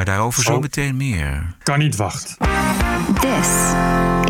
Maar 0.00 0.08
daarover 0.08 0.42
zo 0.42 0.60
meteen 0.60 0.96
meer. 0.96 1.46
Kan 1.62 1.78
niet 1.78 1.96
wachten. 1.96 2.36
This 3.20 3.48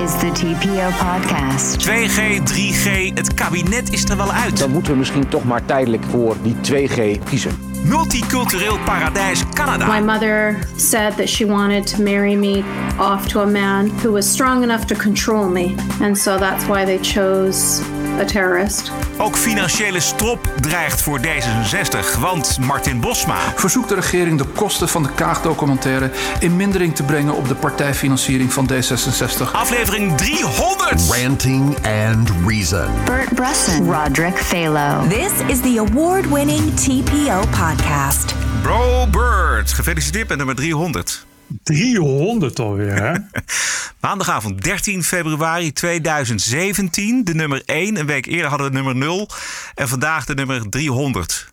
is 0.02 0.18
the 0.18 0.30
TPO 0.32 0.88
podcast. 0.98 1.88
2G, 1.88 2.42
3G, 2.52 3.14
het 3.14 3.34
kabinet 3.34 3.92
is 3.92 4.04
er 4.04 4.16
wel 4.16 4.32
uit. 4.32 4.58
Dan 4.58 4.70
moeten 4.70 4.92
we 4.92 4.98
misschien 4.98 5.28
toch 5.28 5.44
maar 5.44 5.64
tijdelijk 5.64 6.02
voor 6.10 6.36
die 6.42 6.54
2G 6.54 7.24
kiezen. 7.24 7.50
Multicultureel 7.84 8.78
paradijs 8.78 9.44
Canada. 9.54 9.98
My 9.98 10.06
mother 10.06 10.58
said 10.76 11.16
that 11.16 11.28
she 11.28 11.46
wanted 11.46 11.86
to 11.96 12.02
marry 12.02 12.34
me 12.34 12.62
off 12.98 13.26
to 13.26 13.40
a 13.40 13.46
man 13.46 13.90
who 14.02 14.12
was 14.12 14.30
strong 14.32 14.62
enough 14.62 14.84
to 14.84 14.96
control 14.96 15.48
me. 15.48 15.74
And 16.00 16.18
so 16.18 16.38
that's 16.38 16.66
why 16.66 16.84
they 16.84 16.98
chose 16.98 17.82
a 18.20 18.24
terrorist. 18.24 18.92
Ook 19.18 19.36
financiële 19.36 20.00
strop 20.00 20.52
dreigt 20.60 21.02
voor 21.02 21.20
D66, 21.20 22.20
want 22.20 22.58
Martin 22.60 23.00
Bosma. 23.00 23.38
verzoekt 23.56 23.88
de 23.88 23.94
regering 23.94 24.38
de 24.38 24.44
kosten 24.44 24.88
van 24.88 25.02
de 25.02 25.08
Kaag-documentaire 25.14 26.10
in 26.40 26.56
mindering 26.56 26.94
te 26.94 27.02
brengen 27.02 27.34
op 27.34 27.48
de 27.48 27.54
partijfinanciering 27.54 28.52
van 28.52 28.70
D66. 28.72 29.52
Aflevering 29.52 30.16
300. 30.16 31.22
Ranting 31.22 31.76
and 31.76 32.30
Reason. 32.46 32.88
Bert 33.04 33.34
Brussen, 33.34 33.92
Roderick 33.92 34.36
Phalo. 34.36 35.08
This 35.08 35.32
is 35.46 35.60
the 35.60 35.84
award 35.88 36.28
winning 36.28 36.74
TPO 36.74 37.40
podcast. 37.40 38.34
Bro 38.62 39.06
Bird, 39.06 39.72
gefeliciteerd 39.72 40.28
met 40.28 40.36
nummer 40.36 40.54
300. 40.54 41.28
300 41.62 42.58
alweer, 42.58 43.02
hè? 43.02 43.12
Maandagavond 44.00 44.62
13 44.62 45.04
februari 45.04 45.72
2017, 45.72 47.24
de 47.24 47.34
nummer 47.34 47.62
1. 47.66 47.96
Een 47.98 48.06
week 48.06 48.26
eerder 48.26 48.48
hadden 48.48 48.66
we 48.66 48.72
nummer 48.72 48.96
0 48.96 49.28
en 49.74 49.88
vandaag 49.88 50.24
de 50.24 50.34
nummer 50.34 50.68
300. 50.68 51.48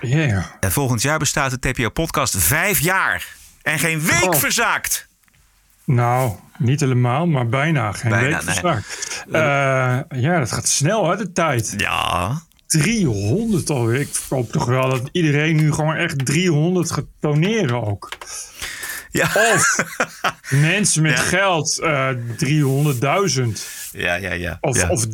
Ja. 0.00 0.50
En 0.60 0.72
volgend 0.72 1.02
jaar 1.02 1.18
bestaat 1.18 1.62
de 1.62 1.72
TPO-podcast 1.72 2.36
vijf 2.36 2.78
jaar. 2.80 3.26
En 3.62 3.78
geen 3.78 4.00
week 4.00 4.34
Oh. 4.34 4.34
verzaakt. 4.40 5.08
Nou, 5.84 6.32
niet 6.58 6.80
helemaal, 6.80 7.26
maar 7.26 7.48
bijna. 7.48 7.92
Geen 7.92 8.10
Bijna, 8.10 8.26
week 8.36 8.44
nee. 8.44 8.54
verzaakt. 8.54 9.24
Eh, 9.32 10.20
ja, 10.20 10.38
dat 10.38 10.52
gaat 10.52 10.68
snel, 10.68 11.10
hè, 11.10 11.16
de 11.16 11.32
tijd. 11.32 11.74
Ja. 11.76 12.42
300 12.66 13.70
alweer. 13.70 14.00
Ik 14.00 14.08
hoop 14.28 14.52
toch 14.52 14.64
wel 14.64 14.88
dat 14.88 15.08
iedereen 15.12 15.56
nu 15.56 15.72
gewoon 15.72 15.94
echt 15.94 16.26
300 16.26 16.90
gaat 16.90 17.04
doneren 17.20 17.86
ook. 17.86 18.08
Ja. 19.10 19.30
Of 19.54 19.76
mensen 20.50 21.02
met 21.02 21.16
Ja. 21.16 21.22
geld 21.22 21.78
eh 21.78 22.08
300.000. 22.44 23.42
Ja, 23.92 24.14
ja, 24.14 24.32
ja. 24.32 24.58
Of, 24.60 24.76
ja. 24.76 24.88
of 24.88 25.04
30.000. 25.06 25.10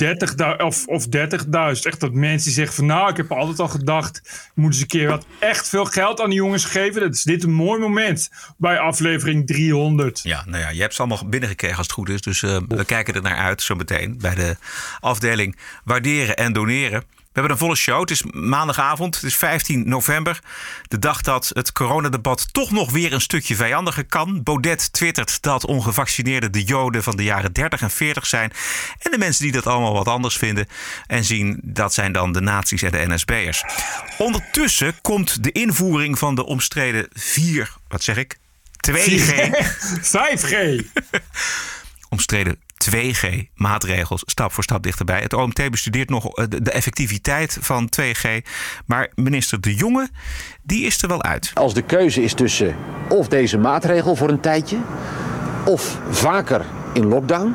Of, 0.59 0.87
of 0.87 1.05
30.000. 1.07 1.83
Echt 1.83 2.01
dat 2.01 2.13
mensen 2.13 2.45
die 2.45 2.53
zeggen 2.55 2.75
van 2.75 2.87
nou, 2.87 3.11
ik 3.11 3.17
heb 3.17 3.33
altijd 3.33 3.61
al 3.61 3.69
gedacht. 3.69 4.17
ik 4.17 4.51
moet 4.55 4.73
eens 4.73 4.81
een 4.81 4.87
keer 4.87 5.09
wat 5.09 5.27
echt 5.39 5.69
veel 5.69 5.85
geld 5.85 6.21
aan 6.21 6.31
die 6.31 6.39
jongens 6.39 6.65
geven. 6.65 7.01
Dat 7.01 7.15
is 7.15 7.23
dit 7.23 7.43
een 7.43 7.53
mooi 7.53 7.81
moment 7.81 8.31
bij 8.57 8.79
aflevering 8.79 9.47
300. 9.47 10.21
Ja, 10.23 10.43
nou 10.47 10.63
ja, 10.63 10.69
je 10.69 10.81
hebt 10.81 10.95
ze 10.95 11.03
allemaal 11.03 11.29
binnengekregen 11.29 11.77
als 11.77 11.87
het 11.87 11.95
goed 11.97 12.09
is. 12.09 12.21
Dus 12.21 12.43
eh, 12.43 12.59
we 12.69 12.85
kijken 12.85 13.15
er 13.15 13.23
naar 13.23 13.37
uit 13.37 13.63
zo 13.63 13.75
meteen 13.75 14.19
bij 14.21 14.35
de 14.35 14.57
afdeling 15.01 15.57
waarderen 15.85 16.37
en 16.37 16.53
doneren. 16.53 17.05
We 17.37 17.43
hebben 17.43 17.61
een 17.61 17.67
volle 17.67 17.81
show. 17.81 18.01
Het 18.01 18.11
is 18.11 18.23
maandagavond, 18.33 19.15
het 19.15 19.25
is 19.25 19.37
15 19.37 19.89
november. 19.89 20.41
De 20.89 20.99
dag 20.99 21.21
dat 21.21 21.51
het 21.55 21.73
coronadebat 21.73 22.53
toch 22.53 22.71
nog 22.71 22.91
weer 22.91 23.13
een 23.13 23.21
stukje 23.21 23.57
vijandiger 23.57 24.05
kan. 24.05 24.43
Baudet 24.43 24.93
twittert 24.93 25.43
dat 25.43 25.67
ongevaccineerden 25.67 26.53
de 26.53 26.63
joden 26.63 27.03
van 27.03 27.17
de 27.17 27.23
jaren 27.23 27.53
30 27.53 27.81
en 27.81 27.91
40 27.91 28.27
zijn. 28.27 28.53
En 28.99 29.11
de 29.11 29.19
mensen 29.19 29.43
die 29.43 29.53
dat 29.53 29.67
allemaal 29.67 29.93
wat 29.93 30.09
anders 30.09 30.37
vinden 30.37 30.67
en 31.07 31.25
zien, 31.25 31.61
dat 31.63 31.95
zijn 31.95 32.13
dan 32.13 32.33
de 32.33 32.41
nazi's 32.41 32.83
en 32.83 32.91
de 32.91 33.05
NSB'ers. 33.07 33.65
Ondertussen 34.19 35.01
komt 35.01 35.45
de 35.45 35.53
invoering 35.53 36.19
van 36.19 36.35
de 36.35 36.45
omstreden 36.45 37.09
4, 37.13 37.73
wat 37.89 38.03
zeg 38.03 38.17
ik? 38.17 38.39
2G. 38.91 38.95
5G. 40.03 40.85
omstreden 42.09 42.66
2G-maatregels 42.91 44.23
stap 44.27 44.53
voor 44.53 44.65
stap 44.65 44.83
dichterbij. 44.83 45.21
Het 45.21 45.33
OMT 45.33 45.71
bestudeert 45.71 46.11
nog 46.11 46.27
eh, 46.27 46.45
de 46.49 46.63
de 46.63 46.71
effectiviteit 46.71 47.59
van 47.61 47.89
2G. 48.01 48.29
Maar 48.87 49.11
minister 49.15 49.61
De 49.61 49.75
Jonge, 49.75 50.09
die 50.63 50.85
is 50.85 51.03
er 51.03 51.09
wel 51.09 51.23
uit. 51.23 51.51
Als 51.55 51.75
de 51.75 51.83
keuze 51.83 52.23
is 52.23 52.35
tussen 52.35 52.77
of 53.09 53.29
deze 53.29 53.59
maatregel 53.59 54.17
voor 54.17 54.29
een 54.29 54.41
tijdje, 54.41 54.79
of 55.65 55.99
vaker 56.11 56.65
in 56.93 57.07
lockdown. 57.07 57.55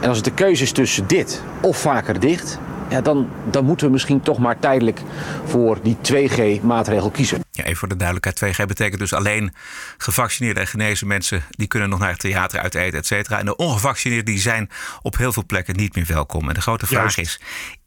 En 0.00 0.08
als 0.08 0.16
het 0.16 0.26
de 0.26 0.34
keuze 0.34 0.62
is 0.62 0.72
tussen 0.72 1.06
dit 1.06 1.42
of 1.60 1.76
vaker 1.76 2.20
dicht, 2.20 2.58
ja, 2.88 3.00
dan, 3.00 3.28
dan 3.50 3.64
moeten 3.64 3.86
we 3.86 3.92
misschien 3.92 4.20
toch 4.20 4.38
maar 4.38 4.58
tijdelijk 4.58 5.00
voor 5.44 5.78
die 5.82 5.96
2G-maatregel 6.12 7.10
kiezen. 7.10 7.42
Ja, 7.50 7.64
even 7.64 7.76
voor 7.76 7.88
de 7.88 7.96
duidelijkheid, 7.96 8.54
2G 8.54 8.66
betekent 8.66 9.00
dus 9.00 9.12
alleen 9.12 9.54
gevaccineerde 9.98 10.60
en 10.60 10.66
genezen 10.66 11.06
mensen... 11.06 11.42
die 11.50 11.66
kunnen 11.66 11.88
nog 11.88 11.98
naar 11.98 12.10
het 12.10 12.18
theater 12.18 12.60
uit 12.60 12.74
eten, 12.74 12.98
et 12.98 13.06
cetera. 13.06 13.38
En 13.38 13.44
de 13.44 13.56
ongevaccineerden 13.56 14.24
die 14.32 14.42
zijn 14.42 14.70
op 15.02 15.16
heel 15.16 15.32
veel 15.32 15.46
plekken 15.46 15.76
niet 15.76 15.94
meer 15.94 16.06
welkom. 16.06 16.48
En 16.48 16.54
de 16.54 16.60
grote 16.60 16.86
vraag 16.86 17.14
Juist. 17.14 17.18
is, 17.18 17.40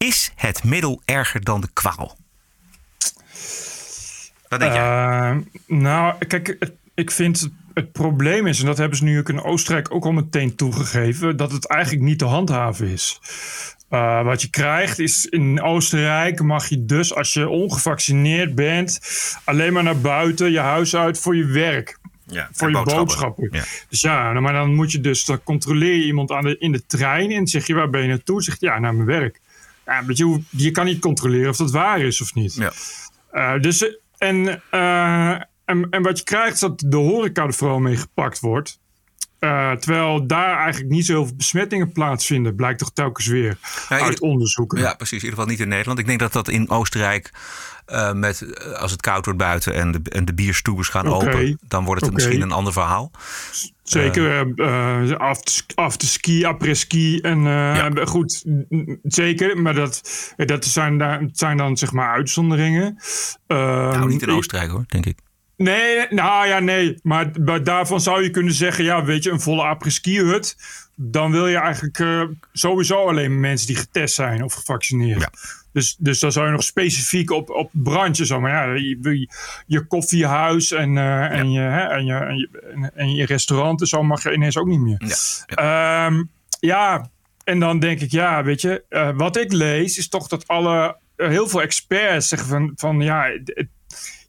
is 0.08 0.32
het 0.34 0.64
middel 0.64 1.02
erger 1.04 1.44
dan 1.44 1.60
de 1.60 1.68
kwaal? 1.72 2.16
Wat 4.48 4.60
denk 4.60 4.72
jij? 4.72 5.30
Eh, 5.30 5.36
nou, 5.66 6.24
kijk, 6.26 6.58
ik 6.94 7.10
vind 7.10 7.40
het, 7.40 7.50
het 7.74 7.92
probleem 7.92 8.46
is, 8.46 8.60
en 8.60 8.66
dat 8.66 8.78
hebben 8.78 8.98
ze 8.98 9.04
nu 9.04 9.18
ook 9.18 9.28
in 9.28 9.42
Oostenrijk 9.42 9.94
ook 9.94 10.04
al 10.04 10.12
meteen 10.12 10.54
toegegeven, 10.54 11.36
dat 11.36 11.52
het 11.52 11.66
eigenlijk 11.66 12.04
niet 12.04 12.18
te 12.18 12.24
handhaven 12.24 12.88
is. 12.88 13.20
Eh, 13.88 14.22
wat 14.22 14.42
je 14.42 14.50
krijgt 14.50 14.98
is 14.98 15.26
in 15.26 15.62
Oostenrijk 15.62 16.42
mag 16.42 16.68
je 16.68 16.84
dus 16.84 17.14
als 17.14 17.32
je 17.32 17.48
ongevaccineerd 17.48 18.54
bent 18.54 19.00
alleen 19.44 19.72
maar 19.72 19.82
naar 19.82 20.00
buiten, 20.00 20.50
je 20.50 20.58
huis 20.58 20.96
uit 20.96 21.18
voor 21.18 21.36
je 21.36 21.46
werk. 21.46 21.98
ja, 22.26 22.48
Voor 22.52 22.70
je 22.70 22.82
boodschappen. 22.82 23.48
Ja. 23.52 23.64
Dus 23.88 24.00
ja, 24.00 24.30
nou, 24.30 24.40
maar 24.40 24.52
dan 24.52 24.74
moet 24.74 24.92
je 24.92 25.00
dus, 25.00 25.24
dan 25.24 25.42
controleer 25.42 25.94
je 25.94 26.04
iemand 26.04 26.30
aan 26.30 26.42
de, 26.44 26.58
in 26.58 26.72
de 26.72 26.86
trein 26.86 27.30
en 27.30 27.46
zeg 27.46 27.66
je 27.66 27.74
waar 27.74 27.90
ben 27.90 28.02
je 28.02 28.08
naartoe? 28.08 28.42
Zegt 28.42 28.60
ja, 28.60 28.78
naar 28.78 28.94
mijn 28.94 29.06
werk. 29.06 29.40
Ja, 29.86 30.02
je, 30.06 30.24
hoe- 30.24 30.42
je 30.50 30.70
kan 30.70 30.84
niet 30.84 31.00
controleren 31.00 31.50
of 31.50 31.56
dat 31.56 31.70
waar 31.70 32.00
is 32.00 32.20
of 32.20 32.34
niet. 32.34 32.54
Ja. 32.54 32.72
Eh, 33.30 33.60
dus, 33.62 33.96
en, 34.18 34.62
eh, 34.70 35.30
en, 35.64 35.86
en 35.90 36.02
wat 36.02 36.18
je 36.18 36.24
krijgt 36.24 36.54
is 36.54 36.60
dat 36.60 36.84
de 36.86 36.96
horeca 36.96 37.42
er 37.44 37.54
vooral 37.54 37.78
mee 37.78 37.96
gepakt 37.96 38.40
wordt. 38.40 38.80
Eh, 39.38 39.72
terwijl 39.72 40.26
daar 40.26 40.58
eigenlijk 40.58 40.92
niet 40.92 41.06
zoveel 41.06 41.36
besmettingen 41.36 41.92
plaatsvinden, 41.92 42.54
blijkt 42.54 42.78
toch 42.78 42.90
telkens 42.92 43.26
weer 43.26 43.58
Ja, 43.88 44.00
uit 44.00 44.20
onderzoeken. 44.20 44.78
Ja, 44.78 44.94
precies. 44.94 45.18
In 45.22 45.24
ieder 45.24 45.38
geval 45.38 45.50
niet 45.50 45.60
in 45.60 45.68
Nederland. 45.68 45.98
Ik 45.98 46.06
denk 46.06 46.18
dat 46.18 46.32
dat 46.32 46.48
in 46.48 46.70
Oostenrijk, 46.70 47.30
eh, 47.86 48.12
met, 48.12 48.40
eh, 48.42 48.72
als 48.72 48.90
het 48.90 49.00
koud 49.00 49.24
wordt 49.24 49.40
buiten 49.40 49.74
en 49.74 49.92
de, 49.92 50.00
en 50.10 50.24
de 50.24 50.34
bierstoebers 50.34 50.88
gaan 50.88 51.06
open, 51.06 51.58
dan 51.68 51.84
wordt 51.84 52.04
het 52.04 52.12
misschien 52.12 52.40
een 52.40 52.52
ander 52.52 52.72
verhaal. 52.72 53.10
Zeker 53.82 54.54
eh, 54.56 55.06
uh, 55.08 55.16
afterski, 55.74 56.44
après-ski 56.44 57.20
en 57.20 57.46
eh, 57.46 58.06
goed, 58.06 58.44
zeker. 59.02 59.62
Maar 59.62 59.74
dat, 59.74 60.02
dat 60.36 60.64
zijn, 60.64 61.28
zijn 61.32 61.56
dan 61.56 61.76
zeg 61.76 61.92
maar 61.92 62.12
uitzonderingen. 62.12 62.98
nou, 63.46 64.08
niet 64.08 64.22
in 64.22 64.28
ik- 64.28 64.34
Oostenrijk 64.34 64.70
hoor, 64.70 64.84
denk 64.88 65.06
ik. 65.06 65.18
Nee, 65.58 66.06
nou 66.10 66.46
ja, 66.46 66.58
nee. 66.58 66.98
Maar, 67.02 67.62
daarvan 67.62 68.00
zou 68.00 68.22
je 68.22 68.30
kunnen 68.30 68.52
zeggen, 68.52 68.84
ja, 68.84 69.04
weet 69.04 69.24
je, 69.24 69.30
een 69.30 69.40
volle 69.40 69.62
après-ski 69.62 70.18
hut. 70.20 70.56
Dan 70.96 71.30
wil 71.30 71.46
je 71.46 71.56
eigenlijk 71.56 71.98
eh, 71.98 72.22
sowieso 72.52 73.08
alleen 73.08 73.40
mensen 73.40 73.66
die 73.66 73.76
getest 73.76 74.14
zijn 74.14 74.42
of 74.42 74.54
gevaccineerd. 74.54 75.20
Ja. 75.20 75.30
Dus, 75.72 75.96
dus 75.98 76.20
dan 76.20 76.32
zou 76.32 76.46
je 76.46 76.52
nog 76.52 76.62
specifiek 76.62 77.30
op, 77.30 77.50
op 77.50 77.70
brandje 77.72 78.26
zo. 78.26 78.40
Maar 78.40 78.50
ja, 78.50 78.74
je, 78.74 78.98
je, 79.02 79.28
je 79.66 79.86
koffiehuis 79.86 80.72
en, 80.72 80.98
eh, 80.98 81.38
en, 81.38 81.52
je, 81.52 81.60
hè, 81.60 81.80
en, 81.86 82.04
je, 82.04 82.14
en, 82.14 82.36
je, 82.36 82.48
en, 82.74 82.90
en 82.94 83.14
je 83.14 83.26
restaurant 83.26 83.80
en 83.80 83.86
zo 83.86 84.02
mag 84.02 84.22
je 84.22 84.32
ineens 84.32 84.56
ook 84.56 84.66
niet 84.66 84.80
meer. 84.80 85.02
Ja. 85.46 86.06
Ehm, 86.06 86.22
ja, 86.60 87.10
en 87.44 87.58
dan 87.58 87.78
denk 87.78 88.00
ik, 88.00 88.10
ja, 88.10 88.44
weet 88.44 88.60
je, 88.60 88.84
eh, 88.88 89.10
wat 89.16 89.36
ik 89.36 89.52
lees 89.52 89.98
is 89.98 90.08
toch 90.08 90.28
dat 90.28 90.48
alle, 90.48 90.96
heel 91.16 91.48
veel 91.48 91.62
experts 91.62 92.28
zeggen 92.28 92.48
van, 92.48 92.72
van 92.76 93.00
ja, 93.00 93.22
het- 93.44 93.66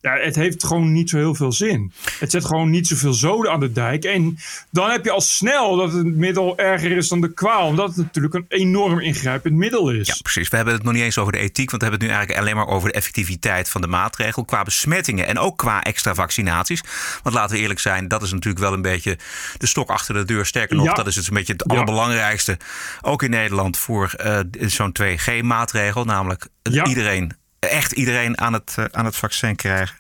ja, 0.02 0.14
het 0.18 0.36
heeft 0.36 0.64
gewoon 0.64 0.92
niet 0.92 1.10
zo 1.10 1.18
heel 1.18 1.36
veel 1.36 1.52
zin. 1.52 1.92
Het 2.20 2.32
zet 2.32 2.46
gewoon 2.46 2.70
niet 2.70 2.88
zoveel 2.88 3.14
zoden 3.14 3.52
aan 3.52 3.60
de 3.60 3.72
dijk. 3.72 4.04
En 4.04 4.38
dan 4.72 4.90
heb 4.90 5.06
je 5.06 5.12
al 5.12 5.22
snel 5.22 5.76
dat 5.76 5.94
het 5.94 6.06
middel 6.16 6.58
erger 6.58 6.92
is 6.98 7.08
dan 7.08 7.22
de 7.22 7.34
kwaal. 7.34 7.68
Omdat 7.68 7.88
het 7.88 7.98
natuurlijk 7.98 8.34
een 8.34 8.46
enorm 8.48 9.00
ingrijpend 9.00 9.56
middel 9.56 9.90
is. 9.92 10.08
Ja, 10.08 10.16
precies. 10.22 10.50
We 10.50 10.56
hebben 10.56 10.74
het 10.74 10.84
nog 10.84 10.94
niet 10.94 11.02
eens 11.04 11.18
over 11.18 11.32
de 11.32 11.38
ethiek, 11.40 11.70
want 11.72 11.82
we 11.84 11.88
hebben 11.90 12.00
het 12.08 12.10
nu 12.10 12.16
eigenlijk 12.16 12.40
alleen 12.40 12.56
maar 12.66 12.76
over 12.76 12.90
de 12.90 12.96
effectiviteit 12.96 13.70
van 13.70 13.82
de 13.82 13.88
maatregel 13.88 14.46
qua 14.46 14.64
besmettingen 14.64 15.28
en 15.28 15.38
ook 15.40 15.58
qua 15.58 15.84
extra 15.84 16.14
vaccinaties. 16.14 16.84
Want 17.24 17.36
laten 17.36 17.56
we 17.56 17.62
eerlijk 17.62 17.80
zijn, 17.80 18.08
dat 18.08 18.22
is 18.22 18.32
natuurlijk 18.32 18.64
wel 18.64 18.74
een 18.74 18.82
beetje 18.82 19.18
de 19.58 19.68
stok 19.68 19.90
achter 19.90 20.14
de 20.14 20.26
deur. 20.26 20.46
Sterker 20.46 20.76
nog, 20.76 20.86
Ja. 20.86 20.94
dat 20.94 21.08
is 21.08 21.16
dus 21.16 21.28
een 21.28 21.34
beetje 21.34 21.54
het 21.54 21.68
allerbelangrijkste, 21.68 22.58
ook 23.02 23.24
in 23.24 23.30
Nederland, 23.30 23.78
voor 23.78 24.12
eh, 24.18 24.40
zo'n 24.60 24.92
2G-maatregel. 25.02 26.04
Namelijk 26.06 26.48
Ja. 26.64 26.86
iedereen, 26.86 27.34
echt 27.60 27.92
iedereen 27.92 28.40
aan 28.40 28.54
het, 28.54 28.76
eh, 28.78 28.86
aan 28.92 29.06
het 29.06 29.16
vaccin 29.16 29.56
krijgen. 29.56 29.98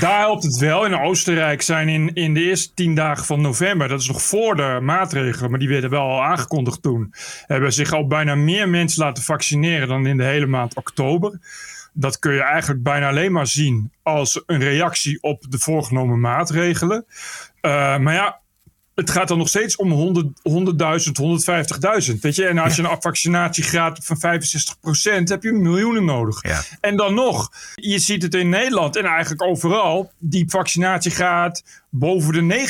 Daar 0.00 0.18
helpt 0.18 0.42
het 0.42 0.56
wel. 0.56 0.84
In 0.84 0.98
Oostenrijk 0.98 1.62
zijn 1.62 1.88
in, 1.88 2.14
in 2.14 2.34
de 2.34 2.40
eerste 2.40 2.74
tien 2.74 2.94
dagen 2.94 3.24
van 3.24 3.40
november, 3.40 3.88
dat 3.88 4.00
is 4.00 4.08
nog 4.08 4.22
voor 4.22 4.56
de 4.56 4.78
maatregelen, 4.82 5.50
maar 5.50 5.58
die 5.58 5.68
werden 5.68 5.90
wel 5.90 6.00
al 6.00 6.22
aangekondigd 6.22 6.82
toen, 6.82 7.14
hebben 7.46 7.72
zich 7.72 7.92
al 7.92 8.06
bijna 8.06 8.34
meer 8.34 8.68
mensen 8.68 9.04
laten 9.04 9.22
vaccineren 9.22 9.88
dan 9.88 10.06
in 10.06 10.16
de 10.16 10.24
hele 10.24 10.46
maand 10.46 10.74
oktober. 10.74 11.38
dat 11.94 12.18
kun 12.18 12.34
je 12.34 12.42
eigenlijk 12.42 12.82
bijna 12.82 13.08
alleen 13.08 13.32
maar 13.32 13.46
zien 13.46 13.92
als 14.02 14.42
een 14.46 14.58
reactie 14.58 15.22
op 15.22 15.44
de 15.48 15.58
voorgenomen 15.58 16.20
maatregelen. 16.20 17.04
Uh, 17.62 17.98
maar 17.98 18.14
ja, 18.14 18.40
het 18.94 19.10
gaat 19.10 19.28
dan 19.28 19.38
nog 19.38 19.48
steeds 19.48 19.76
om 19.76 19.90
100, 19.90 20.26
100.000, 20.26 20.54
150.000. 22.12 22.18
Weet 22.20 22.36
je, 22.36 22.46
en 22.46 22.58
als 22.58 22.76
je 22.76 22.82
een 22.82 22.96
vaccinatiegraad 23.00 23.98
van 24.02 24.16
65% 24.16 24.20
heb 25.24 25.42
je 25.42 25.52
miljoenen 25.52 26.04
nodig. 26.04 26.42
Ja. 26.42 26.62
En 26.80 26.96
dan 26.96 27.14
nog, 27.14 27.52
je 27.74 27.98
ziet 27.98 28.22
het 28.22 28.34
in 28.34 28.48
Nederland 28.48 28.96
en 28.96 29.04
eigenlijk 29.04 29.42
overal, 29.42 30.12
die 30.18 30.44
vaccinatiegraad 30.48 31.62
boven 31.94 32.48
de 32.48 32.66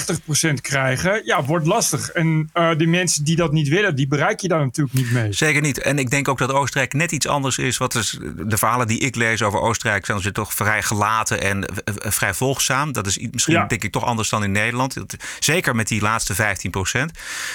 90% 0.49 0.61
krijgen, 0.61 1.23
ja, 1.25 1.45
wordt 1.45 1.67
lastig. 1.67 2.11
En 2.11 2.51
uh, 2.55 2.77
die 2.77 2.89
mensen 2.89 3.25
die 3.25 3.37
dat 3.37 3.53
niet 3.53 3.69
willen, 3.69 3.97
die 3.97 4.07
bereik 4.07 4.41
je 4.41 4.49
daar 4.49 4.65
natuurlijk 4.65 4.97
niet 4.97 5.11
mee. 5.11 5.33
Zeker 5.33 5.63
niet. 5.63 5.79
En 5.79 5.99
ik 5.99 6.11
denk 6.11 6.29
ook 6.29 6.39
dat 6.39 6.53
Oostenrijk 6.53 6.93
net 6.93 7.13
iets 7.13 7.27
anders 7.27 7.59
is. 7.59 7.77
Wat 7.77 7.95
is 7.95 8.19
de 8.37 8.59
verhalen 8.59 8.87
die 8.87 8.99
ik 8.99 9.17
lees 9.17 9.43
over 9.43 9.61
Oostenrijk 9.61 10.07
zijn 10.07 10.21
ze 10.21 10.33
toch 10.33 10.55
vrij 10.55 10.83
gelaten 10.83 11.43
en 11.43 11.65
vrij 11.95 12.35
volgzaam. 12.35 12.93
Dat 12.93 13.07
is 13.07 13.19
misschien 13.31 13.55
ja. 13.55 13.67
denk 13.67 13.85
ik 13.85 13.93
toch 13.93 14.05
anders 14.05 14.29
dan 14.29 14.45
in 14.45 14.53
Nederland. 14.53 14.97
Zeker 15.39 15.75
met 15.75 15.89
die 15.89 16.01
laatste 16.01 16.35
15%. 16.35 17.05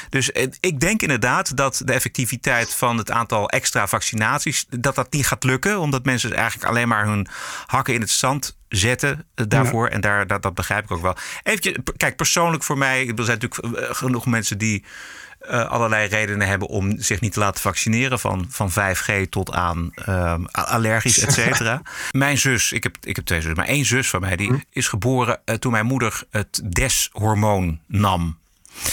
Dus 0.10 0.30
ik 0.60 0.80
denk 0.80 1.02
inderdaad 1.02 1.58
dat 1.58 1.81
de 1.86 1.94
effectiviteit 1.94 2.74
van 2.74 2.98
het 2.98 3.12
aantal 3.12 3.50
extra 3.50 3.88
vaccinaties, 3.88 4.66
dat 4.70 4.96
dat 4.96 5.12
niet 5.12 5.28
gaat 5.28 5.44
lukken. 5.44 5.80
Omdat 5.80 6.06
mensen 6.06 6.34
eigenlijk 6.34 6.70
alleen 6.70 6.88
maar 6.88 7.06
hun 7.06 7.28
hakken 7.66 7.94
in 7.94 8.02
het 8.02 8.10
zand 8.10 8.56
zetten 8.69 9.25
daarvoor. 9.34 9.88
En 9.88 10.02
daar, 10.02 10.28
dat, 10.28 10.42
dat 10.42 10.54
begrijp 10.54 10.84
ik 10.84 10.92
ook 10.92 11.02
wel. 11.02 11.16
Even, 11.44 11.84
kijk, 11.98 12.16
persoonlijk 12.16 12.64
voor 12.64 12.78
mij, 12.78 13.12
er 13.16 13.24
zijn 13.24 13.40
natuurlijk 13.40 13.78
eh, 13.78 13.96
genoeg 13.96 14.25
mensen 14.25 14.58
die 14.58 14.84
uh, 15.50 15.66
allerlei 15.66 16.08
redenen 16.08 16.48
hebben 16.48 16.68
om 16.68 17.00
zich 17.00 17.22
niet 17.22 17.34
te 17.34 17.40
laten 17.40 17.62
vaccineren. 17.62 18.19
Van, 18.19 18.46
van 18.50 18.72
5G 18.72 19.30
tot 19.30 19.52
aan 19.52 19.92
uh, 20.10 20.36
allergisch, 20.52 21.19
et 21.19 21.34
cetera. 21.34 21.81
mijn 22.12 22.38
zus, 22.38 22.72
ik 22.72 22.84
heb, 22.84 22.98
ik 23.02 23.16
heb 23.16 23.25
twee 23.25 23.42
zussen, 23.42 23.58
maar 23.58 23.68
één 23.68 23.86
zus 23.86 24.10
van 24.10 24.22
mij, 24.22 24.36
die 24.36 24.48
hm? 24.48 24.60
is 24.72 24.88
geboren 24.88 25.40
uh, 25.46 25.56
toen 25.56 25.72
mijn 25.72 25.86
moeder 25.86 26.24
het 26.30 26.62
DES-hormoon 26.63 27.80
nam. 27.88 28.38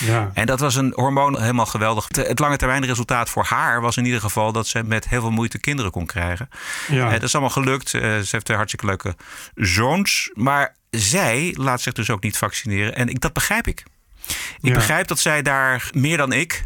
Ja. 0.00 0.30
En 0.34 0.46
dat 0.46 0.60
was 0.60 0.74
een 0.74 0.92
hormoon 0.94 1.40
helemaal 1.40 1.66
geweldig. 1.66 2.06
Het 2.10 2.38
lange 2.38 2.56
termijn 2.56 2.84
resultaat 2.86 3.28
voor 3.30 3.44
haar 3.44 3.80
was 3.80 3.96
in 3.96 4.04
ieder 4.04 4.20
geval 4.20 4.52
dat 4.52 4.66
ze 4.66 4.82
met 4.84 5.08
heel 5.08 5.20
veel 5.20 5.30
moeite 5.30 5.58
kinderen 5.58 5.90
kon 5.90 6.06
krijgen. 6.06 6.48
Ja. 6.88 7.10
dat 7.10 7.22
is 7.22 7.32
allemaal 7.32 7.50
gelukt. 7.52 7.88
ze 7.88 7.98
heeft 8.30 8.44
twee 8.44 8.56
hartstikke 8.56 8.86
leuke 8.86 9.14
zoons. 9.54 10.30
Maar 10.34 10.76
zij 10.90 11.54
laat 11.58 11.80
zich 11.80 11.92
dus 11.92 12.10
ook 12.10 12.22
niet 12.22 12.36
vaccineren. 12.36 12.94
En 12.96 13.08
ik, 13.08 13.20
dat 13.20 13.32
begrijp 13.32 13.66
ik. 13.66 13.84
Ik 14.26 14.36
Ja. 14.60 14.72
begrijp 14.72 15.06
dat 15.06 15.18
zij 15.18 15.42
daar 15.42 15.88
meer 15.92 16.16
dan 16.16 16.32
ik 16.32 16.64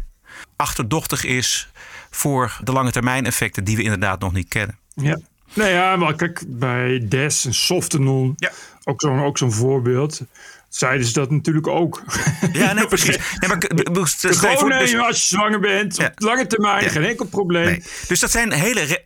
achterdochtig 0.55 1.23
is 1.23 1.69
voor 2.09 2.57
de 2.63 2.71
lange 2.71 2.91
termijn 2.91 3.25
effecten 3.25 3.63
die 3.63 3.75
we 3.75 3.83
inderdaad 3.83 4.19
nog 4.19 4.33
niet 4.33 4.47
kennen. 4.47 4.77
Ja. 4.93 5.19
Nou 5.53 5.69
ja, 5.69 5.95
maar 5.95 6.15
kijk, 6.15 6.43
bij 6.47 7.05
Des 7.07 7.45
en 7.45 7.53
Softenon, 7.53 8.33
Ja. 8.35 8.51
ook 8.83 9.01
zo'n 9.01 9.19
ook 9.23 9.37
zo'n 9.37 9.51
voorbeeld, 9.51 10.21
zeiden 10.69 11.05
ze 11.07 11.13
dat 11.13 11.31
natuurlijk 11.31 11.67
ook. 11.67 12.03
Ja, 12.51 12.73
nee, 12.73 12.87
precies. 12.95 13.17
Nee, 13.17 13.49
maar, 13.49 13.57
Gewoon 13.59 14.67
nemen 14.69 14.79
dus- 14.79 14.95
als 14.95 15.29
je 15.29 15.35
zwanger 15.35 15.59
bent, 15.59 15.97
Ja. 15.97 16.05
op 16.05 16.19
lange 16.19 16.47
termijn, 16.47 16.83
Ja. 16.83 16.89
geen 16.89 17.03
enkel 17.03 17.25
probleem. 17.25 17.65
Nee. 17.65 17.83
Dus 18.07 18.19
dat 18.19 18.31
zijn 18.31 18.51
hele 18.51 18.81
re- 18.81 19.03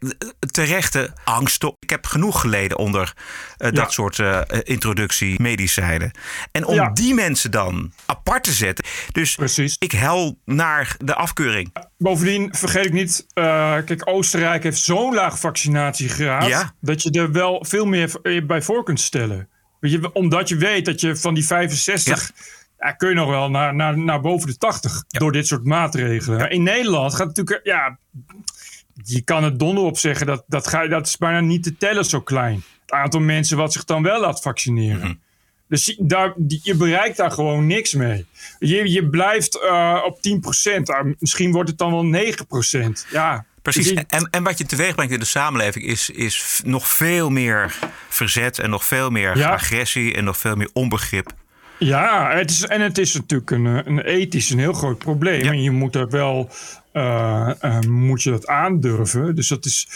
terechte 0.52 1.14
angsten. 1.24 1.76
Ik 1.80 1.90
heb 1.90 2.06
genoeg 2.06 2.42
geleden 2.42 2.78
onder 2.78 3.14
eh, 3.58 3.72
dat 3.72 3.94
soort 3.94 4.20
eh 4.20 4.42
introductiemedicijnen. 4.64 6.12
En 6.52 6.66
om 6.66 6.94
die 6.94 7.14
mensen 7.14 7.52
dan 7.52 7.92
apart 8.06 8.44
te 8.44 8.52
zetten. 8.52 8.86
Dus 9.12 9.36
Precies. 9.36 9.76
ik 9.80 9.92
hel 9.92 10.40
naar 10.46 10.96
de 11.00 11.16
afkeuring. 11.16 11.74
Bovendien 11.98 12.54
vergeet 12.56 12.86
ik 12.86 12.94
niet, 12.94 13.26
eh, 13.34 13.44
kijk, 13.86 14.02
Oostenrijk 14.10 14.64
heeft 14.64 14.82
zo'n 14.82 15.14
laag 15.14 15.40
vaccinatiegraad 15.40 16.74
dat 16.82 17.02
je 17.04 17.12
er 17.12 17.32
wel 17.32 17.66
veel 17.70 17.86
meer 17.86 18.12
bij 18.48 18.62
voor 18.62 18.84
kunt 18.84 19.00
stellen. 19.00 19.48
Weet 19.84 19.92
je, 19.92 20.14
omdat 20.14 20.50
je 20.50 20.56
weet 20.56 20.86
dat 20.86 21.02
je 21.02 21.16
van 21.16 21.34
die 21.34 21.46
65 21.46 22.32
ja. 22.80 22.92
kun 22.92 23.10
je 23.10 23.16
nog 23.16 23.30
wel 23.30 23.50
naar, 23.50 23.76
naar, 23.76 23.98
naar 23.98 24.22
boven 24.22 24.48
de 24.48 24.58
80 24.58 25.04
door 25.08 25.32
dit 25.32 25.48
soort 25.48 25.64
maatregelen. 25.64 26.50
In 26.50 26.64
Nederland 26.64 27.12
gaat 27.16 27.28
het 27.28 27.38
natuurlijk, 27.38 27.66
ja, 27.68 27.98
je 29.04 29.22
kan 29.22 29.44
het 29.44 29.60
donder 29.60 29.84
op 29.84 29.98
zeggen 29.98 30.26
dat 30.28 30.44
dat, 30.48 30.68
ga, 30.68 30.88
dat 30.88 31.08
is 31.08 31.18
bijna 31.18 31.40
niet 31.40 31.64
te 31.64 31.78
tellen 31.78 32.06
zo 32.06 32.22
klein. 32.22 32.64
Het 32.82 32.92
aantal 32.92 33.20
mensen 33.20 33.58
wat 33.58 33.74
zich 33.74 33.84
dan 33.84 34.04
wel 34.04 34.20
laat 34.20 34.42
vaccineren. 34.42 35.00
Mhm. 35.00 35.14
Dus 35.68 35.86
je- 35.86 35.96
daar, 36.00 36.34
die- 36.38 36.60
je 36.64 36.76
bereikt 36.76 37.18
daar 37.18 37.32
gewoon 37.32 37.68
niks 37.68 37.94
mee. 37.94 38.26
Je, 38.60 38.92
je 38.92 39.10
blijft 39.10 39.60
eh, 39.62 40.02
op 40.06 40.22
10%. 40.22 40.90
Ah, 40.90 41.06
misschien 41.20 41.52
wordt 41.52 41.70
het 41.70 41.78
dan 41.78 41.92
wel 41.92 42.04
9%. 42.04 43.06
Ja, 43.12 43.46
Precies. 43.64 43.94
En, 44.08 44.28
en 44.32 44.44
wat 44.44 44.58
je 44.58 44.66
teweeg 44.66 44.96
brengt 44.96 45.14
in 45.14 45.20
de 45.20 45.26
samenleving 45.26 45.86
is, 45.86 46.10
is 46.10 46.62
nog 46.66 46.88
veel 46.88 47.30
meer 47.30 47.76
verzet 48.10 48.60
en 48.60 48.70
nog 48.70 48.86
veel 48.86 49.10
meer 49.10 49.38
Ja. 49.38 49.50
agressie 49.50 50.14
en 50.14 50.24
nog 50.24 50.38
veel 50.38 50.56
meer 50.56 50.70
onbegrip. 50.74 51.32
Ja, 51.80 52.36
het 52.36 52.50
is, 52.50 52.64
en 52.66 52.82
het 52.82 52.98
is 52.98 53.14
natuurlijk 53.14 53.52
een, 53.52 53.66
een 53.66 54.00
ethisch 54.00 54.50
een 54.50 54.60
heel 54.60 54.74
groot 54.74 54.98
probleem. 54.98 55.44
Ja. 55.44 55.52
En 55.52 55.62
je 55.62 55.72
moet 55.72 55.94
dat 55.94 56.12
wel 56.12 56.50
eh, 56.92 57.52
eh, 57.60 57.80
moet 57.80 58.24
je 58.24 58.30
dat 58.30 58.48
aandurven. 58.48 59.36
Dus 59.36 59.48
dat 59.48 59.66
is. 59.66 59.88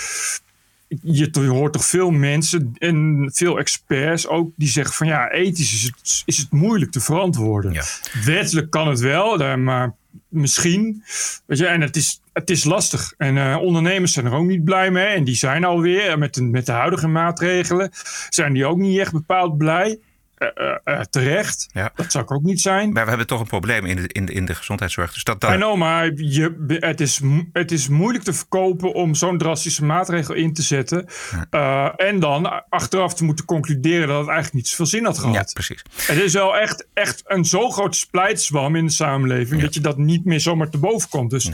Je, 1.01 1.29
je 1.31 1.47
hoort 1.47 1.73
toch 1.73 1.85
veel 1.85 2.11
mensen 2.11 2.71
en 2.77 3.29
veel 3.33 3.59
experts 3.59 4.27
ook 4.27 4.51
die 4.55 4.67
zeggen 4.69 4.95
van 4.95 5.07
ja, 5.07 5.31
ethisch 5.31 5.73
is 5.73 5.83
het, 5.83 6.23
is 6.25 6.37
het 6.37 6.51
moeilijk 6.51 6.91
te 6.91 6.99
verantwoorden. 6.99 7.73
Ja. 7.73 7.83
Wettelijk 8.25 8.69
kan 8.69 8.87
het 8.87 8.99
wel, 8.99 9.57
maar 9.57 9.95
misschien. 10.27 11.03
Weet 11.45 11.57
je, 11.57 11.65
en 11.65 11.81
het 11.81 11.95
is, 11.95 12.21
het 12.37 12.49
is 12.49 12.63
lastig. 12.63 13.13
En 13.17 13.37
eh, 13.37 13.57
ondernemers 13.61 14.13
zijn 14.13 14.25
er 14.25 14.33
ook 14.33 14.45
niet 14.45 14.63
blij 14.63 14.91
mee. 14.91 15.05
En 15.05 15.23
die 15.23 15.35
zijn 15.35 15.63
alweer 15.63 16.17
met 16.17 16.33
de, 16.33 16.43
met 16.43 16.65
de 16.65 16.71
huidige 16.71 17.07
maatregelen, 17.07 17.89
zijn 18.29 18.53
die 18.53 18.65
ook 18.65 18.77
niet 18.77 18.99
echt 18.99 19.11
bepaald 19.11 19.57
blij. 19.57 19.99
Eh, 20.37 20.99
terecht. 20.99 21.69
Ja. 21.71 21.91
Dat 21.95 22.11
zou 22.11 22.23
ik 22.23 22.31
ook 22.31 22.43
niet 22.43 22.61
zijn. 22.61 22.91
Maar 22.91 23.03
we 23.03 23.09
hebben 23.09 23.27
toch 23.27 23.39
een 23.39 23.47
probleem 23.47 23.85
in 23.85 23.95
de, 23.95 24.07
in 24.07 24.25
de, 24.25 24.33
in 24.33 24.45
de 24.45 24.55
gezondheidszorg. 24.55 25.13
Dus 25.13 25.23
dat, 25.23 25.43
I 25.43 25.55
know, 25.55 25.77
maar 25.77 26.11
je, 26.15 26.77
het, 26.79 27.01
is, 27.01 27.21
het 27.53 27.71
is 27.71 27.87
moeilijk 27.87 28.23
te 28.23 28.33
verkopen 28.33 28.93
om 28.93 29.15
zo'n 29.15 29.37
drastische 29.37 29.85
maatregel 29.85 30.33
in 30.33 30.53
te 30.53 30.61
zetten. 30.61 31.07
Eh, 31.49 31.89
en 31.95 32.19
dan 32.19 32.69
achteraf 32.69 33.13
te 33.13 33.23
moeten 33.23 33.45
concluderen 33.45 34.07
dat 34.07 34.19
het 34.19 34.27
eigenlijk 34.27 34.55
niet 34.55 34.67
zoveel 34.67 34.85
zin 34.85 35.05
had 35.05 35.17
gehad. 35.19 35.35
ja, 35.35 35.45
precies. 35.53 35.83
Het 35.95 36.17
is 36.17 36.33
wel 36.33 36.57
echt, 36.57 36.87
echt 36.93 37.21
een 37.25 37.45
zo 37.45 37.69
groot 37.69 37.95
splijtswam 37.95 38.75
in 38.75 38.85
de 38.85 38.91
samenleving 38.91 39.61
dat 39.61 39.73
je 39.73 39.81
dat 39.81 39.97
niet 39.97 40.25
meer 40.25 40.39
zomaar 40.39 40.69
te 40.69 40.77
boven 40.77 41.09
komt. 41.09 41.29
Dus 41.29 41.51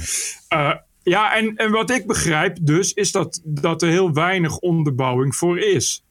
eh, 0.47 0.73
ja, 1.03 1.35
en, 1.35 1.55
en 1.55 1.71
wat 1.71 1.89
ik 1.89 2.07
begrijp 2.07 2.57
dus, 2.61 2.93
is 2.93 3.11
dat, 3.11 3.41
dat 3.43 3.81
er 3.81 3.89
heel 3.89 4.13
weinig 4.13 4.57
onderbouwing 4.57 5.35
voor 5.35 5.59
is. 5.59 6.02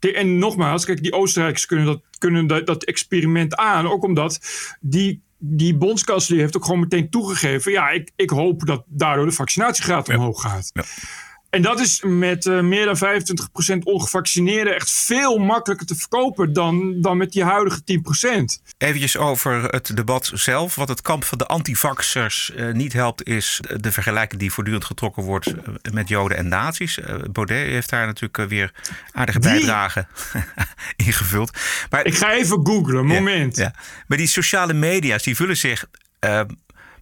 En 0.00 0.38
nogmaals, 0.38 0.84
kijk, 0.84 1.02
die 1.02 1.12
Oostenrijkers 1.12 1.66
kunnen 1.66 1.86
dat, 1.86 2.00
kunnen 2.18 2.46
dat, 2.46 2.66
dat 2.66 2.84
experiment 2.84 3.56
aan. 3.56 3.88
Ook 3.88 4.04
omdat 4.04 4.40
die, 4.80 5.22
die 5.38 5.76
bondskanselier 5.76 6.40
heeft 6.40 6.56
ook 6.56 6.64
gewoon 6.64 6.80
meteen 6.80 7.10
toegegeven. 7.10 7.72
Ja, 7.72 7.88
ik, 7.88 8.10
ik 8.16 8.30
hoop 8.30 8.66
dat 8.66 8.84
daardoor 8.86 9.26
de 9.26 9.32
vaccinatiegraad 9.32 10.08
omhoog 10.08 10.40
gaat. 10.40 10.70
Ja. 10.72 10.82
En 11.50 11.62
dat 11.62 11.80
is 11.80 12.02
met 12.06 12.46
eh, 12.46 12.60
meer 12.60 12.84
dan 12.84 12.96
25% 12.96 13.78
ongevaccineerden 13.82 14.74
echt 14.74 14.90
veel 14.90 15.38
makkelijker 15.38 15.86
te 15.86 15.94
verkopen 15.94 16.52
dan, 16.52 17.00
dan 17.00 17.16
met 17.16 17.32
die 17.32 17.44
huidige 17.44 17.80
10%. 17.80 18.68
Eventjes 18.78 19.16
over 19.16 19.64
het 19.64 19.96
debat 19.96 20.30
zelf. 20.34 20.74
Wat 20.74 20.88
het 20.88 21.02
kamp 21.02 21.24
van 21.24 21.38
de 21.38 21.46
antivaxers 21.46 22.54
eh, 22.54 22.72
niet 22.72 22.92
helpt, 22.92 23.26
is 23.26 23.60
de 23.76 23.92
vergelijking 23.92 24.40
die 24.40 24.52
voortdurend 24.52 24.84
getrokken 24.84 25.22
wordt 25.22 25.46
eh, 25.46 25.92
met 25.92 26.08
Joden 26.08 26.36
en 26.36 26.48
nazi's. 26.48 26.98
Eh, 27.00 27.14
Baudet 27.32 27.66
heeft 27.66 27.90
daar 27.90 28.06
natuurlijk 28.06 28.48
weer 28.48 28.72
aardige 29.12 29.38
Wie? 29.38 29.50
bijdragen 29.50 30.08
ingevuld. 31.06 31.58
Maar 31.90 32.06
Ik 32.06 32.14
ga 32.14 32.32
even 32.32 32.66
googlen, 32.66 33.06
moment. 33.06 33.56
Ja, 33.56 33.74
Maar 34.06 34.18
die 34.18 34.26
sociale 34.26 34.72
media's 34.72 35.22
die 35.22 35.36
vullen 35.36 35.56
zich 35.56 35.86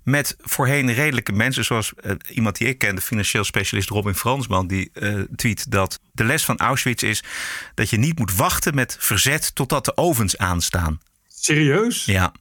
met 0.07 0.37
voorheen 0.41 0.93
redelijke 0.93 1.33
mensen. 1.33 1.65
Zoals 1.65 1.93
eh, 1.97 2.13
iemand 2.33 2.57
die 2.59 2.69
ik 2.69 2.79
ken, 2.79 2.95
de 2.95 3.01
financieel 3.01 3.45
specialist 3.45 3.89
Robin 3.89 4.15
Fransman. 4.15 4.67
Die 4.67 4.91
eh, 4.93 5.15
tweet 5.37 5.71
dat 5.71 5.99
de 6.13 6.25
les 6.25 6.45
van 6.45 6.59
Auschwitz 6.59 7.03
is 7.03 7.23
dat 7.75 7.91
je 7.91 7.97
niet 7.99 8.19
moet 8.19 8.35
wachten 8.35 8.75
met 8.75 8.97
verzet 8.99 9.55
totdat 9.55 9.85
de 9.85 9.97
ovens 9.97 10.39
aanstaan. 10.39 11.01
Serieus? 11.29 12.05
Ja, 12.05 12.33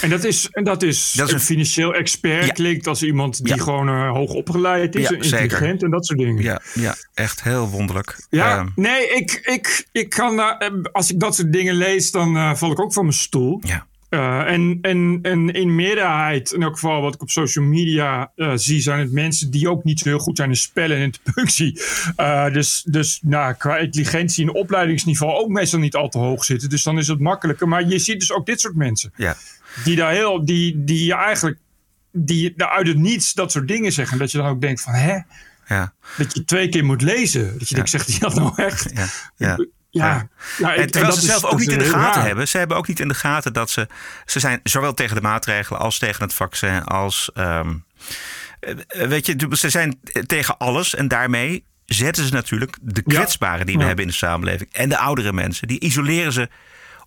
En 0.00 0.10
dat 0.10 0.24
is, 0.24 0.48
en 0.50 0.64
dat 0.64 0.82
is, 0.82 1.12
Dat 1.12 1.26
is 1.26 1.32
een, 1.32 1.38
een- 1.38 1.44
financieel 1.44 1.94
expert. 1.94 2.46
Ja. 2.46 2.52
Klinkt 2.52 2.86
als 2.86 3.02
iemand 3.02 3.44
die 3.44 3.54
Ja. 3.54 3.62
gewoon 3.62 3.88
eh, 3.88 4.10
hoog 4.10 4.30
opgeleid 4.32 4.94
is. 4.94 5.02
Ja, 5.02 5.08
en 5.08 5.14
intelligent 5.14 5.50
zeker. 5.60 5.82
en 5.84 5.90
dat 5.90 6.06
soort 6.06 6.18
dingen. 6.18 6.42
ja, 6.42 6.60
ja 6.74 6.94
echt 7.14 7.42
heel 7.42 7.68
wonderlijk. 7.68 8.26
Ja, 8.30 8.56
Ehm, 8.58 8.68
nee, 8.74 9.08
ik, 9.08 9.32
ik, 9.32 9.86
ik 9.92 10.08
kan 10.10 10.40
eh, 10.40 10.68
als 10.92 11.10
ik 11.10 11.20
dat 11.20 11.34
soort 11.34 11.52
dingen 11.52 11.74
lees, 11.74 12.10
dan 12.10 12.56
val 12.58 12.70
ik 12.72 12.80
ook 12.80 12.92
van 12.92 13.04
mijn 13.04 13.16
stoel. 13.16 13.60
ja. 13.66 13.88
Eh, 14.10 14.52
en, 14.52 14.78
en, 14.82 15.18
en 15.22 15.48
in 15.48 15.74
meerderheid, 15.74 16.52
in 16.52 16.62
elk 16.62 16.72
geval 16.72 17.00
wat 17.00 17.14
ik 17.14 17.22
op 17.22 17.30
social 17.30 17.64
media 17.64 18.32
eh, 18.36 18.52
zie, 18.54 18.80
zijn 18.80 18.98
het 18.98 19.12
mensen 19.12 19.50
die 19.50 19.68
ook 19.68 19.84
niet 19.84 19.98
zo 19.98 20.08
heel 20.08 20.18
goed 20.18 20.36
zijn 20.36 20.48
in 20.48 20.56
spellen 20.56 20.96
en 20.96 21.02
interpunctie. 21.02 21.80
Eh, 22.16 22.52
dus 22.52 22.82
dus 22.82 23.20
nou, 23.22 23.54
qua 23.54 23.76
intelligentie 23.76 24.44
en 24.44 24.54
opleidingsniveau 24.54 25.32
ook 25.32 25.48
meestal 25.48 25.78
niet 25.78 25.94
al 25.94 26.08
te 26.08 26.18
hoog 26.18 26.44
zitten. 26.44 26.68
Dus 26.68 26.82
dan 26.82 26.98
is 26.98 27.08
het 27.08 27.20
makkelijker. 27.20 27.68
Maar 27.68 27.88
je 27.88 27.98
ziet 27.98 28.20
dus 28.20 28.32
ook 28.32 28.46
dit 28.46 28.60
soort 28.60 28.74
mensen. 28.74 29.12
ja. 29.16 29.36
Die 29.84 29.96
daar 29.96 30.12
heel, 30.12 30.44
die, 30.44 30.84
die 30.84 31.14
eigenlijk, 31.14 31.58
die 32.12 32.52
daar 32.56 32.68
uit 32.68 32.86
het 32.86 32.98
niets 32.98 33.32
dat 33.32 33.52
soort 33.52 33.68
dingen 33.68 33.92
zeggen. 33.92 34.18
Dat 34.18 34.32
je 34.32 34.38
dan 34.38 34.46
ook 34.46 34.60
denkt 34.60 34.80
van, 34.80 34.92
hè? 34.92 35.18
Ja. 35.66 35.92
Dat 36.16 36.34
je 36.34 36.44
twee 36.44 36.68
keer 36.68 36.84
moet 36.84 37.02
lezen. 37.02 37.58
Dat 37.58 37.68
je 37.68 37.74
denkt, 37.74 37.90
zegt 37.90 38.08
hij 38.08 38.18
dat 38.18 38.34
nou 38.34 38.52
echt? 38.56 38.90
Ja, 38.94 39.06
ja. 39.36 39.66
Ja, 39.90 40.28
ja, 40.58 40.74
en 40.74 40.90
terwijl 40.90 41.12
ze 41.12 41.18
is- 41.20 41.26
zelf 41.26 41.44
ook 41.44 41.50
dat 41.50 41.58
niet 41.60 41.72
in 41.72 41.78
de 41.78 41.84
gaten 41.84 42.14
raar. 42.14 42.26
hebben. 42.26 42.48
Ze 42.48 42.58
hebben 42.58 42.76
ook 42.76 42.88
niet 42.88 43.00
in 43.00 43.08
de 43.08 43.14
gaten 43.14 43.52
dat 43.52 43.70
ze. 43.70 43.86
Ze 44.26 44.40
zijn 44.40 44.60
zowel 44.62 44.94
tegen 44.94 45.14
de 45.14 45.20
maatregelen 45.22 45.80
als 45.80 45.98
tegen 45.98 46.22
het 46.22 46.34
vaccin. 46.34 46.84
Als. 46.84 47.30
ehm, 47.34 47.74
eh, 48.60 48.74
weet 49.06 49.26
je, 49.26 49.46
ze 49.50 49.70
zijn 49.70 50.00
tegen 50.26 50.58
alles. 50.58 50.94
En 50.94 51.08
daarmee 51.08 51.64
zetten 51.86 52.24
ze 52.26 52.32
natuurlijk 52.32 52.76
de 52.80 53.02
Ja. 53.06 53.14
kwetsbaren 53.14 53.66
die 53.66 53.74
we 53.74 53.80
Ja. 53.80 53.86
hebben 53.86 54.04
in 54.04 54.10
de 54.10 54.16
samenleving. 54.16 54.72
En 54.72 54.88
de 54.88 54.98
oudere 54.98 55.32
mensen. 55.32 55.68
Die 55.68 55.80
isoleren 55.80 56.32
ze 56.32 56.48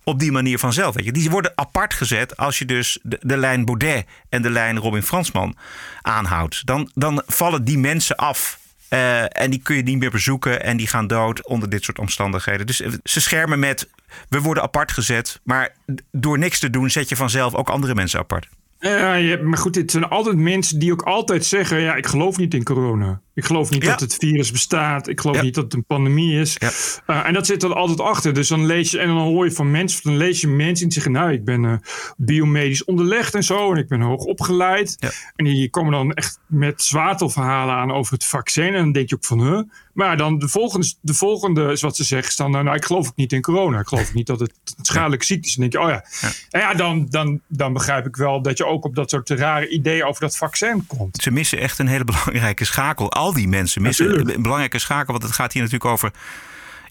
op 0.04 0.18
die 0.18 0.32
manier 0.32 0.58
vanzelf. 0.58 0.94
Weet 0.94 1.04
je. 1.04 1.12
Die 1.12 1.30
worden 1.30 1.52
apart 1.54 1.94
gezet 1.94 2.36
als 2.36 2.58
je 2.58 2.64
dus 2.64 2.98
de, 3.02 3.18
de 3.22 3.36
lijn 3.36 3.64
Baudet 3.64 4.06
en 4.28 4.42
de 4.42 4.50
lijn 4.50 4.78
Robin 4.78 5.02
Fransman 5.02 5.56
aanhoudt. 6.02 6.66
Dan, 6.66 6.90
dan 6.94 7.22
vallen 7.26 7.64
die 7.64 7.78
mensen 7.78 8.16
af. 8.16 8.58
Eh, 8.94 9.42
en 9.42 9.50
die 9.50 9.60
kun 9.62 9.76
je 9.76 9.82
niet 9.82 9.98
meer 9.98 10.10
bezoeken 10.10 10.62
en 10.62 10.76
die 10.76 10.86
gaan 10.86 11.06
dood 11.06 11.46
onder 11.46 11.68
dit 11.68 11.84
soort 11.84 11.98
omstandigheden. 11.98 12.66
Dus 12.66 12.80
eh, 12.80 12.92
ze 13.04 13.20
schermen 13.20 13.58
met 13.58 13.88
we 14.28 14.40
worden 14.40 14.62
apart 14.62 14.92
gezet, 14.92 15.40
maar 15.42 15.74
door 16.10 16.38
niks 16.38 16.58
te 16.58 16.70
doen 16.70 16.90
zet 16.90 17.08
je 17.08 17.16
vanzelf 17.16 17.54
ook 17.54 17.68
andere 17.68 17.94
mensen 17.94 18.18
apart. 18.18 18.48
Ja, 18.88 19.14
je- 19.14 19.42
maar 19.42 19.58
goed, 19.58 19.74
het 19.74 19.90
zijn 19.90 20.04
altijd 20.08 20.36
mensen 20.36 20.78
die 20.78 20.92
ook 20.92 21.02
altijd 21.02 21.44
zeggen: 21.44 21.80
ja, 21.80 21.94
ik 21.94 22.06
geloof 22.06 22.36
niet 22.36 22.54
in 22.54 22.62
corona. 22.64 23.20
Ik 23.34 23.44
geloof 23.44 23.70
niet 23.70 23.82
Ja. 23.82 23.90
dat 23.90 24.00
het 24.00 24.14
virus 24.14 24.50
bestaat. 24.50 25.08
Ik 25.08 25.20
geloof 25.20 25.36
Ja. 25.36 25.42
niet 25.42 25.54
dat 25.54 25.64
het 25.64 25.74
een 25.74 25.84
pandemie 25.84 26.40
is. 26.40 26.56
Ja. 26.58 26.70
Eh, 27.06 27.26
en 27.28 27.32
dat 27.34 27.46
zit 27.46 27.62
er 27.62 27.74
altijd 27.74 28.00
achter. 28.00 28.34
Dus 28.34 28.48
dan 28.48 28.66
lees 28.66 28.90
je 28.90 28.98
en 28.98 29.06
dan 29.06 29.16
hoor 29.16 29.44
je 29.44 29.50
van 29.52 29.70
mensen, 29.70 30.00
dan 30.02 30.16
lees 30.16 30.40
je 30.40 30.48
mensen 30.48 30.84
die 30.84 30.92
zeggen: 30.94 31.12
nou, 31.12 31.32
ik 31.32 31.44
ben 31.44 31.64
eh, 31.64 31.72
biomedisch 32.16 32.84
onderlegd 32.84 33.34
en 33.34 33.42
zo, 33.44 33.72
en 33.72 33.78
ik 33.78 33.88
ben 33.88 34.00
hoog 34.00 34.24
opgeleid. 34.24 34.96
En 35.36 35.44
die 35.44 35.70
komen 35.70 35.92
dan 35.92 36.12
echt 36.12 36.38
met 36.46 36.82
zwaartelverhalen 36.82 37.74
aan 37.74 37.92
over 37.92 38.12
het 38.12 38.24
vaccin. 38.24 38.66
En 38.66 38.72
dan 38.82 38.92
denk 38.92 39.08
je 39.08 39.14
ook 39.14 39.24
van, 39.24 39.40
huh? 39.46 39.60
Maar 39.94 40.16
dan 40.16 40.38
de 40.38 40.48
volgende, 40.48 40.92
de 41.00 41.14
volgende 41.14 41.72
is 41.72 41.80
wat 41.80 41.96
ze 41.96 42.04
zeggen, 42.04 42.28
is 42.28 42.36
dan, 42.36 42.50
nou, 42.50 42.74
ik 42.74 42.84
geloof 42.84 43.08
ook 43.08 43.16
niet 43.16 43.32
in 43.32 43.40
corona. 43.40 43.78
Ik 43.78 43.88
geloof 43.88 44.14
niet 44.14 44.26
dat 44.26 44.40
het 44.40 44.52
een 44.76 44.84
schadelijke 44.84 45.24
ziekte 45.24 45.48
is. 45.48 45.56
En 45.56 45.60
dan 45.60 45.70
denk 45.70 45.84
je, 45.84 45.90
oh 45.90 46.02
ja. 46.20 46.28
En 46.50 46.60
ja, 46.60 46.74
dan, 46.74 47.06
dan, 47.10 47.40
dan 47.48 47.72
begrijp 47.72 48.06
ik 48.06 48.16
wel 48.16 48.42
dat 48.42 48.58
je 48.58 48.66
ook 48.66 48.84
op 48.84 48.94
dat 48.94 49.10
soort 49.10 49.30
rare 49.30 49.68
ideeën 49.68 50.04
over 50.04 50.20
dat 50.20 50.36
vaccin 50.36 50.86
komt. 50.86 51.16
Ze 51.22 51.30
missen 51.30 51.58
echt 51.58 51.78
een 51.78 51.86
hele 51.86 52.04
belangrijke 52.12 52.64
schakel. 52.64 53.12
Al 53.12 53.32
die 53.32 53.48
mensen 53.48 53.82
missen 53.82 54.06
Natuurlijk. 54.06 54.36
een 54.36 54.42
belangrijke 54.42 54.78
schakel, 54.78 55.12
want 55.12 55.22
het 55.22 55.32
gaat 55.32 55.52
hier 55.52 55.62
natuurlijk 55.62 55.90
over 55.90 56.12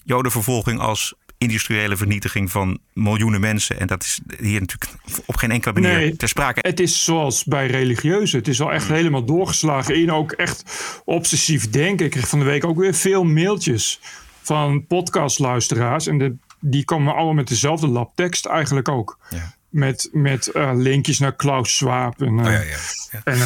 jodenvervolging 0.03 0.79
als 0.79 1.13
industriële 1.43 1.97
vernietiging 1.97 2.51
van 2.51 2.79
miljoenen 2.93 3.39
mensen. 3.39 3.79
En 3.79 3.87
dat 3.87 4.03
is 4.03 4.19
hier 4.39 4.59
natuurlijk 4.59 4.91
op 5.25 5.35
geen 5.35 5.51
enkele 5.51 5.73
manier 5.73 5.97
Nee. 5.97 6.15
ter 6.15 6.27
sprake. 6.27 6.59
Het 6.61 6.79
is 6.79 7.03
zoals 7.03 7.43
bij 7.43 7.67
religieuzen. 7.67 8.37
Het 8.39 8.47
is 8.47 8.61
al 8.61 8.71
echt 8.71 8.87
helemaal 8.87 9.25
doorgeslagen 9.25 9.95
in 9.95 10.11
ook 10.11 10.31
echt 10.31 10.63
obsessief 11.05 11.69
denken. 11.69 12.05
Ik 12.05 12.11
kreeg 12.11 12.27
van 12.27 12.39
de 12.39 12.45
week 12.45 12.65
ook 12.65 12.77
weer 12.77 12.93
veel 12.93 13.23
mailtjes 13.23 13.99
van 14.41 14.85
podcastluisteraars. 14.87 16.07
En 16.07 16.17
de, 16.17 16.35
die 16.59 16.85
komen 16.85 17.13
allemaal 17.13 17.33
met 17.33 17.47
dezelfde 17.47 17.87
labtekst 17.87 18.45
eigenlijk 18.45 18.89
ook. 18.89 19.17
Ja. 19.29 19.53
Met, 19.73 20.09
met 20.11 20.47
eh, 20.47 20.71
linkjes 20.75 21.19
naar 21.19 21.35
Klaus 21.35 21.77
Schwab 21.77 22.21
en, 22.21 22.39
eh, 22.39 22.45
Oh 22.45 22.51
ja, 22.51 22.59
ja, 22.59 22.65
ja. 23.11 23.21
en, 23.23 23.39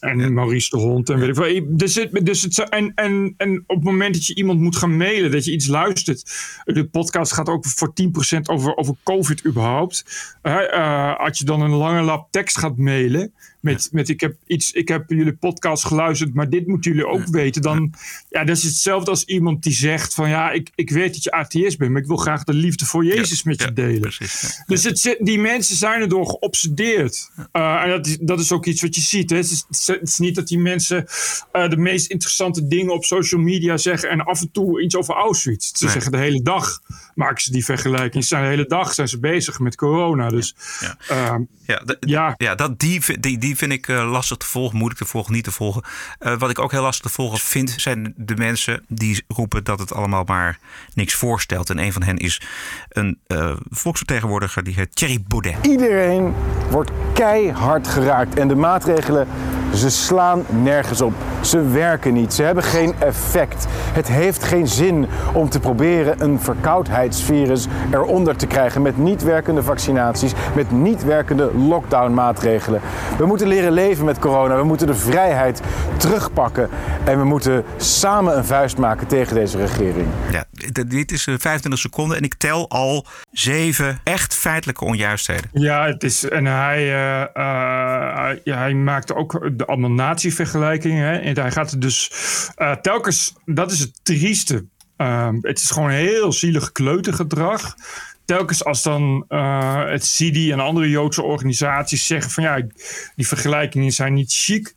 eh, 0.00 0.10
en 0.10 0.32
Maurice 0.32 0.70
de 0.70 0.76
Hond. 0.76 1.10
En, 1.10 1.18
weet 1.18 1.28
ik 1.28 1.34
veel. 1.34 1.66
Dus 1.68 1.94
het, 1.94 2.26
dus 2.26 2.42
het, 2.42 2.68
en, 2.68 2.92
en, 2.94 3.34
en 3.36 3.64
op 3.66 3.76
het 3.76 3.84
moment 3.84 4.14
dat 4.14 4.26
je 4.26 4.34
iemand 4.34 4.60
moet 4.60 4.76
gaan 4.76 4.96
mailen, 4.96 5.30
dat 5.30 5.44
je 5.44 5.52
iets 5.52 5.66
luistert. 5.66 6.32
De 6.64 6.84
podcast 6.84 7.32
gaat 7.32 7.48
ook 7.48 7.66
voor 7.66 7.92
10% 8.36 8.40
over, 8.42 8.76
over 8.76 8.94
COVID 9.02 9.46
überhaupt. 9.46 10.04
Eh, 10.42 10.72
eh, 10.72 11.18
als 11.18 11.38
je 11.38 11.44
dan 11.44 11.60
een 11.60 11.70
lange 11.70 12.02
lap 12.02 12.28
tekst 12.30 12.58
gaat 12.58 12.76
mailen. 12.76 13.32
Met, 13.60 13.88
met 13.92 14.08
ik, 14.08 14.20
heb 14.20 14.36
iets, 14.46 14.72
ik 14.72 14.88
heb 14.88 15.04
jullie 15.10 15.32
podcast 15.36 15.84
geluisterd, 15.84 16.34
maar 16.34 16.50
dit 16.50 16.66
moeten 16.66 16.90
jullie 16.90 17.06
ook 17.06 17.26
weten. 17.26 17.62
Dan 17.62 17.94
ja, 18.28 18.44
dat 18.44 18.56
is 18.56 18.62
hetzelfde 18.62 19.10
als 19.10 19.24
iemand 19.24 19.62
die 19.62 19.72
zegt: 19.72 20.14
van 20.14 20.28
ja, 20.28 20.50
ik, 20.50 20.70
ik 20.74 20.90
weet 20.90 21.14
dat 21.14 21.22
je 21.22 21.30
atheïst 21.30 21.78
bent, 21.78 21.90
maar 21.90 22.00
ik 22.00 22.06
wil 22.06 22.16
graag 22.16 22.44
de 22.44 22.52
liefde 22.54 22.86
voor 22.86 23.04
Jezus 23.04 23.42
met 23.42 23.58
je 23.60 23.64
Ja, 23.66 23.70
delen. 23.70 24.00
Precies. 24.00 24.40
ja. 24.40 24.64
Dus 24.66 24.84
het, 24.84 25.16
die 25.20 25.38
mensen 25.38 25.76
zijn 25.76 26.00
erdoor 26.00 26.26
geobsedeerd. 26.26 27.30
Uh, 27.52 27.82
en 27.82 27.88
dat 27.88 28.06
is, 28.06 28.16
dat 28.20 28.40
is 28.40 28.52
ook 28.52 28.66
iets 28.66 28.82
wat 28.82 28.94
je 28.94 29.00
ziet. 29.00 29.30
Hè. 29.30 29.36
Het, 29.36 29.50
is, 29.50 29.64
het 29.86 30.08
is 30.08 30.18
niet 30.18 30.34
dat 30.34 30.48
die 30.48 30.58
mensen 30.58 31.06
uh, 31.52 31.68
de 31.68 31.76
meest 31.76 32.10
interessante 32.10 32.66
dingen 32.66 32.92
op 32.92 33.04
social 33.04 33.40
media 33.40 33.76
zeggen 33.76 34.10
en 34.10 34.20
af 34.24 34.40
en 34.40 34.50
toe 34.50 34.82
iets 34.82 34.96
over 34.96 35.14
Auschwitz. 35.14 35.70
Ze 35.72 35.84
Nee. 35.84 35.92
zeggen 35.92 36.12
de 36.12 36.18
hele 36.18 36.42
dag, 36.42 36.80
maken 37.18 37.42
ze 37.42 37.50
die 37.52 37.64
vergelijking. 37.64 38.22
Ze 38.22 38.28
zijn 38.28 38.42
de 38.42 38.48
hele 38.48 38.66
dag 38.66 38.94
zijn 38.94 39.08
ze 39.08 39.18
bezig 39.18 39.58
met 39.58 39.76
corona. 39.76 40.28
Dus 40.28 40.54
Ja. 40.80 40.96
uh, 41.10 41.34
Ja, 41.66 41.82
Ja. 42.00 42.34
ja 42.36 42.54
dat, 42.54 42.78
die, 42.78 43.20
die, 43.20 43.38
die 43.38 43.56
vind 43.56 43.72
ik 43.72 43.88
eh, 43.88 44.10
lastig 44.10 44.36
te 44.36 44.46
volgen, 44.46 44.76
moeilijk 44.76 45.00
te 45.00 45.06
volgen, 45.06 45.32
niet 45.32 45.44
te 45.44 45.50
volgen. 45.50 45.82
Eh, 46.18 46.38
wat 46.38 46.50
ik 46.50 46.58
ook 46.58 46.70
heel 46.70 46.82
lastig 46.82 47.06
te 47.06 47.12
volgen 47.16 47.38
vind, 47.38 47.74
zijn 47.76 48.14
de 48.16 48.36
mensen 48.36 48.84
die 48.88 49.24
roepen 49.28 49.64
dat 49.64 49.78
het 49.78 49.92
allemaal 49.92 50.24
maar 50.24 50.58
niks 50.94 51.14
voorstelt. 51.14 51.70
En 51.70 51.78
een 51.78 51.92
van 51.92 52.02
hen 52.02 52.16
is 52.16 52.40
een 52.88 53.18
eh, 53.26 53.56
volksvertegenwoordiger, 53.70 54.64
die 54.64 54.74
heet 54.74 54.96
Thierry 54.96 55.24
Baudet. 55.28 55.66
Iedereen 55.66 56.34
wordt 56.70 56.90
keihard 57.14 57.88
geraakt 57.88 58.34
en 58.34 58.48
de 58.48 58.54
maatregelen, 58.54 59.28
ze 59.74 59.90
slaan 59.90 60.44
nergens 60.62 61.00
op. 61.00 61.14
Ze 61.40 61.68
werken 61.68 62.12
niet, 62.12 62.34
ze 62.34 62.42
hebben 62.42 62.64
geen 62.64 62.94
effect. 62.98 63.66
Het 63.70 64.08
heeft 64.08 64.44
geen 64.44 64.68
zin 64.68 65.06
om 65.32 65.48
te 65.48 65.60
proberen 65.60 66.22
een 66.22 66.40
verkoudheidsvirus 66.40 67.66
eronder 67.90 68.36
te 68.36 68.46
krijgen 68.46 68.82
met 68.82 68.98
niet 68.98 69.22
werkende 69.22 69.62
vaccinaties, 69.62 70.32
met 70.54 70.70
niet 70.70 71.04
werkende 71.04 71.50
lockdownmaatregelen. 71.54 72.80
We 73.18 73.26
moeten 73.26 73.46
leren 73.48 73.72
leven 73.72 74.04
met 74.04 74.18
corona, 74.18 74.56
we 74.56 74.64
moeten 74.64 74.86
de 74.86 74.94
vrijheid 74.94 75.60
terugpakken 75.96 76.68
en 77.04 77.18
we 77.18 77.24
moeten 77.24 77.64
samen 77.76 78.36
een 78.36 78.44
vuist 78.44 78.78
maken 78.78 79.06
tegen 79.06 79.34
deze 79.34 79.58
regering. 79.58 80.06
Ja, 80.30 80.44
dit 80.72 81.12
is 81.12 81.26
eh, 81.26 81.34
25 81.38 81.80
seconden 81.80 82.16
en 82.16 82.22
ik 82.22 82.34
tel 82.34 82.68
al 82.70 83.06
zeven 83.32 84.00
echt 84.04 84.34
feitelijke 84.34 84.84
onjuistheden. 84.84 85.50
Ja, 85.52 85.86
het 85.86 86.02
is, 86.04 86.24
en 86.28 86.44
hij, 86.44 86.78
eh, 86.78 87.22
eh, 87.22 88.36
hij- 88.44 88.74
maakt 88.74 89.14
ook 89.14 89.50
de 89.56 89.64
allemaal 89.66 89.90
natievergelijkingen. 89.90 91.22
En 91.22 91.40
hij 91.40 91.50
gaat 91.50 91.80
dus 91.80 92.10
eh, 92.54 92.72
telkens, 92.72 93.34
dat 93.44 93.70
is 93.72 93.78
het 93.78 94.00
trieste. 94.02 94.64
Ehm, 94.96 95.34
het 95.40 95.58
is 95.58 95.70
gewoon 95.70 95.90
heel 95.90 96.32
zielig 96.32 96.72
kleutergedrag. 96.72 97.74
Telkens 98.24 98.64
als 98.64 98.82
dan 98.82 99.24
eh, 99.28 99.84
het 99.84 100.04
CIDI 100.04 100.52
en 100.52 100.60
andere 100.60 100.88
Joodse 100.90 101.22
organisaties 101.22 102.06
zeggen 102.06 102.30
van 102.30 102.44
ja, 102.44 102.62
die 103.16 103.26
vergelijkingen 103.26 103.92
zijn 103.92 104.14
niet 104.14 104.32
chic. 104.32 104.74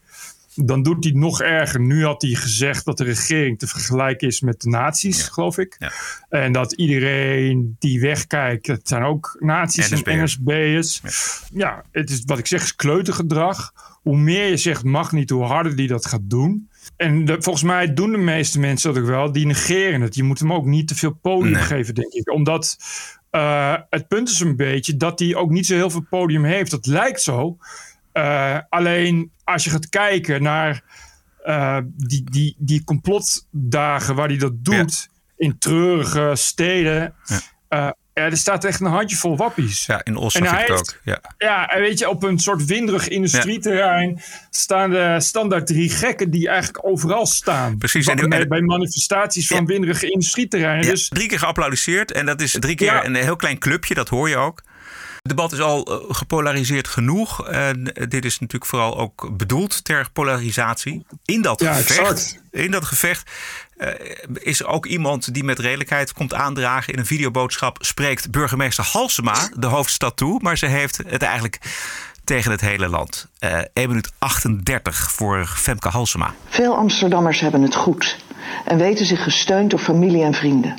Dan 0.56 0.84
doet 0.84 1.04
hij 1.04 1.14
nog 1.14 1.42
erger. 1.42 1.80
Nu 1.82 2.04
had 2.06 2.22
hij 2.22 2.32
gezegd 2.32 2.86
dat 2.86 2.98
de 2.98 3.04
regering 3.04 3.60
te 3.60 3.68
vergelijken 3.68 4.28
is 4.28 4.42
met 4.42 4.62
de 4.62 4.70
nazi's, 4.70 5.24
geloof 5.28 5.58
ik. 5.58 5.76
Ja. 5.80 5.92
En 6.30 6.52
dat 6.52 6.72
iedereen 6.74 7.76
die 7.80 8.02
wegkijkt, 8.02 8.68
het 8.68 8.88
zijn 8.88 9.04
ook 9.04 9.36
nazi's 9.40 9.92
en 9.92 9.98
NSB'ers. 9.98 10.36
NSB'ers. 11.02 11.02
Ja, 11.54 11.84
het 11.92 12.10
is 12.10 12.22
wat 12.26 12.38
ik 12.40 12.48
zeg, 12.48 12.64
is 12.64 12.76
kleutergedrag. 12.76 13.72
Hoe 14.02 14.18
meer 14.18 14.48
je 14.50 14.58
zegt 14.58 14.84
mag 14.84 15.12
niet, 15.12 15.30
hoe 15.30 15.44
harder 15.44 15.76
die 15.76 15.88
dat 15.88 16.06
gaat 16.06 16.30
doen. 16.30 16.70
En 16.98 17.26
de- 17.26 17.42
volgens 17.42 17.64
mij 17.64 17.94
doen 17.94 18.12
de 18.12 18.18
meeste 18.18 18.60
mensen 18.60 18.94
dat 18.94 19.02
ook 19.04 19.10
wel. 19.10 19.32
Die 19.32 19.46
negeren 19.46 20.02
het. 20.02 20.16
Je 20.16 20.24
moet 20.24 20.40
hem 20.40 20.54
ook 20.54 20.66
niet 20.66 20.88
te 20.88 20.96
veel 20.96 21.14
podium 21.22 21.52
Nee. 21.54 21.62
geven, 21.62 21.96
denk 21.96 22.14
ik. 22.14 22.32
Omdat 22.32 22.78
eh, 23.30 23.76
het 23.90 24.08
punt 24.08 24.30
is 24.30 24.40
een 24.40 24.56
beetje 24.56 24.98
dat 24.98 25.20
hij 25.20 25.36
ook 25.36 25.50
niet 25.50 25.66
zo 25.66 25.76
heel 25.76 25.90
veel 25.90 26.06
podium 26.10 26.44
heeft. 26.44 26.72
Dat 26.72 26.86
lijkt 26.86 27.22
zo. 27.22 27.58
Eh, 28.14 28.58
alleen 28.70 29.32
als 29.44 29.64
je 29.64 29.70
gaat 29.70 29.90
kijken 29.90 30.44
naar 30.44 30.82
eh, 31.44 31.78
die, 31.98 32.24
die, 32.32 32.56
die 32.58 32.84
complotdagen 32.84 34.16
waar 34.16 34.28
hij 34.28 34.38
dat 34.38 34.54
doet. 34.66 35.10
In 35.38 35.58
treurige 35.58 36.32
steden. 36.34 37.14
eh, 37.68 37.90
ja, 38.14 38.24
er 38.24 38.38
staat 38.38 38.64
echt 38.64 38.80
een 38.80 38.88
handjevol 38.88 39.38
wappies. 39.38 39.86
Ja, 39.86 40.04
in 40.04 40.16
Os 40.16 40.36
En 40.36 40.46
zag 40.48 40.70
ook. 40.70 41.00
Ja. 41.04 41.22
Ja, 41.38 41.68
en 41.70 41.82
weet 41.82 42.00
je, 42.00 42.10
op 42.10 42.24
een 42.24 42.40
soort 42.40 42.66
winderig 42.66 43.08
industrieterrein 43.08 44.22
staan 44.50 44.90
de 44.90 45.16
standaard 45.20 45.68
drie 45.68 45.90
gekken 45.90 46.30
die 46.32 46.48
eigenlijk 46.48 46.86
overal 46.86 47.26
staan. 47.26 47.78
Precies, 47.78 48.08
en 48.08 48.30
Bij, 48.30 48.40
en- 48.40 48.48
bij 48.48 48.62
manifestaties 48.62 49.48
van 49.48 49.66
winderige 49.66 50.10
industrieterreinen. 50.12 50.86
Dus 50.90 51.08
drie 51.08 51.28
keer 51.28 51.40
geapplaudisseerd 51.40 52.12
en 52.12 52.26
dat 52.26 52.42
is 52.42 52.56
drie 52.60 52.76
keer 52.76 53.06
een 53.06 53.16
heel 53.16 53.36
klein 53.36 53.58
clubje, 53.58 53.94
dat 53.94 54.10
hoor 54.10 54.30
je 54.30 54.38
ook. 54.38 54.62
Het 55.22 55.30
debat 55.38 55.52
is 55.52 55.60
al 55.60 55.86
eh, 55.86 56.16
gepolariseerd 56.16 56.88
genoeg. 56.88 57.48
En 57.48 57.94
eh, 57.94 58.08
dit 58.10 58.26
is 58.26 58.40
natuurlijk 58.40 58.72
vooral 58.72 58.98
ook 58.98 59.38
bedoeld 59.38 59.84
ter 59.84 60.10
polarisatie. 60.14 61.06
In 61.26 61.42
dat 61.42 61.60
Ja, 61.62 61.74
gevecht, 61.74 62.00
exact. 62.00 62.40
in 62.52 62.72
dat 62.72 62.86
gevecht 62.86 63.32
eh, 63.78 63.88
is 64.34 64.60
er 64.60 64.68
ook 64.68 64.86
iemand 64.86 65.34
die 65.34 65.44
met 65.44 65.60
redelijkheid 65.60 66.14
komt 66.14 66.34
aandragen. 66.34 66.94
In 66.94 67.00
een 67.00 67.06
videoboodschap 67.06 67.78
spreekt 67.80 68.32
burgemeester 68.32 68.84
Halsema 68.92 69.50
de 69.56 69.68
hoofdstad 69.68 70.18
toe. 70.18 70.40
Maar 70.42 70.58
ze 70.58 70.66
heeft 70.66 70.98
het 71.08 71.22
eigenlijk 71.22 71.58
tegen 72.24 72.52
het 72.52 72.62
hele 72.62 72.88
land. 72.88 73.28
Eh 73.40 73.60
1 73.74 73.88
minuut 73.88 74.12
38 74.18 75.12
voor 75.12 75.46
Femke 75.46 75.90
Halsema. 75.90 76.34
Veel 76.50 76.76
Amsterdammers 76.76 77.40
hebben 77.40 77.62
het 77.62 77.76
goed 77.76 78.18
en 78.66 78.78
weten 78.78 79.06
zich 79.06 79.24
gesteund 79.24 79.70
door 79.70 79.80
familie 79.80 80.24
en 80.24 80.34
vrienden. 80.34 80.76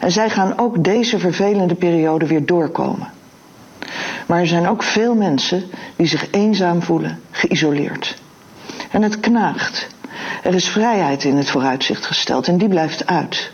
En 0.00 0.10
zij 0.12 0.30
gaan 0.30 0.58
ook 0.58 0.84
deze 0.84 1.18
vervelende 1.18 1.74
periode 1.74 2.26
weer 2.26 2.46
doorkomen. 2.46 3.14
Maar 4.26 4.40
er 4.40 4.46
zijn 4.46 4.68
ook 4.68 4.82
veel 4.82 5.14
mensen 5.14 5.64
die 5.96 6.06
zich 6.06 6.30
eenzaam 6.30 6.82
voelen, 6.82 7.20
geïsoleerd. 7.30 8.16
En 8.90 9.02
het 9.02 9.20
knaagt. 9.20 9.86
Er 10.42 10.54
is 10.54 10.68
vrijheid 10.68 11.24
in 11.24 11.36
het 11.36 11.50
vooruitzicht 11.50 12.06
gesteld 12.06 12.48
en 12.48 12.58
die 12.58 12.68
blijft 12.68 13.06
uit. 13.06 13.52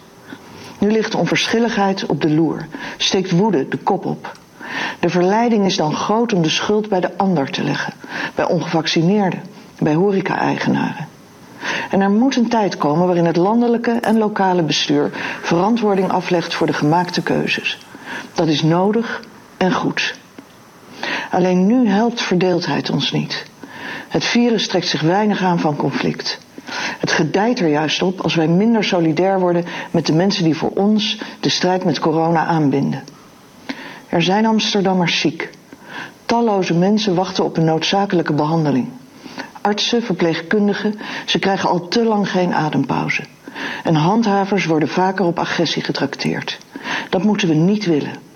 Nu 0.78 0.90
ligt 0.90 1.14
onverschilligheid 1.14 2.06
op 2.06 2.20
de 2.20 2.30
loer, 2.30 2.66
steekt 2.96 3.30
woede 3.30 3.68
de 3.68 3.76
kop 3.76 4.06
op. 4.06 4.32
De 5.00 5.08
verleiding 5.08 5.64
is 5.64 5.76
dan 5.76 5.94
groot 5.94 6.32
om 6.32 6.42
de 6.42 6.48
schuld 6.48 6.88
bij 6.88 7.00
de 7.00 7.16
ander 7.16 7.50
te 7.50 7.64
leggen, 7.64 7.92
bij 8.34 8.44
ongevaccineerden, 8.44 9.42
bij 9.78 9.94
horeca-eigenaren. 9.94 11.08
En 11.90 12.00
er 12.00 12.10
moet 12.10 12.36
een 12.36 12.48
tijd 12.48 12.76
komen 12.76 13.06
waarin 13.06 13.26
het 13.26 13.36
landelijke 13.36 13.90
en 13.90 14.18
lokale 14.18 14.62
bestuur 14.62 15.10
verantwoording 15.42 16.10
aflegt 16.10 16.54
voor 16.54 16.66
de 16.66 16.72
gemaakte 16.72 17.22
keuzes. 17.22 17.78
Dat 18.34 18.48
is 18.48 18.62
nodig 18.62 19.22
en 19.62 19.72
goed. 19.72 20.14
Alleen 21.30 21.66
nu 21.66 21.88
helpt 21.88 22.20
verdeeldheid 22.20 22.90
ons 22.90 23.12
niet. 23.12 23.44
Het 24.08 24.24
virus 24.24 24.68
trekt 24.68 24.86
zich 24.86 25.00
weinig 25.00 25.42
aan 25.42 25.58
van 25.58 25.76
conflict. 25.76 26.38
Het 26.98 27.12
gedijt 27.12 27.60
er 27.60 27.68
juist 27.68 28.02
op 28.02 28.20
als 28.20 28.34
wij 28.34 28.48
minder 28.48 28.84
solidair 28.84 29.40
worden 29.40 29.64
met 29.90 30.06
de 30.06 30.12
mensen 30.12 30.44
die 30.44 30.56
voor 30.56 30.70
ons 30.70 31.20
de 31.40 31.48
strijd 31.48 31.84
met 31.84 31.98
corona 31.98 32.46
aanbinden. 32.46 33.02
Er 34.08 34.22
zijn 34.22 34.46
Amsterdammers 34.46 35.20
ziek. 35.20 35.50
Talloze 36.24 36.74
mensen 36.74 37.14
wachten 37.14 37.44
op 37.44 37.56
een 37.56 37.64
noodzakelijke 37.64 38.32
behandeling. 38.32 38.88
Artsen, 39.60 40.02
verpleegkundigen, 40.02 40.94
ze 41.26 41.38
krijgen 41.38 41.68
al 41.68 41.88
te 41.88 42.04
lang 42.04 42.30
geen 42.30 42.54
adempauze. 42.54 43.24
En 43.84 43.94
handhavers 43.94 44.66
worden 44.66 44.88
vaker 44.88 45.24
op 45.24 45.38
agressie 45.38 45.82
getrakteerd. 45.82 46.58
Dat 47.10 47.22
moeten 47.22 47.48
we 47.48 47.54
niet 47.54 47.84
willen. 47.84 48.31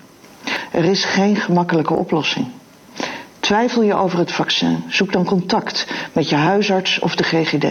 Er 0.71 0.85
is 0.85 1.05
geen 1.05 1.35
gemakkelijke 1.35 1.93
oplossing. 1.93 2.47
Twijfel 3.39 3.81
je 3.81 3.93
over 3.93 4.19
het 4.19 4.31
vaccin? 4.31 4.83
Zoek 4.87 5.11
dan 5.11 5.25
contact 5.25 5.87
met 6.13 6.29
je 6.29 6.35
huisarts 6.35 6.99
of 6.99 7.15
de 7.15 7.23
GGD. 7.23 7.65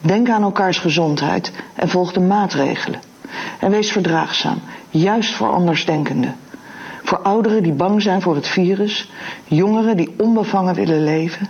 Denk 0.00 0.28
aan 0.28 0.42
elkaars 0.42 0.78
gezondheid 0.78 1.52
en 1.74 1.88
volg 1.88 2.12
de 2.12 2.20
maatregelen. 2.20 3.00
En 3.60 3.70
wees 3.70 3.92
verdraagzaam, 3.92 4.60
juist 4.90 5.34
voor 5.34 5.52
andersdenkenden. 5.52 6.36
Voor 7.02 7.18
ouderen 7.18 7.62
die 7.62 7.72
bang 7.72 8.02
zijn 8.02 8.22
voor 8.22 8.34
het 8.34 8.48
virus, 8.48 9.10
jongeren 9.44 9.96
die 9.96 10.14
onbevangen 10.18 10.74
willen 10.74 11.04
leven, 11.04 11.46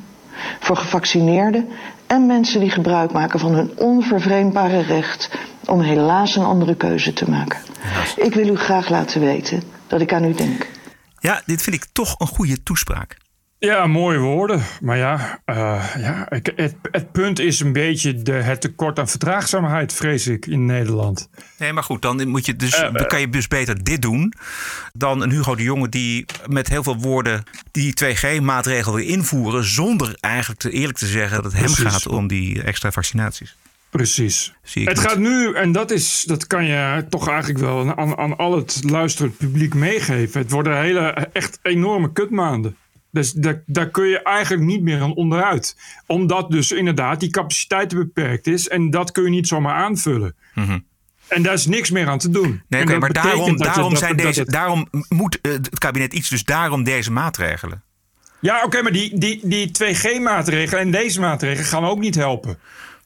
voor 0.58 0.76
gevaccineerden 0.76 1.68
en 2.06 2.26
mensen 2.26 2.60
die 2.60 2.70
gebruik 2.70 3.12
maken 3.12 3.40
van 3.40 3.52
hun 3.52 3.72
onvervreemdbare 3.76 4.80
recht 4.80 5.30
om 5.66 5.80
helaas 5.80 6.36
een 6.36 6.44
andere 6.44 6.74
keuze 6.74 7.12
te 7.12 7.30
maken. 7.30 7.69
Ik 8.16 8.34
wil 8.34 8.48
u 8.48 8.56
graag 8.56 8.88
laten 8.88 9.20
weten 9.20 9.62
dat 9.86 10.00
ik 10.00 10.12
aan 10.12 10.24
u 10.24 10.34
denk. 10.34 10.66
Ja, 11.18 11.42
dit 11.46 11.62
vind 11.62 11.76
ik 11.76 11.86
toch 11.92 12.14
een 12.18 12.26
goede 12.26 12.62
toespraak. 12.62 13.16
Ja, 13.60 13.86
mooie 13.86 14.18
woorden. 14.18 14.62
Maar 14.80 14.96
ja, 14.96 15.40
uh, 15.46 15.94
ja 15.98 16.30
ik, 16.30 16.52
het, 16.56 16.74
het, 16.90 17.12
punt 17.12 17.38
is 17.38 17.60
een 17.60 17.72
beetje 17.72 18.22
de, 18.22 18.32
het 18.32 18.60
tekort 18.60 18.98
aan 18.98 19.08
verdraagzaamheid, 19.08 19.92
vrees 19.92 20.26
ik, 20.26 20.46
in 20.46 20.66
Nederland. 20.66 21.28
Nee, 21.58 21.72
maar 21.72 21.82
goed, 21.82 22.02
dan, 22.02 22.28
moet 22.28 22.46
je 22.46 22.56
dus, 22.56 22.82
uh, 22.82 23.06
kan 23.06 23.20
je 23.20 23.28
dus 23.28 23.48
beter 23.48 23.84
dit 23.84 24.02
doen 24.02 24.32
dan 24.92 25.22
een 25.22 25.30
Hugo 25.30 25.54
de 25.54 25.62
Jonge 25.62 25.88
die 25.88 26.26
met 26.46 26.68
heel 26.68 26.82
veel 26.82 26.96
woorden 26.96 27.44
die 27.70 27.94
2G-maatregel 28.04 28.94
wil 28.94 29.04
invoeren, 29.04 29.64
zonder 29.64 30.16
eigenlijk 30.20 30.60
te 30.60 30.70
eerlijk 30.70 30.98
te 30.98 31.06
zeggen 31.06 31.42
dat 31.42 31.44
het 31.44 31.60
hem 31.62 31.72
Precies. 31.72 31.92
gaat 31.92 32.06
om 32.06 32.26
die 32.26 32.62
extra 32.62 32.92
vaccinaties. 32.92 33.56
Precies. 33.90 34.54
Het 34.62 34.74
niet. 34.74 34.98
gaat 34.98 35.18
nu, 35.18 35.54
en 35.54 35.72
dat, 35.72 35.90
is, 35.90 36.24
dat 36.26 36.46
kan 36.46 36.64
je 36.64 37.06
toch 37.08 37.28
eigenlijk 37.28 37.58
wel 37.58 37.96
aan, 37.96 38.16
aan 38.16 38.36
al 38.36 38.56
het 38.56 38.80
luisterend 38.84 39.36
publiek 39.36 39.74
meegeven. 39.74 40.40
Het 40.40 40.50
worden 40.50 40.80
hele, 40.80 41.02
echt 41.32 41.58
enorme 41.62 42.12
kutmaanden. 42.12 42.76
Dus 43.10 43.32
daar, 43.32 43.62
daar 43.66 43.90
kun 43.90 44.06
je 44.06 44.22
eigenlijk 44.22 44.64
niet 44.64 44.82
meer 44.82 45.00
aan 45.00 45.14
onderuit. 45.14 45.76
Omdat 46.06 46.50
dus 46.50 46.72
inderdaad 46.72 47.20
die 47.20 47.30
capaciteit 47.30 47.94
beperkt 47.94 48.46
is. 48.46 48.68
En 48.68 48.90
dat 48.90 49.12
kun 49.12 49.24
je 49.24 49.30
niet 49.30 49.48
zomaar 49.48 49.74
aanvullen. 49.74 50.34
Mm 50.54 50.84
En 51.28 51.42
daar 51.42 51.54
is 51.54 51.66
niks 51.66 51.90
meer 51.90 52.08
aan 52.08 52.18
te 52.18 52.30
doen. 52.30 52.62
Nee, 52.68 52.82
okay, 52.82 52.96
maar 52.96 53.12
daarom, 53.12 53.56
daarom, 53.56 53.96
zijn 53.96 54.16
deze, 54.16 54.44
daarom 54.44 54.88
moet 55.08 55.38
het 55.42 55.78
kabinet 55.78 56.12
iets, 56.12 56.28
dus 56.28 56.44
daarom 56.44 56.84
deze 56.84 57.12
maatregelen. 57.12 57.82
Ja, 58.40 58.56
oké, 58.56 58.64
okay, 58.64 58.82
maar 58.82 58.92
die, 58.92 59.18
die, 59.18 59.40
die 59.42 59.70
2G-maatregelen 59.82 60.78
en 60.78 60.90
deze 60.90 61.20
maatregelen 61.20 61.66
gaan 61.66 61.84
ook 61.84 61.98
niet 61.98 62.14
helpen. 62.14 62.58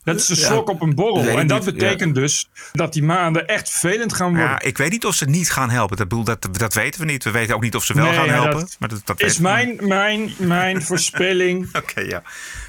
Dat 0.05 0.15
is 0.15 0.29
een 0.29 0.35
slok 0.35 0.69
op 0.69 0.81
een 0.81 0.95
borrel. 0.95 1.39
En 1.39 1.47
dat 1.47 1.65
betekent 1.65 2.15
dus 2.15 2.49
dat 2.73 2.93
die 2.93 3.03
maanden 3.03 3.47
echt 3.47 3.69
vervelend 3.69 4.13
gaan 4.13 4.29
worden. 4.29 4.49
Ja, 4.49 4.61
ik 4.61 4.77
weet 4.77 4.91
niet 4.91 5.05
of 5.05 5.15
ze 5.15 5.25
niet 5.25 5.51
gaan 5.51 5.69
helpen. 5.69 5.97
Dat, 5.97 6.25
dat, 6.25 6.47
dat 6.57 6.73
weten 6.73 6.99
we 6.99 7.05
niet. 7.05 7.23
We 7.23 7.31
weten 7.31 7.55
ook 7.55 7.61
niet 7.61 7.75
of 7.75 7.85
ze 7.85 7.93
wel 7.93 8.13
gaan 8.13 8.29
helpen. 8.29 8.59
Dat, 8.59 8.75
maar 8.79 8.89
dat, 8.89 9.01
dat 9.05 9.21
is 9.21 9.39
mijn, 9.39 9.77
mijn, 9.79 10.33
mijn 10.37 10.81
voorspelling. 10.87 11.75
Oké, 11.75 11.99
ja. 11.99 12.21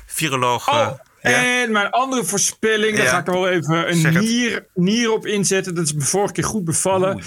Viroloog. 0.07 0.69
Oh, 0.69 0.91
uh, 1.23 1.61
en 1.63 1.73
mijn 1.73 1.91
andere 1.91 2.25
voorspelling, 2.25 2.97
daar 2.97 3.07
ga 3.07 3.19
ik 3.19 3.27
wel 3.27 3.49
even 3.49 3.91
een 3.91 4.19
nier, 4.19 4.67
nier 4.75 5.13
op 5.13 5.27
inzetten. 5.27 5.75
Dat 5.75 5.85
is 5.85 5.93
me 5.93 6.01
vorige 6.01 6.33
keer 6.33 6.45
goed 6.45 6.65
bevallen. 6.65 7.23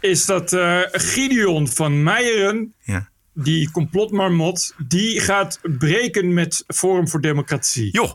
Is 0.00 0.24
dat 0.24 0.52
uh, 0.52 0.80
Gideon 0.92 1.68
van 1.68 2.02
Meijeren, 2.02 2.74
ja. 2.82 3.08
die 3.32 3.70
complotmarmot, 3.70 4.74
die 4.88 5.20
gaat 5.20 5.60
breken 5.62 6.34
met 6.34 6.64
Forum 6.66 7.08
voor 7.08 7.20
Democratie. 7.20 7.90
Joh. 7.92 8.12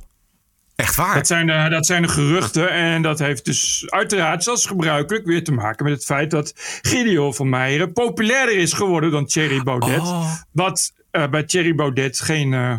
Echt 0.80 0.96
waar? 0.96 1.15
Dat 1.15 1.28
zijn, 1.28 1.48
de, 1.48 1.68
dat 1.70 1.86
zijn 1.86 2.02
de 2.02 2.08
geruchten. 2.08 2.72
En 2.72 3.02
dat 3.02 3.20
heeft 3.20 3.46
dus 3.46 3.86
uiteraard, 3.89 4.44
zoals 4.44 4.65
gebruikelijk, 4.65 5.26
weer 5.26 5.44
te 5.44 5.52
maken 5.52 5.86
met 5.86 5.94
het 5.94 6.06
feit 6.06 6.32
dat 6.32 6.54
Gideon 6.82 7.34
van 7.34 7.50
Meijeren 7.50 7.94
populairder 7.94 8.58
is 8.58 8.74
geworden 8.74 9.12
dan 9.12 9.26
Thierry 9.26 9.63
Baudet. 9.63 10.00
Oh. 10.00 10.34
Wat 10.52 10.94
uh, 11.12 11.28
bij 11.28 11.44
Thierry 11.44 11.76
Baudet 11.76 12.20
geen, 12.20 12.52
uh, 12.52 12.78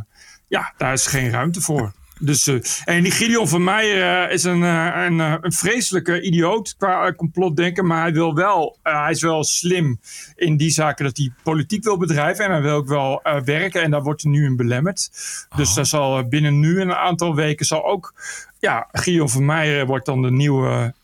ja, 0.48 0.74
daar 0.76 0.92
is 0.92 1.06
geen 1.06 1.30
ruimte 1.30 1.60
voor. 1.60 1.92
Dus, 2.22 2.48
uh, 2.48 2.60
en 2.84 3.02
die 3.02 3.12
Gideon 3.12 3.48
van 3.48 3.64
Meijer 3.64 4.30
is 4.30 4.44
een, 4.44 4.62
een, 4.62 5.18
een 5.18 5.52
vreselijke 5.52 6.20
idioot 6.20 6.74
qua 6.78 7.12
complotdenken. 7.12 7.86
Maar 7.86 8.02
hij, 8.02 8.12
wil 8.12 8.34
wel, 8.34 8.78
hij 8.82 9.10
is 9.10 9.22
wel 9.22 9.44
slim 9.44 10.00
in 10.36 10.56
die 10.56 10.70
zaken 10.70 11.04
dat 11.04 11.16
hij 11.16 11.32
politiek 11.42 11.84
wil 11.84 11.96
bedrijven. 11.96 12.44
En 12.44 12.50
hij 12.50 12.62
wil 12.62 12.74
ook 12.74 12.88
wel 12.88 13.22
werken. 13.44 13.82
En 13.82 13.90
daar 13.90 14.02
wordt 14.02 14.22
hij 14.22 14.30
nu 14.32 14.44
in 14.44 14.56
belemmerd. 14.56 15.10
Dus 15.56 15.68
Oh. 15.68 15.74
daar 15.74 15.86
zal 15.86 16.28
binnen 16.28 16.60
nu 16.60 16.80
een 16.80 16.94
aantal 16.94 17.34
weken 17.34 17.66
zal 17.66 17.84
ook... 17.84 18.14
Ja, 18.58 18.88
Gideon 18.92 19.28
van 19.28 19.44
Meijer 19.44 19.86
wordt 19.86 20.06
dan 20.06 20.22
de 20.22 20.30
nieuwe... 20.30 20.94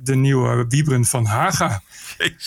de 0.00 0.14
nieuwe 0.14 0.64
Wiebren 0.68 1.04
van 1.04 1.24
Haga. 1.24 1.82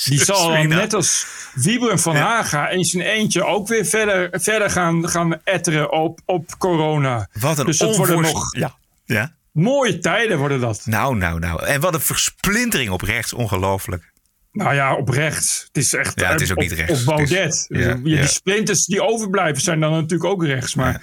Die 0.05 0.23
zal 0.23 0.49
dan 0.49 0.67
net 0.67 0.93
als 0.93 1.25
Wiebren 1.53 1.99
van 1.99 2.15
Haga 2.15 2.69
in 2.69 2.83
zijn 2.83 3.03
eentje 3.03 3.45
ook 3.45 3.67
weer 3.67 3.85
verder, 3.85 4.29
verder 4.31 4.69
gaan, 4.69 5.09
gaan 5.09 5.41
etteren 5.43 5.91
op, 5.91 6.19
op 6.25 6.55
corona. 6.57 7.27
Wat 7.39 7.57
een 7.57 7.65
dus 7.65 7.77
dat 7.77 7.95
worden 7.97 8.15
onvoorst- 8.15 8.35
nog 8.35 8.55
Ja. 8.55 8.75
ja. 9.05 9.33
mooie 9.51 9.97
tijden 9.99 10.37
worden 10.37 10.59
dat. 10.59 10.81
Nou, 10.85 11.15
nou, 11.17 11.39
nou. 11.39 11.65
En 11.65 11.81
wat 11.81 11.93
een 11.93 11.99
versplintering 12.01 12.89
op 12.89 13.01
rechts. 13.01 13.33
Ongelooflijk. 13.33 14.13
Nou 14.55 14.73
ja, 14.75 14.95
oprecht. 14.95 15.63
Het 15.67 15.77
is 15.83 15.93
echt 15.93 16.19
Ja, 16.19 16.31
het 16.31 16.41
is 16.41 16.51
ook 16.51 16.57
op, 16.57 16.63
niet 16.63 16.71
rechts. 16.71 16.91
Op 16.91 16.97
Het 16.97 17.05
Baudet. 17.05 17.53
is- 17.53 17.65
Ja, 17.69 17.79
ja, 17.79 17.93
Die 18.03 18.25
splinters 18.27 18.85
die 18.85 19.01
overblijven 19.03 19.61
zijn 19.63 19.79
dan 19.79 19.91
natuurlijk 19.91 20.23
ook 20.29 20.43
rechts. 20.45 20.75
Maar 20.75 21.01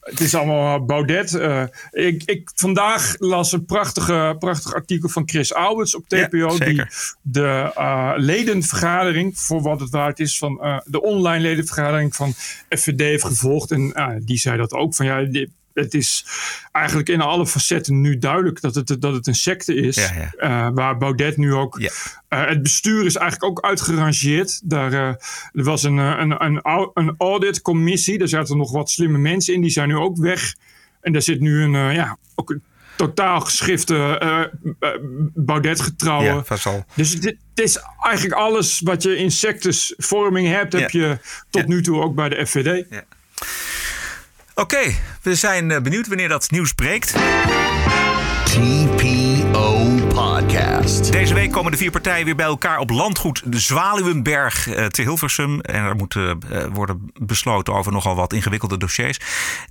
het 0.00 0.20
is 0.20 0.34
allemaal 0.34 0.84
Baudet. 0.84 1.34
Eh, 1.34 1.62
ik, 1.90 2.22
ik 2.24 2.50
vandaag 2.54 3.14
las 3.18 3.52
een 3.52 3.64
prachtige, 3.64 4.36
prachtig 4.38 4.74
artikel 4.74 5.08
van 5.08 5.22
Chris 5.28 5.54
Alberts 5.54 5.94
op 5.96 6.08
TPO. 6.08 6.58
Die 6.58 6.84
de 7.22 7.70
eh, 7.74 8.12
ledenvergadering, 8.16 9.38
voor 9.38 9.62
wat 9.62 9.80
het 9.80 9.90
waard 9.90 10.20
is, 10.20 10.38
van 10.38 10.60
eh, 10.62 10.78
de 10.84 11.02
online 11.02 11.40
ledenvergadering 11.42 12.14
van 12.14 12.32
FVD 12.68 13.00
heeft 13.00 13.24
gevolgd. 13.24 13.70
En 13.70 13.92
eh, 13.92 14.08
die 14.20 14.38
zei 14.38 14.56
dat 14.56 14.72
ook. 14.72 14.94
Van 14.94 15.06
ja, 15.06 15.24
het 15.74 15.94
is 15.94 16.26
eigenlijk 16.72 17.08
in 17.08 17.20
alle 17.20 17.46
facetten 17.46 18.00
nu 18.00 18.18
duidelijk 18.18 18.60
dat 18.60 18.74
het, 18.74 18.96
dat 18.98 19.14
het 19.14 19.26
een 19.26 19.34
secte 19.34 19.74
is. 19.74 19.96
Ja, 19.96 20.10
ja. 20.14 20.32
Eh, 20.36 20.74
waar 20.74 20.98
Baudet 20.98 21.36
nu 21.36 21.54
ook. 21.54 21.78
Ja. 21.78 21.90
Eh, 22.28 22.46
het 22.46 22.62
bestuur 22.62 23.04
is 23.04 23.16
eigenlijk 23.16 23.50
ook 23.50 23.64
uitgerangeerd. 23.64 24.60
Daar, 24.64 24.92
eh, 24.92 25.08
er 25.52 25.64
was 25.64 25.82
een, 25.82 25.96
een, 25.96 26.44
een, 26.44 26.60
een 26.94 27.14
auditcommissie. 27.18 28.18
Daar 28.18 28.28
zaten 28.28 28.56
nog 28.56 28.72
wat 28.72 28.90
slimme 28.90 29.18
mensen 29.18 29.54
in. 29.54 29.60
Die 29.60 29.70
zijn 29.70 29.88
nu 29.88 29.96
ook 29.96 30.16
weg. 30.16 30.54
En 31.00 31.12
daar 31.12 31.22
zit 31.22 31.40
nu 31.40 31.62
een, 31.62 31.94
ja, 31.94 32.16
ook 32.34 32.50
een 32.50 32.62
totaal 32.96 33.40
geschifte 33.40 34.50
Baudet 35.34 35.80
getrouwen. 35.80 36.44
Ja. 36.64 36.84
Dus 36.94 37.12
het 37.12 37.36
is 37.54 37.78
eigenlijk 38.00 38.34
alles 38.40 38.80
wat 38.80 39.02
je 39.02 39.16
in 39.16 39.30
sectusvorming 39.30 40.48
hebt, 40.48 40.72
heb 40.72 40.90
Ja. 40.90 41.00
je 41.08 41.18
tot 41.50 41.62
Ja. 41.62 41.68
nu 41.68 41.82
toe 41.82 42.00
ook 42.02 42.14
bij 42.14 42.28
de 42.28 42.46
FVD. 42.46 42.86
Oké, 44.56 44.94
we 45.22 45.34
zijn 45.34 45.70
eh, 45.70 45.80
benieuwd 45.80 46.08
wanneer 46.08 46.28
dat 46.28 46.50
nieuws 46.50 46.72
breekt. 46.72 47.14
TPO 48.44 49.90
Podcast. 50.08 51.12
Deze 51.12 51.34
week 51.34 51.52
komen 51.52 51.72
de 51.72 51.78
vier 51.78 51.90
partijen 51.90 52.24
weer 52.24 52.36
bij 52.36 52.46
elkaar 52.46 52.78
op 52.78 52.90
landgoed 52.90 53.42
de 53.52 53.58
Zwaluwenberg 53.58 54.68
eh, 54.68 54.86
te 54.86 55.02
Hilversum. 55.02 55.60
En 55.60 55.84
er 55.84 55.96
moet 55.96 56.16
eh, 56.16 56.32
worden 56.72 57.10
besloten 57.20 57.74
over 57.74 57.92
nogal 57.92 58.14
wat 58.14 58.32
ingewikkelde 58.32 58.76
dossiers. 58.76 59.18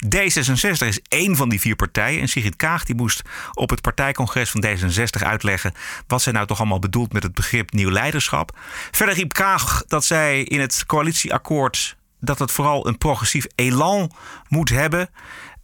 D66 0.06 0.88
is 0.88 1.00
één 1.08 1.36
van 1.36 1.50
die 1.50 1.60
vier 1.60 1.76
partijen. 1.76 2.22
En 2.22 2.28
Sigrid 2.28 2.56
Kaag 2.56 2.84
die 2.84 2.96
moest 2.96 3.22
op 3.54 3.70
het 3.70 3.82
partijcongres 3.82 4.50
van 4.50 4.66
D66 4.66 5.24
uitleggen... 5.26 5.74
wat 6.08 6.22
zij 6.22 6.34
nou 6.34 6.48
toch 6.48 6.60
allemaal 6.60 6.80
bedoelt 6.80 7.14
met 7.14 7.24
het 7.24 7.34
begrip 7.34 7.72
nieuw 7.72 7.92
leiderschap. 7.92 8.58
Verder 8.92 9.16
riep 9.16 9.34
Kaag 9.34 9.84
dat 9.88 10.06
zij 10.06 10.44
in 10.44 10.60
het 10.60 10.84
coalitieakkoord... 10.86 11.96
dat 12.24 12.40
het 12.40 12.52
vooral 12.52 12.88
een 12.88 12.98
progressief 12.98 13.46
elan 13.56 14.12
moet 14.48 14.70
hebben... 14.70 15.10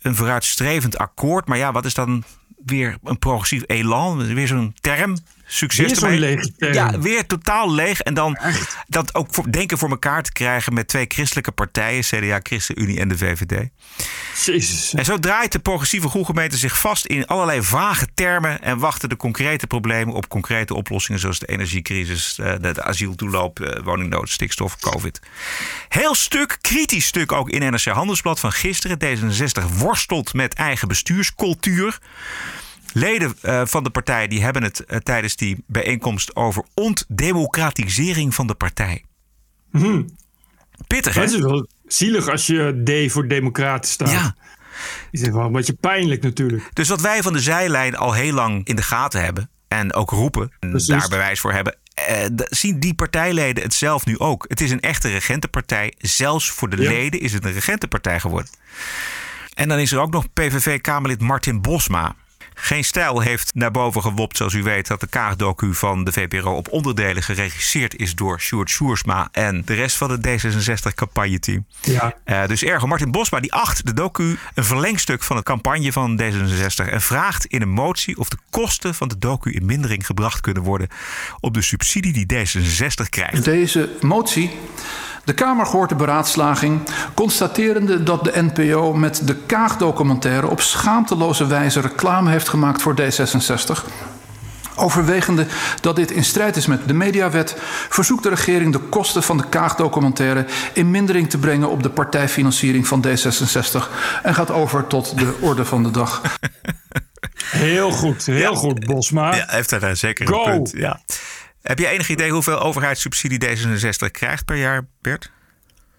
Een 0.02 0.16
vooruitstrevend 0.16 0.98
akkoord. 0.98 1.48
Maar 1.48 1.58
ja, 1.58 1.72
wat 1.72 1.86
is 1.86 1.94
dan 1.94 2.24
weer 2.66 2.98
een 3.04 3.20
progressief 3.20 3.64
elan. 3.66 4.34
Weer 4.34 4.48
zo'n 4.48 4.76
term. 4.80 5.18
Succes 5.52 6.00
Weer 6.00 6.52
term. 6.58 6.74
Ja, 6.74 7.00
weer 7.00 7.26
totaal 7.26 7.74
leeg. 7.74 8.02
En 8.02 8.14
dan 8.14 8.38
dat 8.88 9.16
ook 9.16 9.28
voor, 9.32 9.52
denken 9.52 9.78
voor 9.78 9.90
elkaar 9.90 10.24
te 10.24 10.32
krijgen 10.32 10.74
met 10.74 10.88
twee 10.88 11.06
christelijke 11.08 11.52
partijen. 11.52 12.04
CDA, 12.04 12.40
ChristenUnie 12.44 13.00
en 13.00 13.08
de 13.08 13.18
VVD. 13.18 13.70
Jezus. 14.46 14.94
En 14.94 15.06
zo 15.06 15.18
draait 15.20 15.52
de 15.52 15.60
progressieve 15.60 16.10
groengemeente 16.10 16.58
zich 16.58 16.80
vast 16.80 17.06
in 17.06 17.28
allerlei 17.28 17.62
vage 17.64 18.08
termen. 18.14 18.62
En 18.62 18.78
wachten 18.78 19.10
de 19.10 19.16
concrete 19.16 19.68
problemen 19.68 20.16
op 20.16 20.28
concrete 20.28 20.74
oplossingen. 20.74 21.20
Zoals 21.20 21.40
de 21.40 21.48
energiecrisis, 21.48 22.40
eh, 22.40 22.52
de, 22.62 22.72
de 22.74 22.84
asieltoeloop, 22.84 23.60
eh, 23.60 23.84
woningnood, 23.84 24.30
stikstof, 24.30 24.80
COVID. 24.80 25.20
Heel 25.88 26.16
stuk, 26.16 26.58
kritisch 26.62 27.06
stuk 27.06 27.32
ook 27.32 27.50
in 27.50 27.72
NRC 27.72 27.86
Handelsblad 27.86 28.40
van 28.40 28.52
gisteren. 28.52 28.98
D66 29.00 29.78
worstelt 29.78 30.34
met 30.34 30.54
eigen 30.54 30.88
bestuurscultuur. 30.88 32.00
Leden 32.94 33.34
eh, 33.42 33.62
van 33.66 33.84
de 33.84 33.90
partij 33.90 34.28
die 34.28 34.42
hebben 34.42 34.64
het 34.64 34.86
eh, 34.86 34.98
tijdens 34.98 35.36
die 35.36 35.64
bijeenkomst 35.68 36.36
over 36.36 36.64
ontdemocratisering 36.74 38.36
van 38.36 38.48
de 38.48 38.54
partij. 38.56 39.04
Pittig, 40.88 41.14
hè? 41.14 41.22
Het 41.22 41.32
is 41.32 41.40
wel 41.40 41.68
zielig 41.88 42.28
als 42.28 42.48
je 42.48 42.82
D 43.08 43.12
voor 43.12 43.28
democraten 43.28 43.90
staat. 43.92 44.12
Ja. 44.12 44.36
Is 45.12 45.22
wel 45.22 45.46
een 45.46 45.52
beetje 45.52 45.74
pijnlijk 45.74 46.22
natuurlijk. 46.24 46.70
Dus 46.74 46.90
wat 46.90 47.02
wij 47.02 47.22
van 47.22 47.34
de 47.34 47.40
zijlijn 47.40 47.96
al 47.96 48.14
heel 48.14 48.34
lang 48.34 48.66
in 48.68 48.76
de 48.76 48.82
gaten 48.82 49.24
hebben 49.24 49.50
en 49.68 49.94
ook 49.94 50.10
roepen 50.10 50.52
en 50.60 50.70
Precies. 50.70 50.88
daar 50.88 51.10
bewijs 51.10 51.40
voor 51.40 51.54
hebben, 51.54 51.78
eh, 51.94 52.26
zien 52.36 52.80
die 52.80 52.94
partijleden 52.94 53.64
het 53.64 53.74
zelf 53.74 54.06
nu 54.06 54.18
ook. 54.20 54.46
Het 54.48 54.62
is 54.62 54.72
een 54.72 54.80
echte 54.80 55.10
regentenpartij. 55.10 55.94
Zelfs 55.98 56.50
voor 56.50 56.70
de 56.70 56.82
Ja. 56.82 56.90
leden 56.90 57.20
is 57.20 57.34
het 57.34 57.46
een 57.46 57.54
regentenpartij 57.54 58.20
geworden. 58.20 58.52
En 59.54 59.68
dan 59.70 59.78
is 59.80 59.92
er 59.92 60.00
ook 60.00 60.12
nog 60.12 60.34
PVV-Kamerlid 60.34 61.22
Martin 61.22 61.62
Bosma. 61.62 62.16
Geen 62.62 62.84
Stijl 62.84 63.20
heeft 63.20 63.52
naar 63.54 63.72
boven 63.72 64.02
gewopt, 64.02 64.38
zoals 64.38 64.54
u 64.54 64.64
weet, 64.64 64.88
dat 64.88 65.00
de 65.00 65.08
kaagdocu 65.08 65.74
van 65.74 66.04
de 66.04 66.12
VPRO 66.12 66.56
op 66.56 66.68
onderdelen 66.72 67.24
geregisseerd 67.24 67.96
is 67.96 68.16
door 68.16 68.40
Sjoerd 68.40 68.70
Sjoersma 68.70 69.30
en 69.32 69.62
de 69.66 69.74
rest 69.74 69.98
van 69.98 70.12
het 70.12 70.28
D66-campagneteam. 70.28 71.66
Ja. 71.82 72.14
Eh, 72.24 72.48
dus 72.48 72.64
erger. 72.64 72.88
Martin 72.88 73.12
Bosma 73.12 73.40
die 73.40 73.54
acht 73.54 73.86
de 73.86 73.94
docu 73.94 74.38
een 74.54 74.64
verlengstuk 74.64 75.24
van 75.24 75.36
de 75.36 75.44
campagne 75.44 75.92
van 75.92 76.22
D66 76.22 76.90
en 76.90 77.02
vraagt 77.02 77.46
in 77.46 77.62
een 77.62 77.70
motie 77.70 78.18
of 78.18 78.30
de 78.30 78.38
kosten 78.50 78.96
van 78.96 79.08
de 79.08 79.18
docu 79.18 79.52
in 79.52 79.66
mindering 79.66 80.06
gebracht 80.06 80.42
kunnen 80.42 80.64
worden 80.64 80.88
op 81.40 81.54
de 81.54 81.62
subsidie 81.62 82.26
die 82.26 82.48
D66 82.48 83.10
krijgt. 83.10 83.44
Deze 83.44 83.90
motie. 84.02 84.52
De 85.30 85.36
Kamer 85.36 85.68
hoort 85.68 85.90
de 85.90 85.96
beraadslaging, 85.96 86.82
constaterende 87.14 88.04
dat 88.04 88.24
de 88.24 88.32
NPO 88.42 88.94
met 88.94 89.28
de 89.28 89.36
Kaag-documentaire 89.36 90.48
op 90.48 90.62
schaamteloze 90.62 91.48
wijze 91.48 91.80
reclame 91.80 92.32
heeft 92.32 92.49
gemaakt 92.50 92.82
voor 92.82 92.96
D66. 93.02 93.84
Overwegende 94.76 95.46
dat 95.82 95.96
dit 95.96 96.12
in 96.12 96.24
strijd 96.24 96.56
is 96.56 96.66
met 96.66 96.88
de 96.88 96.94
mediawet, 96.94 97.56
verzoekt 97.90 98.24
de 98.24 98.30
regering 98.30 98.72
de 98.74 98.80
kosten 98.80 99.24
van 99.24 99.38
de 99.38 99.50
Kaag-documentaire 99.50 100.46
in 100.74 100.92
mindering 100.92 101.30
te 101.30 101.38
brengen 101.38 101.70
op 101.70 101.84
de 101.84 101.90
partijfinanciering 101.90 102.88
van 102.88 103.06
D66 103.08 103.90
en 104.24 104.34
gaat 104.36 104.52
over 104.52 104.88
tot 104.88 105.18
de 105.18 105.38
orde 105.40 105.66
van 105.66 105.84
de 105.84 105.92
dag. 105.92 106.22
Heel 107.50 107.92
goed, 107.92 108.26
heel 108.26 108.38
Ja. 108.52 108.56
goed, 108.58 108.86
Bosma. 108.86 109.36
Ja, 109.36 109.46
heeft 109.48 109.80
daar 109.80 109.96
zeker 109.96 110.28
Go! 110.28 110.46
een 110.46 110.52
punt. 110.52 110.72
Ja. 110.76 111.00
Heb 111.62 111.80
je 111.80 111.88
enig 111.88 112.10
idee 112.10 112.32
hoeveel 112.32 112.60
overheidssubsidie 112.60 113.40
D66 113.46 114.12
krijgt 114.12 114.46
per 114.46 114.56
jaar, 114.56 114.88
Bert? 115.02 115.32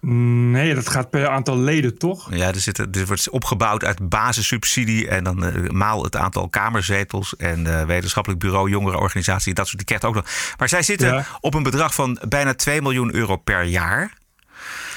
Nee, 0.03 0.75
dat 0.75 0.89
gaat 0.89 1.09
per 1.09 1.27
aantal 1.27 1.57
leden, 1.57 1.97
toch? 1.97 2.33
Ja, 2.35 2.47
er, 2.47 2.59
zit, 2.59 2.77
er 2.77 3.05
wordt 3.05 3.29
opgebouwd 3.29 3.83
uit 3.83 4.09
basissubsidie 4.09 5.07
en 5.07 5.23
dan 5.23 5.45
eh, 5.45 5.69
maal 5.69 6.03
het 6.03 6.15
aantal 6.15 6.49
kamerzetels 6.49 7.35
en 7.35 7.79
eh, 7.79 7.85
wetenschappelijk 7.85 8.41
bureau, 8.41 8.69
jongerenorganisatie, 8.69 9.53
dat 9.53 9.65
soort 9.65 9.77
die 9.77 9.85
krijgt 9.85 10.05
ook 10.05 10.15
nog. 10.15 10.25
Maar 10.57 10.69
zij 10.69 10.81
zitten 10.83 11.13
Ja. 11.13 11.25
op 11.39 11.53
een 11.53 11.63
bedrag 11.63 11.93
van 11.93 12.19
bijna 12.27 12.53
2 12.53 12.81
miljoen 12.81 13.15
euro 13.15 13.35
per 13.37 13.63
jaar. 13.63 14.19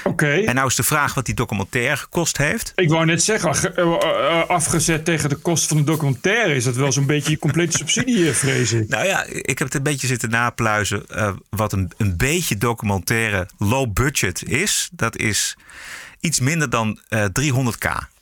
Oké. 0.07 0.31
En 0.31 0.55
nou 0.55 0.67
is 0.67 0.75
de 0.75 0.83
vraag 0.83 1.13
wat 1.13 1.25
die 1.25 1.35
documentaire 1.35 1.97
gekost 1.97 2.37
heeft. 2.37 2.71
Ik 2.75 2.89
wou 2.89 3.05
net 3.05 3.23
zeggen, 3.23 3.55
ge- 3.55 3.71
eh, 3.73 3.83
eh, 4.39 4.49
afgezet 4.49 5.05
tegen 5.05 5.29
de 5.29 5.35
kosten 5.35 5.67
van 5.67 5.77
de 5.77 5.83
documentaire... 5.91 6.55
is 6.55 6.63
dat 6.63 6.75
wel 6.75 6.91
zo'n 6.91 7.05
beetje 7.05 7.31
je 7.31 7.39
complete 7.39 7.77
subsidie, 7.77 8.27
eh, 8.27 8.33
vrees 8.33 8.71
ik. 8.71 8.87
Nou 8.89 9.05
ja, 9.07 9.23
ik 9.29 9.57
heb 9.59 9.67
het 9.67 9.73
een 9.75 9.83
beetje 9.83 10.07
zitten 10.07 10.29
napluizen. 10.29 11.07
eh, 11.07 11.31
wat 11.49 11.73
een, 11.73 11.91
een 11.97 12.17
beetje 12.17 12.57
documentaire 12.57 13.47
low 13.57 13.93
budget 13.93 14.43
is. 14.43 14.89
Dat 14.91 15.17
is 15.17 15.55
iets 16.19 16.39
minder 16.39 16.69
dan 16.69 16.99
eh 17.09 17.25
300k. 17.39 18.13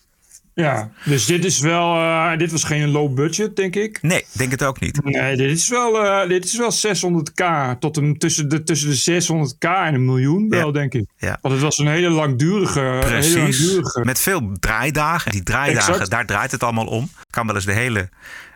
Ja, 0.55 0.91
dus 1.05 1.25
dit 1.25 1.45
is 1.45 1.59
wel... 1.59 1.95
eh, 1.95 2.37
dit 2.37 2.51
was 2.51 2.63
geen 2.63 2.89
low 2.89 3.13
budget, 3.15 3.55
denk 3.55 3.75
ik. 3.75 3.99
Nee, 4.01 4.25
denk 4.31 4.51
het 4.51 4.63
ook 4.63 4.79
niet. 4.79 5.03
Nee, 5.03 5.35
dit 5.35 5.51
is 5.57 5.67
wel, 5.69 6.03
eh, 6.05 6.27
dit 6.27 6.45
is 6.45 6.57
wel 6.57 6.71
600k. 6.71 7.43
Tot 7.79 7.97
een, 7.97 8.17
tussen, 8.17 8.49
de, 8.49 8.63
tussen 8.63 8.89
de 8.89 9.23
600k 9.23 9.67
en 9.85 9.93
een 9.93 10.05
miljoen 10.05 10.49
wel, 10.49 10.65
Ja. 10.67 10.71
denk 10.71 10.93
ik. 10.93 11.05
Ja. 11.17 11.37
Want 11.41 11.53
het 11.53 11.63
was 11.63 11.77
een 11.77 11.87
hele 11.87 12.09
langdurige... 12.09 12.79
Hele 12.79 12.99
Precies. 12.99 13.35
langdurige 13.35 14.01
Met 14.03 14.19
veel 14.19 14.51
draaidagen. 14.59 15.31
Die 15.31 15.43
draaidagen, 15.43 15.91
Exact. 15.93 16.09
daar 16.11 16.25
draait 16.25 16.51
het 16.51 16.63
allemaal 16.63 16.87
om. 16.87 17.09
Kan 17.29 17.45
wel 17.45 17.55
eens 17.55 17.65
de 17.65 17.73
hele 17.73 18.09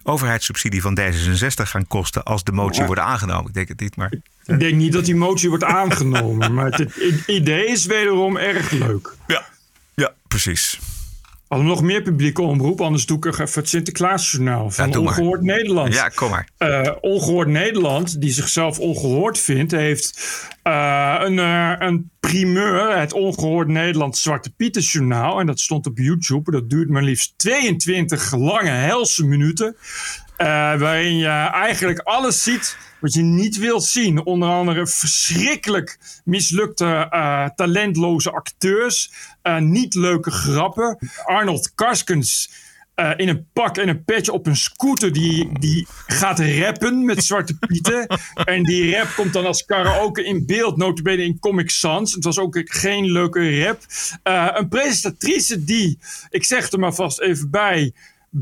overheidssubsidie 0.04 0.82
van 0.82 1.00
D66 1.00 1.48
gaan 1.64 1.88
kosten 1.88 2.24
als 2.24 2.44
de 2.44 2.52
motie 2.52 2.80
Ja. 2.82 2.86
wordt 2.86 3.02
aangenomen. 3.02 3.48
Ik 3.48 3.54
denk 3.54 3.68
het 3.68 3.80
niet, 3.80 3.96
maar 3.96 4.14
Ik 4.46 4.60
denk 4.60 4.76
niet 4.76 4.94
dat 4.94 5.06
die 5.06 5.16
motie 5.16 5.50
wordt 5.50 5.64
aangenomen. 5.64 6.54
maar 6.54 6.66
het, 6.66 6.78
het 6.78 7.24
idee 7.28 7.66
is 7.66 7.86
wederom 7.86 8.38
erg 8.38 8.72
leuk. 8.72 9.14
ja, 9.28 9.46
ja 9.96 10.14
precies. 10.28 10.80
We 11.48 11.56
nog 11.56 11.82
meer 11.82 12.02
publieke 12.02 12.42
omroep, 12.42 12.82
anders 12.82 13.06
doe 13.06 13.18
ik 13.18 13.26
even 13.26 13.50
het 13.54 13.70
Sinterklaasjournaal 13.70 14.72
van 14.72 14.86
Ja, 14.86 14.92
doe 14.92 15.04
maar. 15.04 15.12
Ongehoord 15.12 15.42
Nederland. 15.42 15.94
Ja, 15.94 16.10
kom 16.10 16.30
maar. 16.30 16.50
Eh, 16.58 16.92
ongehoord 17.02 17.48
Nederland, 17.48 18.22
die 18.22 18.32
zichzelf 18.32 18.80
ongehoord 18.80 19.40
vindt, 19.40 19.72
heeft 19.72 20.20
eh, 20.64 21.16
een, 21.20 21.40
eh, 21.40 21.74
een 21.78 22.10
primeur, 22.20 22.98
het 22.98 23.14
Ongehoord 23.14 23.68
Nederland 23.68 24.18
Zwarte 24.18 24.50
Pieters 24.50 24.92
Journaal. 24.92 25.40
En 25.40 25.46
dat 25.46 25.60
stond 25.60 25.86
op 25.86 25.98
YouTube. 25.98 26.52
Dat 26.52 26.70
duurt 26.70 26.90
maar 26.90 27.04
liefst 27.04 27.34
22 27.38 28.36
lange 28.36 28.70
helse 28.70 29.26
minuten. 29.26 29.76
Eh, 30.38 30.80
waarin 30.80 31.18
je 31.18 31.28
eigenlijk 31.52 32.00
alles 32.00 32.44
ziet 32.44 32.78
wat 33.00 33.14
je 33.14 33.22
niet 33.22 33.58
wilt 33.58 33.84
zien. 33.84 34.26
Onder 34.26 34.50
andere 34.50 34.88
verschrikkelijk 34.88 35.98
mislukte, 36.24 37.08
eh, 37.10 37.50
talentloze 37.56 38.32
acteurs. 38.32 39.12
eh, 39.42 39.58
niet 39.58 39.94
leuke 39.94 40.32
grappen. 40.32 40.98
Arnold 41.26 41.72
Karskens 41.76 42.66
in 43.16 43.28
een 43.28 43.48
pak 43.54 43.78
en 43.78 43.88
een 43.88 44.04
petje 44.04 44.32
op 44.32 44.46
een 44.46 44.56
scooter 44.56 45.14
die, 45.14 45.60
die 45.60 45.88
gaat 46.08 46.40
rappen 46.40 47.06
met 47.06 47.24
Zwarte 47.24 47.58
Pieten. 47.58 48.08
en 48.46 48.64
die 48.64 48.96
rap 48.96 49.08
komt 49.16 49.34
dan 49.34 49.46
als 49.46 49.66
karaoke 49.66 50.24
in 50.24 50.46
beeld, 50.46 50.78
notabene 50.78 51.24
in 51.24 51.40
Comic 51.40 51.70
Sans. 51.70 52.14
Het 52.14 52.24
was 52.24 52.40
ook 52.40 52.62
geen 52.64 53.12
leuke 53.12 53.64
rap. 53.64 53.82
Een 54.58 54.68
presentatrice 54.68 55.64
die, 55.64 56.00
ik 56.30 56.44
zeg 56.44 56.72
er 56.72 56.80
maar 56.80 56.94
vast 56.94 57.20
even 57.20 57.50
bij 57.50 57.94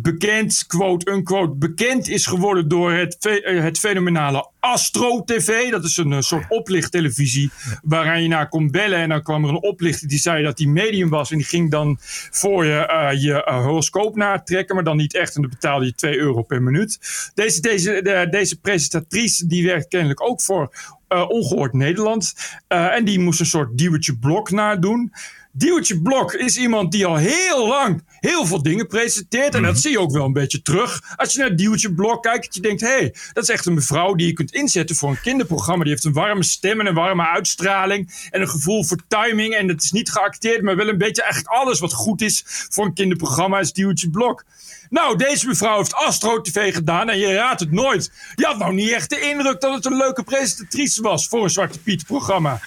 bekend, 0.02 0.64
quote 0.68 1.12
unquote, 1.12 1.54
bekend 1.56 2.08
is 2.08 2.26
geworden 2.26 2.68
door 2.68 2.92
het, 2.92 3.16
fe- 3.20 3.42
eh, 3.42 3.62
het 3.64 3.80
fenomenale 3.80 4.50
Astro 4.60 5.24
TV. 5.24 5.70
Dat 5.72 5.84
is 5.84 5.98
een 5.98 6.12
eh, 6.14 6.20
soort 6.22 6.46
oplichttelevisie 6.50 7.52
waaraan 7.84 8.22
je 8.22 8.28
naar 8.28 8.50
kon 8.50 8.72
bellen. 8.72 9.00
En 9.00 9.10
dan 9.10 9.24
kwam 9.24 9.44
er 9.44 9.50
een 9.50 9.62
oplichter 9.64 10.08
die 10.08 10.18
zei 10.20 10.44
dat 10.44 10.58
hij 10.58 10.68
medium 10.68 11.10
was. 11.10 11.32
En 11.32 11.38
die 11.38 11.46
ging 11.46 11.72
dan 11.72 11.98
voor 12.32 12.66
je 12.66 12.86
eh, 12.88 13.22
je 13.22 13.42
horoscoop 13.46 14.16
natrekken, 14.16 14.76
maar 14.76 14.84
dan 14.84 14.98
niet 14.98 15.16
echt. 15.16 15.36
En 15.36 15.42
dan 15.42 15.50
betaalde 15.52 15.86
je 15.86 15.94
2 15.96 16.18
euro 16.18 16.42
per 16.42 16.62
minuut. 16.64 17.00
Deze, 17.34 17.62
deze, 17.62 18.00
de- 18.04 18.28
deze 18.30 18.60
presentatrice 18.60 19.48
die 19.48 19.66
werkt 19.66 19.88
kennelijk 19.88 20.22
ook 20.22 20.42
voor 20.42 20.76
eh, 21.08 21.30
Ongehoord 21.30 21.74
Nederland. 21.74 22.34
En 22.68 23.06
die 23.06 23.20
moest 23.20 23.40
een 23.40 23.46
soort 23.46 23.78
Diewertje 23.78 24.18
Blok 24.18 24.52
nadoen. 24.52 25.12
Diewertje 25.58 26.02
Blok 26.02 26.34
is 26.34 26.58
iemand 26.58 26.92
die 26.92 27.06
al 27.06 27.16
heel 27.16 27.68
lang 27.68 28.04
heel 28.20 28.46
veel 28.46 28.62
dingen 28.62 28.88
presenteert. 28.88 29.56
En 29.56 29.64
dat 29.64 29.78
zie 29.78 29.92
je 29.92 30.00
ook 30.00 30.12
wel 30.12 30.26
een 30.26 30.34
beetje 30.34 30.62
terug. 30.62 31.02
Als 31.16 31.34
je 31.34 31.40
naar 31.40 31.56
Diewertje 31.56 31.94
Blok 31.94 32.24
kijkt, 32.24 32.46
dat 32.46 32.56
je 32.56 32.62
denkt... 32.62 32.82
hé, 32.82 32.88
hey, 32.88 33.16
dat 33.34 33.44
is 33.44 33.50
echt 33.50 33.66
een 33.66 33.74
mevrouw 33.74 34.14
die 34.14 34.28
je 34.28 34.34
kunt 34.34 34.54
inzetten 34.54 34.96
voor 34.96 35.10
een 35.10 35.22
kinderprogramma. 35.22 35.84
Die 35.84 35.94
heeft 35.94 36.06
een 36.06 36.14
warme 36.14 36.44
stem 36.44 36.80
en 36.80 36.86
een 36.86 36.94
warme 36.94 37.28
uitstraling. 37.28 38.28
En 38.30 38.42
een 38.42 38.50
gevoel 38.50 38.84
voor 38.84 38.98
timing. 39.08 39.54
En 39.54 39.68
het 39.68 39.84
is 39.84 39.92
niet 39.92 40.12
geacteerd, 40.12 40.62
maar 40.62 40.76
wel 40.76 40.88
een 40.88 40.98
beetje 40.98 41.22
eigenlijk 41.22 41.54
alles 41.54 41.80
wat 41.80 41.94
goed 41.94 42.22
is... 42.22 42.44
voor 42.70 42.86
een 42.86 42.94
kinderprogramma 42.94 43.60
is 43.60 43.74
Diewertje 43.74 44.10
Blok. 44.10 44.44
Nou, 44.90 45.18
deze 45.18 45.48
mevrouw 45.48 45.78
heeft 45.78 45.94
Astro 45.94 46.42
TV 46.42 46.74
gedaan 46.74 47.10
en 47.10 47.18
je 47.18 47.34
raadt 47.34 47.60
het 47.60 47.72
nooit. 47.72 48.12
Je 48.36 48.46
had 48.46 48.58
nou 48.58 48.74
niet 48.74 48.92
echt 48.92 49.10
de 49.10 49.20
indruk 49.20 49.62
dat 49.62 49.74
het 49.74 49.86
een 49.86 49.98
leuke 49.98 50.24
presentatrice 50.24 51.02
was 51.02 51.28
voor 51.28 51.44
een 51.44 51.50
Zwarte 51.50 51.80
Piet 51.80 52.06
programma. 52.06 52.60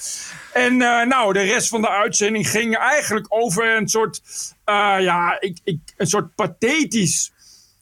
En 0.53 0.83
eh, 0.83 1.07
nou, 1.07 1.33
de 1.33 1.43
rest 1.43 1.69
van 1.69 1.81
de 1.81 1.91
uitzending 1.91 2.49
ging 2.49 2.77
eigenlijk 2.77 3.27
over 3.29 3.77
een 3.77 3.89
soort, 3.89 4.21
eh, 4.65 4.97
ja, 5.01 5.41
ik, 5.41 5.59
ik, 5.65 5.79
een 5.97 6.07
soort 6.07 6.35
pathetisch, 6.35 7.33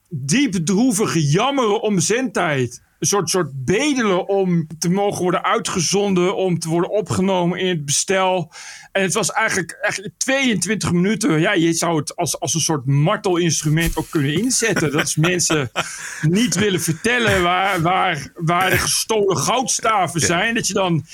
diep 0.09 0.55
droevige, 0.55 1.27
jammeren 1.27 1.81
om 1.81 2.01
zendtijd. 2.01 2.85
een 2.99 3.07
soort, 3.07 3.31
soort 3.31 3.65
bedelen 3.65 4.29
om 4.29 4.67
te 4.79 4.89
mogen 4.89 5.23
worden 5.23 5.45
uitgezonden, 5.45 6.37
om 6.37 6.59
te 6.59 6.69
worden 6.69 6.91
opgenomen 6.91 7.59
in 7.59 7.69
het 7.69 7.85
bestel. 7.85 8.53
En 8.93 9.03
het 9.03 9.15
was 9.15 9.33
eigenlijk, 9.33 9.79
eigenlijk 9.81 10.15
22 10.19 10.93
minuten. 10.93 11.41
Ja, 11.41 11.53
je 11.53 11.73
zou 11.73 11.97
het 11.97 12.17
als, 12.17 12.41
als 12.41 12.55
een 12.55 12.61
soort 12.61 12.87
martelinstrument 12.87 13.97
ook 13.97 14.11
kunnen 14.11 14.35
inzetten. 14.35 14.93
Dat 14.93 15.07
is 15.07 15.17
mensen 15.33 15.71
niet 16.21 16.55
willen 16.55 16.81
vertellen 16.81 17.43
waar, 17.43 17.83
waar, 17.83 18.33
waar 18.35 18.71
de 18.71 18.79
gestolen 18.79 19.37
goudstaven 19.37 20.21
zijn. 20.21 20.55
Dat 20.55 20.67
je 20.67 20.75
dan 20.75 21.05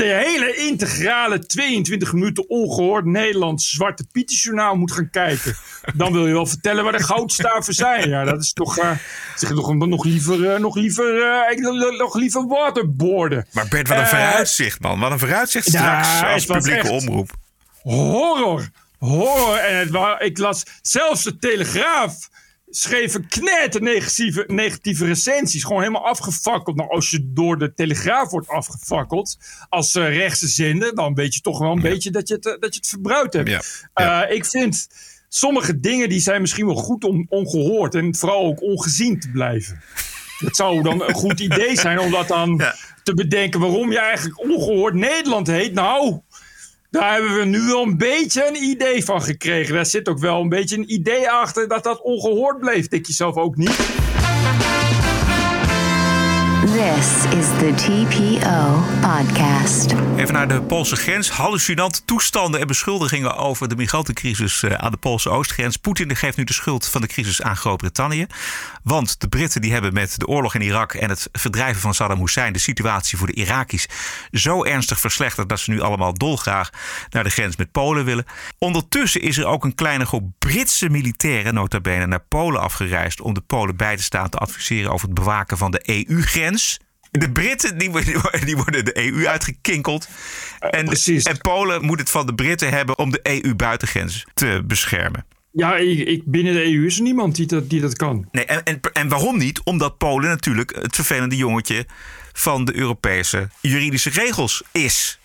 de 0.00 0.22
hele 0.26 0.56
integrale 0.56 1.46
22 1.46 2.12
minuten 2.12 2.48
ongehoord 2.48 3.04
Nederlands 3.04 3.70
Zwarte 3.70 4.04
Pieter 4.12 4.76
moet 4.76 4.92
gaan 4.92 5.10
kijken. 5.10 5.54
Dan 5.94 6.12
wil 6.12 6.26
je 6.26 6.32
wel 6.32 6.46
vertellen 6.46 6.84
waar 6.84 6.92
de 6.92 7.02
goudstaven 7.02 7.74
zijn. 7.74 8.08
Ja, 8.08 8.24
dat 8.24 8.42
is 8.42 8.52
toch, 8.52 8.78
uh, 8.78 8.90
zeg 9.36 9.50
nog, 9.50 9.74
nog 9.74 10.04
liever, 10.04 10.38
uh, 10.38 10.58
nog 10.58 10.76
liever, 10.76 11.14
uh, 11.14 11.98
nog 11.98 12.14
liever 12.14 12.46
waterboarden. 12.46 13.46
Maar 13.52 13.68
Bert, 13.68 13.88
wat 13.88 13.98
een 13.98 14.06
vooruitzicht, 14.06 14.80
man. 14.80 15.00
Wat 15.00 15.10
een 15.10 15.18
vooruitzicht 15.18 15.68
straks 15.68 16.20
ja, 16.20 16.32
als 16.32 16.46
publieke 16.46 16.90
omroep. 16.90 17.30
Horror. 17.82 18.68
Horror. 18.98 19.56
En 19.56 19.76
het, 19.76 20.22
ik 20.22 20.38
las 20.38 20.62
zelfs 20.82 21.24
de 21.24 21.38
Telegraaf 21.38 22.28
schreven 22.70 23.28
knetter 23.28 23.82
negatieve, 23.82 24.44
negatieve 24.46 25.04
recensies. 25.04 25.64
Gewoon 25.64 25.82
helemaal 25.82 26.06
afgefakkeld. 26.06 26.76
Nou, 26.76 26.90
als 26.90 27.10
je 27.10 27.32
door 27.32 27.58
de 27.58 27.72
Telegraaf 27.74 28.30
wordt 28.30 28.48
afgefakkeld 28.48 29.38
als 29.68 29.94
uh, 29.94 30.16
rechtse 30.16 30.48
zender, 30.48 30.94
dan 30.94 31.14
weet 31.14 31.34
je 31.34 31.40
toch 31.40 31.58
wel 31.58 31.72
een 31.72 31.80
beetje 31.80 32.10
dat 32.10 32.28
je 32.28 32.34
het, 32.34 32.42
dat 32.42 32.74
je 32.74 32.80
het 32.80 32.88
verbruikt 32.88 33.32
hebt. 33.32 33.48
Ja. 33.94 34.24
Uh, 34.26 34.34
ik 34.34 34.44
vind 34.44 34.88
sommige 35.28 35.80
dingen 35.80 36.08
die 36.08 36.20
zijn 36.20 36.40
misschien 36.40 36.66
wel 36.66 36.74
goed 36.74 37.04
om 37.04 37.26
ongehoord 37.28 37.94
en 37.94 38.16
vooral 38.16 38.44
ook 38.44 38.62
ongezien 38.62 39.20
te 39.20 39.30
blijven. 39.30 39.82
Het 40.38 40.56
zou 40.56 40.82
dan 40.82 41.02
een 41.02 41.14
goed 41.14 41.40
idee 41.40 41.76
zijn 41.78 41.98
om 41.98 42.10
dat 42.10 42.28
dan 42.28 42.62
te 43.02 43.14
bedenken 43.14 43.60
waarom 43.60 43.92
je 43.92 43.98
eigenlijk 43.98 44.40
ongehoord 44.40 44.94
Nederland 44.94 45.46
heet. 45.46 45.72
Nou, 45.72 46.20
daar 46.90 47.12
hebben 47.12 47.36
we 47.36 47.44
nu 47.44 47.60
wel 47.60 47.82
een 47.82 47.96
beetje 47.96 48.48
een 48.48 48.62
idee 48.62 49.04
van 49.04 49.22
gekregen. 49.22 49.74
Daar 49.74 49.86
zit 49.86 50.08
ook 50.08 50.18
wel 50.18 50.40
een 50.40 50.48
beetje 50.48 50.76
een 50.76 50.92
idee 50.92 51.30
achter 51.30 51.68
dat 51.68 51.84
dat 51.84 52.02
ongehoord 52.02 52.58
bleef. 52.58 52.88
Denk 52.88 53.06
je 53.06 53.12
zelf 53.12 53.36
ook 53.36 53.56
niet? 53.56 53.99
This 56.80 57.38
is 57.38 57.46
the 57.46 57.72
TPO 57.74 58.82
podcast. 59.00 59.94
Even 60.16 60.34
naar 60.34 60.48
de 60.48 60.62
Poolse 60.62 60.96
grens. 60.96 61.30
Hallucinant 61.30 62.06
toestanden 62.06 62.60
en 62.60 62.66
beschuldigingen 62.66 63.36
over 63.36 63.68
de 63.68 63.76
migrantencrisis 63.76 64.62
eh, 64.62 64.74
aan 64.74 64.90
de 64.90 64.96
Poolse 64.96 65.30
oostgrens. 65.30 65.76
Poetin 65.76 66.16
geeft 66.16 66.36
nu 66.36 66.44
de 66.44 66.52
schuld 66.52 66.86
van 66.86 67.00
de 67.00 67.06
crisis 67.06 67.42
aan 67.42 67.56
Groot-Brittannië. 67.56 68.26
Want 68.82 69.20
de 69.20 69.28
Britten 69.28 69.60
die 69.60 69.72
hebben 69.72 69.92
met 69.92 70.18
de 70.18 70.26
oorlog 70.26 70.54
in 70.54 70.62
Irak 70.62 70.94
en 70.94 71.08
het 71.08 71.28
verdrijven 71.32 71.80
van 71.80 71.94
Saddam 71.94 72.18
Hussein 72.20 72.52
de 72.52 72.58
situatie 72.58 73.18
voor 73.18 73.26
de 73.26 73.32
Iraki's 73.32 73.86
zo 74.30 74.64
ernstig 74.64 75.00
verslechterd 75.00 75.48
dat 75.48 75.60
ze 75.60 75.70
nu 75.70 75.80
allemaal 75.80 76.14
dolgraag 76.14 76.70
naar 77.10 77.24
de 77.24 77.30
grens 77.30 77.56
met 77.56 77.72
Polen 77.72 78.04
willen. 78.04 78.24
Ondertussen 78.58 79.20
is 79.20 79.38
er 79.38 79.46
ook 79.46 79.64
een 79.64 79.74
kleine 79.74 80.06
groep 80.06 80.30
Britse 80.38 80.88
militairen 80.88 81.54
nota 81.54 81.80
bene 81.80 82.06
naar 82.06 82.24
Polen 82.28 82.60
afgereisd 82.60 83.20
om 83.20 83.34
de 83.34 83.40
Polen 83.40 83.76
bij 83.76 83.96
te 83.96 84.02
staan 84.02 84.28
te 84.28 84.38
adviseren 84.38 84.92
over 84.92 85.06
het 85.06 85.14
bewaken 85.14 85.58
van 85.58 85.70
de 85.70 85.80
EU-grens. 85.82 86.69
De 87.10 87.30
Britten 87.32 87.78
die, 87.78 87.90
die 88.44 88.56
worden 88.56 88.84
de 88.84 89.12
EU 89.12 89.26
uitgekinkeld. 89.26 90.08
En, 90.58 90.88
en 91.22 91.38
Polen 91.38 91.84
moet 91.84 91.98
het 91.98 92.10
van 92.10 92.26
de 92.26 92.34
Britten 92.34 92.70
hebben 92.70 92.98
om 92.98 93.10
de 93.10 93.20
EU-buitengrens 93.22 94.26
te 94.34 94.62
beschermen. 94.66 95.26
Ja, 95.52 95.76
ik, 95.76 96.22
binnen 96.24 96.54
de 96.54 96.64
EU 96.64 96.86
is 96.86 96.96
er 96.96 97.02
niemand 97.02 97.36
die 97.36 97.46
dat, 97.46 97.70
die 97.70 97.80
dat 97.80 97.96
kan. 97.96 98.28
Nee, 98.32 98.44
en, 98.44 98.62
en, 98.62 98.80
en 98.92 99.08
waarom 99.08 99.38
niet? 99.38 99.60
Omdat 99.62 99.98
Polen 99.98 100.28
natuurlijk 100.28 100.74
het 100.74 100.94
vervelende 100.94 101.36
jongetje 101.36 101.86
van 102.32 102.64
de 102.64 102.76
Europese 102.76 103.48
juridische 103.60 104.10
regels 104.10 104.62
is. 104.72 105.19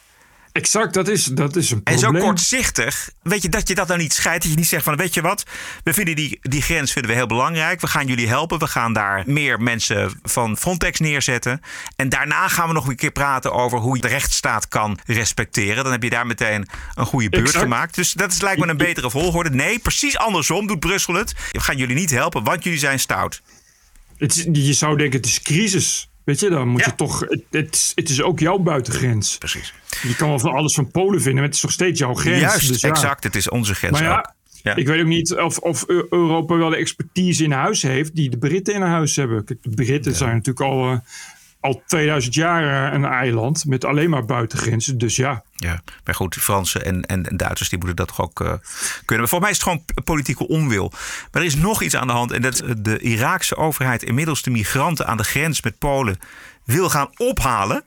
Exact, 0.55 0.93
dat 0.93 1.07
is, 1.07 1.23
dat 1.23 1.55
is 1.55 1.71
een 1.71 1.83
probleem. 1.83 2.13
En 2.13 2.19
zo 2.19 2.25
kortzichtig, 2.25 3.09
weet 3.21 3.41
je, 3.41 3.49
dat 3.49 3.67
je 3.67 3.75
dat 3.75 3.87
nou 3.87 3.99
niet 3.99 4.13
scheidt. 4.13 4.41
Dat 4.41 4.51
je 4.51 4.57
niet 4.57 4.67
zegt 4.67 4.83
van, 4.83 4.95
weet 4.95 5.13
je 5.13 5.21
wat, 5.21 5.43
we 5.83 5.93
vinden 5.93 6.15
die, 6.15 6.39
die 6.41 6.61
grens 6.61 6.91
vinden 6.91 7.11
we 7.11 7.17
heel 7.17 7.27
belangrijk. 7.27 7.81
We 7.81 7.87
gaan 7.87 8.07
jullie 8.07 8.27
helpen. 8.27 8.59
We 8.59 8.67
gaan 8.67 8.93
daar 8.93 9.23
meer 9.25 9.61
mensen 9.61 10.19
van 10.23 10.57
Frontex 10.57 10.99
neerzetten. 10.99 11.61
En 11.95 12.09
daarna 12.09 12.47
gaan 12.47 12.67
we 12.67 12.73
nog 12.73 12.87
een 12.87 12.95
keer 12.95 13.11
praten 13.11 13.53
over 13.53 13.79
hoe 13.79 13.95
je 13.95 14.01
de 14.01 14.07
rechtsstaat 14.07 14.67
kan 14.67 14.99
respecteren. 15.05 15.83
Dan 15.83 15.91
heb 15.91 16.03
je 16.03 16.09
daar 16.09 16.27
meteen 16.27 16.67
een 16.93 17.05
goede 17.05 17.29
beurt 17.29 17.55
gemaakt. 17.55 17.95
Dus 17.95 18.11
dat 18.11 18.31
is 18.31 18.41
lijkt 18.41 18.59
me 18.59 18.67
een 18.67 18.77
betere 18.77 19.09
volgorde. 19.09 19.49
Nee, 19.49 19.79
precies 19.79 20.17
andersom 20.17 20.67
doet 20.67 20.79
Brussel 20.79 21.13
het. 21.13 21.33
We 21.51 21.59
gaan 21.59 21.77
jullie 21.77 21.95
niet 21.95 22.11
helpen, 22.11 22.43
want 22.43 22.63
jullie 22.63 22.79
zijn 22.79 22.99
stout. 22.99 23.41
Het, 24.17 24.47
je 24.51 24.73
zou 24.73 24.97
denken, 24.97 25.17
het 25.19 25.29
is 25.29 25.41
crisis. 25.41 26.09
Weet 26.25 26.39
je, 26.39 26.49
dan 26.49 26.67
moet 26.67 26.85
je 26.85 26.95
toch. 26.95 27.19
Het, 27.19 27.43
het, 27.51 27.91
het, 27.95 28.09
is 28.09 28.21
ook 28.21 28.39
jouw 28.39 28.57
buitengrens. 28.57 29.37
Precies. 29.37 29.73
Je 30.01 30.15
kan 30.15 30.29
wel 30.29 30.39
van 30.39 30.51
alles 30.51 30.73
van 30.73 30.91
Polen 30.91 31.21
vinden, 31.21 31.33
maar 31.33 31.43
het 31.43 31.55
is 31.55 31.61
nog 31.61 31.71
steeds 31.71 31.99
jouw 31.99 32.13
grens. 32.13 32.41
Juist, 32.41 32.67
dus 32.67 32.83
exact. 32.83 33.23
Het 33.23 33.35
is 33.35 33.49
onze 33.49 33.75
grens. 33.75 33.99
Maar 33.99 34.09
ja, 34.09 34.35
ja, 34.63 34.75
ik 34.75 34.87
weet 34.87 35.01
ook 35.01 35.07
niet 35.07 35.35
of, 35.35 35.57
of 35.57 35.87
Europa 35.87 36.55
wel 36.55 36.69
de 36.69 36.75
expertise 36.75 37.43
in 37.43 37.51
huis 37.51 37.81
heeft 37.81 38.15
die 38.15 38.29
de 38.29 38.37
Britten 38.37 38.73
in 38.73 38.81
huis 38.81 39.15
hebben. 39.15 39.45
De 39.45 39.57
Britten 39.75 40.15
zijn 40.15 40.33
natuurlijk 40.33 40.65
al, 40.65 40.91
uh, 40.91 40.97
al 41.59 41.83
2000 41.87 42.33
jaar 42.33 42.93
een 42.93 43.05
eiland 43.05 43.65
met 43.65 43.85
alleen 43.85 44.09
maar 44.09 44.25
buitengrenzen. 44.25 44.97
Dus 44.97 45.15
ja. 45.15 45.43
Ja, 45.57 45.81
maar 46.03 46.15
goed, 46.15 46.35
Fransen 46.35 46.85
en, 46.85 47.05
en, 47.05 47.29
en 47.29 47.37
Duitsers 47.37 47.69
die 47.69 47.77
moeten 47.77 47.97
dat 47.97 48.07
toch 48.07 48.21
ook 48.21 48.39
uh, 48.39 48.47
kunnen. 49.05 49.29
Maar 49.29 49.29
volgens 49.29 49.39
mij 49.39 49.49
is 49.49 49.57
het 49.57 49.63
gewoon 49.63 50.03
politieke 50.03 50.47
onwil. 50.47 50.89
Maar 51.31 51.41
er 51.41 51.47
is 51.47 51.55
nog 51.55 51.81
iets 51.81 51.95
aan 51.95 52.07
de 52.07 52.13
hand. 52.13 52.31
En 52.31 52.41
dat 52.41 52.53
is 52.53 52.61
de 52.77 52.99
Iraakse 52.99 53.55
overheid 53.55 54.03
inmiddels 54.03 54.41
de 54.41 54.49
migranten 54.49 55.07
aan 55.07 55.17
de 55.17 55.23
grens 55.23 55.61
met 55.61 55.77
Polen 55.77 56.19
wil 56.63 56.89
gaan 56.89 57.09
ophalen. 57.17 57.83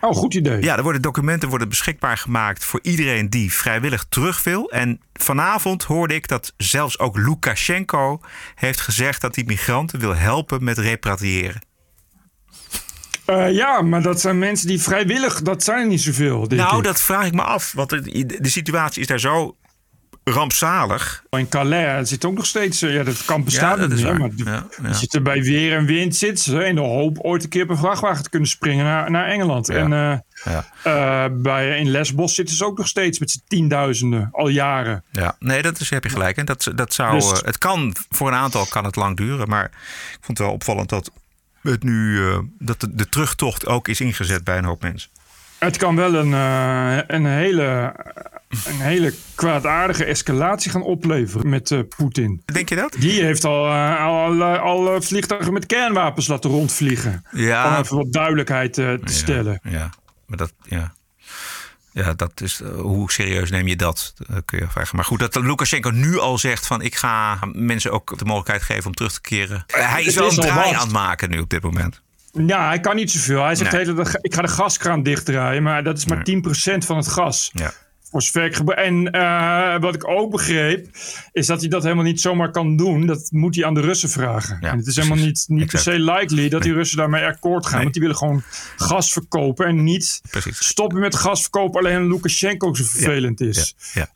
Oh, 0.00 0.16
goed 0.16 0.34
idee. 0.34 0.62
Ja, 0.62 0.76
er 0.76 0.82
worden 0.82 1.02
documenten 1.02 1.48
worden 1.48 1.68
beschikbaar 1.68 2.18
gemaakt 2.18 2.64
voor 2.64 2.80
iedereen 2.82 3.30
die 3.30 3.52
vrijwillig 3.52 4.04
terug 4.08 4.42
wil. 4.42 4.70
En 4.70 5.00
vanavond 5.12 5.82
hoorde 5.82 6.14
ik 6.14 6.28
dat 6.28 6.52
zelfs 6.56 6.98
ook 6.98 7.16
Lukashenko 7.16 8.20
heeft 8.54 8.80
gezegd 8.80 9.20
dat 9.20 9.34
hij 9.34 9.44
migranten 9.44 9.98
wil 9.98 10.14
helpen 10.14 10.64
met 10.64 10.78
repatriëren. 10.78 11.60
Uh, 13.26 13.52
ja, 13.52 13.82
maar 13.82 14.02
dat 14.02 14.20
zijn 14.20 14.38
mensen 14.38 14.66
die 14.66 14.82
vrijwillig, 14.82 15.42
dat 15.42 15.62
zijn 15.62 15.80
er 15.80 15.86
niet 15.86 16.00
zoveel. 16.00 16.46
Nou, 16.48 16.78
ik. 16.78 16.84
dat 16.84 17.00
vraag 17.00 17.26
ik 17.26 17.32
me 17.32 17.42
af. 17.42 17.72
Want 17.72 17.88
de, 17.88 18.38
de 18.40 18.48
situatie 18.48 19.00
is 19.00 19.06
daar 19.06 19.20
zo 19.20 19.56
rampzalig. 20.24 21.24
In 21.30 21.48
Calais 21.48 22.08
zit 22.08 22.24
ook 22.24 22.34
nog 22.34 22.46
steeds, 22.46 22.80
ja, 22.80 23.02
dat 23.02 23.24
kan 23.24 23.44
bestaan 23.44 23.80
ja, 23.80 23.86
dat 23.86 23.96
niet, 23.96 24.18
maar 24.18 24.30
ja, 24.36 24.66
ja. 24.82 24.88
je 24.88 24.94
zit 24.94 25.14
er 25.14 25.22
bij 25.22 25.42
weer 25.42 25.76
en 25.76 25.86
wind 25.86 26.16
zit 26.16 26.40
ze 26.40 26.64
in 26.64 26.74
de 26.74 26.80
hoop 26.80 27.18
ooit 27.18 27.42
een 27.42 27.48
keer 27.48 27.62
op 27.62 27.68
een 27.68 27.76
vrachtwagen 27.76 28.22
te 28.22 28.30
kunnen 28.30 28.48
springen 28.48 28.84
naar, 28.84 29.10
naar 29.10 29.26
Engeland. 29.26 29.68
En 29.68 29.92
uh, 29.92 30.18
uh, 30.86 31.24
bij, 31.32 31.78
in 31.78 31.90
Lesbos 31.90 32.34
zitten 32.34 32.56
ze 32.56 32.64
ook 32.64 32.78
nog 32.78 32.88
steeds 32.88 33.18
met 33.18 33.30
z'n 33.30 33.42
tienduizenden, 33.48 34.28
al 34.32 34.48
jaren. 34.48 35.04
Ja, 35.10 35.36
nee, 35.38 35.62
dat 35.62 35.80
is, 35.80 35.90
heb 35.90 36.04
je 36.04 36.10
gelijk. 36.10 36.36
En 36.36 36.44
dat, 36.44 36.72
dat 36.74 36.94
zou, 36.94 37.14
dus, 37.14 37.40
het 37.44 37.58
kan, 37.58 37.94
voor 38.10 38.28
een 38.28 38.34
aantal 38.34 38.66
kan 38.66 38.84
het 38.84 38.96
lang 38.96 39.16
duren, 39.16 39.48
maar 39.48 39.64
ik 39.64 40.18
vond 40.20 40.38
het 40.38 40.46
wel 40.46 40.56
opvallend 40.56 40.88
dat 40.88 41.10
het 41.72 41.82
nu, 41.82 42.16
uh, 42.16 42.38
dat 42.58 42.80
de, 42.80 42.94
de 42.94 43.08
terugtocht 43.08 43.66
ook 43.66 43.88
is 43.88 44.00
ingezet 44.00 44.44
bij 44.44 44.58
een 44.58 44.64
hoop 44.64 44.82
mensen. 44.82 45.10
Het 45.58 45.76
kan 45.76 45.96
wel 45.96 46.14
een, 46.14 46.32
een 47.06 47.26
hele 47.26 47.94
een 48.66 48.80
hele 48.80 49.14
kwaadaardige 49.34 50.04
escalatie 50.04 50.70
gaan 50.70 50.82
opleveren 50.82 51.48
met 51.48 51.70
uh, 51.70 51.80
Poetin. 51.96 52.42
Denk 52.44 52.68
je 52.68 52.76
dat? 52.76 52.96
Die 52.98 53.22
heeft 53.22 53.44
al, 53.44 53.66
uh, 53.66 54.04
al, 54.04 54.42
al, 54.42 55.02
vliegtuigen 55.02 55.52
met 55.52 55.66
kernwapens 55.66 56.26
laten 56.26 56.50
rondvliegen. 56.50 57.24
Ja. 57.30 57.68
Om 57.68 57.82
even 57.82 57.96
wat 57.96 58.12
duidelijkheid 58.12 58.72
te 58.72 58.98
ja, 59.00 59.10
stellen. 59.10 59.60
Ja, 59.62 59.90
maar 60.26 60.38
dat, 60.38 60.52
ja. 60.62 60.94
Ja, 61.94 62.14
dat 62.14 62.40
is, 62.40 62.60
hoe 62.76 63.12
serieus 63.12 63.50
neem 63.50 63.66
je 63.66 63.76
dat? 63.76 64.14
kun 64.44 64.58
je 64.58 64.68
vragen. 64.68 64.96
Maar 64.96 65.04
goed, 65.04 65.18
dat 65.18 65.34
Lukashenko 65.34 65.90
nu 65.90 66.18
al 66.18 66.38
zegt 66.38 66.66
van 66.66 66.82
ik 66.82 66.94
ga 66.94 67.38
mensen 67.52 67.92
ook 67.92 68.18
de 68.18 68.24
mogelijkheid 68.24 68.62
geven 68.62 68.86
om 68.86 68.94
terug 68.94 69.12
te 69.12 69.20
keren. 69.20 69.64
Hij 69.66 70.04
is 70.04 70.14
wel 70.14 70.28
een 70.28 70.34
draai 70.34 70.74
aan 70.74 70.80
het 70.80 70.92
maken 70.92 71.30
nu 71.30 71.38
op 71.38 71.50
dit 71.50 71.62
moment. 71.62 72.02
Ja, 72.32 72.66
hij 72.66 72.80
kan 72.80 72.96
niet 72.96 73.10
zoveel. 73.10 73.42
Hij 73.42 73.54
zegt 73.54 73.72
nee. 73.72 73.84
hele, 73.84 74.18
ik 74.20 74.34
ga 74.34 74.42
de 74.42 74.48
gaskraan 74.48 75.02
dichtdraaien, 75.02 75.62
maar 75.62 75.84
dat 75.84 75.98
is 75.98 76.04
maar 76.04 76.22
nee. 76.24 76.42
10% 76.44 76.86
van 76.86 76.96
het 76.96 77.08
gas. 77.08 77.50
Ja. 77.52 77.72
En 78.14 79.16
uh, 79.16 79.80
wat 79.80 79.94
ik 79.94 80.08
ook 80.08 80.30
begreep, 80.30 80.88
is 81.32 81.46
dat 81.46 81.60
hij 81.60 81.68
dat 81.68 81.82
helemaal 81.82 82.04
niet 82.04 82.20
zomaar 82.20 82.50
kan 82.50 82.76
doen. 82.76 83.06
Dat 83.06 83.28
moet 83.30 83.54
hij 83.54 83.64
aan 83.64 83.74
de 83.74 83.80
Russen 83.80 84.10
vragen. 84.10 84.58
Ja, 84.60 84.70
en 84.70 84.78
het 84.78 84.86
is 84.86 84.96
helemaal 84.96 85.24
niet, 85.24 85.44
niet 85.48 85.70
per 85.70 85.78
se 85.78 85.98
likely 85.98 86.48
dat 86.48 86.62
die 86.62 86.72
Russen 86.72 86.96
daarmee 86.96 87.24
akkoord 87.24 87.66
gaan. 87.66 87.80
Want 87.80 87.92
die 87.92 88.02
willen 88.02 88.16
gewoon 88.16 88.42
gas 88.76 89.12
verkopen 89.12 89.66
en 89.66 89.84
niet 89.84 90.20
precies. 90.30 90.66
stoppen 90.66 91.00
met 91.00 91.14
gas 91.14 91.40
verkopen. 91.40 91.80
Alleen 91.80 92.08
Lukashenko 92.08 92.74
zo 92.74 92.84
vervelend 92.84 93.40
is. 93.40 93.74
Ja, 93.92 94.08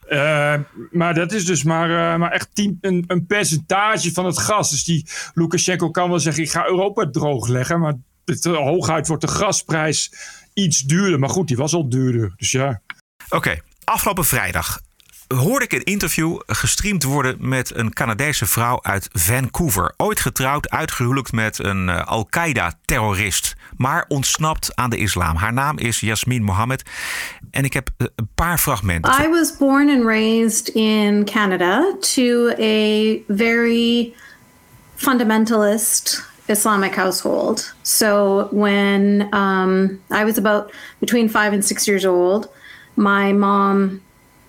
uh, 0.57 0.63
maar 0.91 1.15
dat 1.15 1.33
is 1.33 1.45
dus 1.45 1.63
maar, 1.63 1.91
uh, 1.91 2.19
maar 2.19 2.31
echt 2.31 2.49
tien, 2.53 2.79
een, 2.81 3.05
een 3.07 3.27
percentage 3.27 4.13
van 4.13 4.27
het 4.27 4.39
gas. 4.39 4.71
Dus 4.71 4.85
die 4.85 5.07
Lukashenko 5.35 5.91
kan 5.91 6.09
wel 6.09 6.21
zeggen, 6.21 6.43
ik 6.43 6.51
ga 6.51 6.67
Europa 6.67 7.11
droog 7.11 7.49
leggen. 7.49 7.81
Maar 7.81 7.95
het, 8.25 8.45
hooguit 8.45 9.07
wordt 9.07 9.23
de 9.23 9.29
gasprijs 9.29 10.13
iets 10.55 10.81
duurder. 10.81 11.19
Maar 11.19 11.29
goed, 11.29 11.49
die 11.49 11.57
was 11.57 11.75
al 11.75 11.89
duurder. 11.89 12.33
Dus 12.37 12.51
ja. 12.51 12.81
Oké, 13.25 13.37
okay. 13.37 13.63
Afgelopen 13.89 14.25
vrijdag 14.25 14.81
hoorde 15.29 15.65
ik 15.65 15.73
een 15.73 15.85
interview 15.85 16.41
gestreamd 16.47 17.03
worden 17.03 17.37
met 17.39 17.75
een 17.75 17.93
Canadese 17.93 18.47
vrouw 18.47 18.79
uit 18.83 19.09
Vancouver. 19.13 19.95
Ooit 19.97 20.21
getrouwd, 20.21 20.71
uitgehuwelijkt 20.71 21.33
met 21.33 21.65
een 21.65 21.89
uh, 21.89 22.07
Al-Qaeda-terrorist. 22.07 23.55
Maar 23.77 24.05
ontsnapt 24.09 24.77
aan 24.77 24.91
de 24.91 24.97
islam. 24.97 25.37
Haar 25.37 25.53
naam 25.53 25.79
is 25.79 26.01
Yasmin 26.01 26.43
Mohammed. 26.43 26.83
En 27.51 27.65
ik 27.65 27.73
heb 27.73 27.89
een 27.97 28.29
paar 28.35 28.59
fragmenten. 28.59 29.25
I 29.25 29.29
was 29.29 29.57
born 29.57 29.91
and 29.91 30.05
raised 30.05 30.69
in 30.69 31.25
Canada 31.25 31.95
to 32.01 32.49
a 32.61 33.17
very 33.29 34.13
fundamentalist 34.95 36.27
Islamic 36.47 36.95
household. 36.95 37.75
So 37.83 38.49
when 38.51 39.29
um, 39.35 40.01
I 40.11 40.25
was 40.25 40.37
about 40.37 40.73
between 40.99 41.29
five 41.31 41.51
and 41.53 41.65
six 41.67 41.85
years 41.85 42.07
old, 42.07 42.57
my 42.99 43.33
mom 43.33 44.03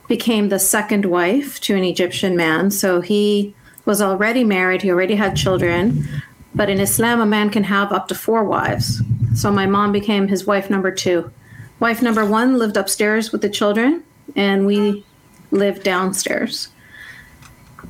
became 0.07 0.49
the 0.49 0.57
second 0.57 1.05
wife 1.05 1.61
to 1.61 1.75
an 1.75 1.83
Egyptian 1.83 2.35
man. 2.35 2.71
So 2.71 2.99
he 2.99 3.53
was 3.85 4.01
already 4.01 4.43
married, 4.43 4.81
he 4.81 4.89
already 4.89 5.15
had 5.15 5.35
children. 5.35 6.07
But 6.55 6.67
in 6.67 6.79
Islam, 6.79 7.21
a 7.21 7.27
man 7.27 7.51
can 7.51 7.63
have 7.65 7.91
up 7.91 8.07
to 8.07 8.15
four 8.15 8.43
wives. 8.43 9.03
So 9.35 9.51
my 9.51 9.67
mom 9.67 9.91
became 9.91 10.27
his 10.27 10.47
wife 10.47 10.67
number 10.67 10.89
two. 10.91 11.31
Wife 11.79 12.01
number 12.01 12.25
one 12.25 12.57
lived 12.57 12.75
upstairs 12.75 13.31
with 13.31 13.41
the 13.41 13.49
children, 13.49 14.03
and 14.35 14.65
we 14.65 15.05
lived 15.51 15.83
downstairs. 15.83 16.69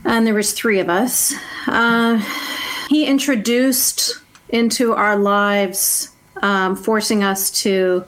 And 0.04 0.28
there 0.28 0.34
was 0.34 0.52
three 0.52 0.82
of 0.82 0.90
us. 0.90 1.34
Uh, 1.68 2.22
he 2.90 3.06
introduced 3.06 4.12
into 4.50 4.94
our 4.94 5.16
lives, 5.16 6.12
um, 6.42 6.76
forcing 6.76 7.24
us 7.24 7.50
to 7.62 8.04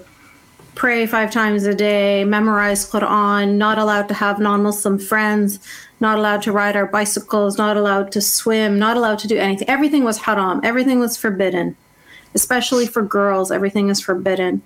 pray 0.75 1.05
five 1.05 1.31
times 1.31 1.65
a 1.65 1.75
day, 1.75 2.23
memorize 2.23 2.89
Quran, 2.89 3.55
not 3.55 3.77
allowed 3.77 4.07
to 4.07 4.13
have 4.13 4.39
non 4.39 4.63
Muslim 4.63 4.97
friends, 4.97 5.59
not 5.99 6.17
allowed 6.17 6.41
to 6.43 6.51
ride 6.51 6.75
our 6.75 6.87
bicycles, 6.87 7.57
not 7.57 7.77
allowed 7.77 8.11
to 8.13 8.21
swim, 8.21 8.79
not 8.79 8.97
allowed 8.97 9.19
to 9.19 9.27
do 9.27 9.37
anything. 9.37 9.69
Everything 9.69 10.03
was 10.03 10.17
haram, 10.19 10.59
everything 10.63 10.99
was 10.99 11.17
forbidden, 11.17 11.75
especially 12.33 12.87
for 12.87 13.01
girls, 13.01 13.51
everything 13.51 13.89
is 13.89 14.01
forbidden. 14.01 14.61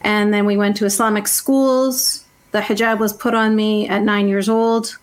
And 0.00 0.34
then 0.34 0.44
we 0.44 0.56
went 0.56 0.76
to 0.78 0.84
Islamic 0.84 1.26
schools. 1.28 2.24
The 2.50 2.60
hijab 2.60 2.98
was 2.98 3.12
put 3.12 3.34
on 3.34 3.56
me 3.56 3.88
at 3.88 4.02
nine 4.02 4.28
years 4.28 4.48
old. 4.48 4.98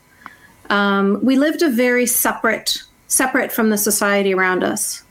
Um, 0.70 1.20
we 1.24 1.38
lived 1.38 1.62
a 1.62 1.70
very 1.70 2.06
separate 2.06 2.84
separate 3.08 3.52
from 3.52 3.70
the 3.70 3.78
society 3.78 4.34
around 4.34 4.64
us. 4.64 5.04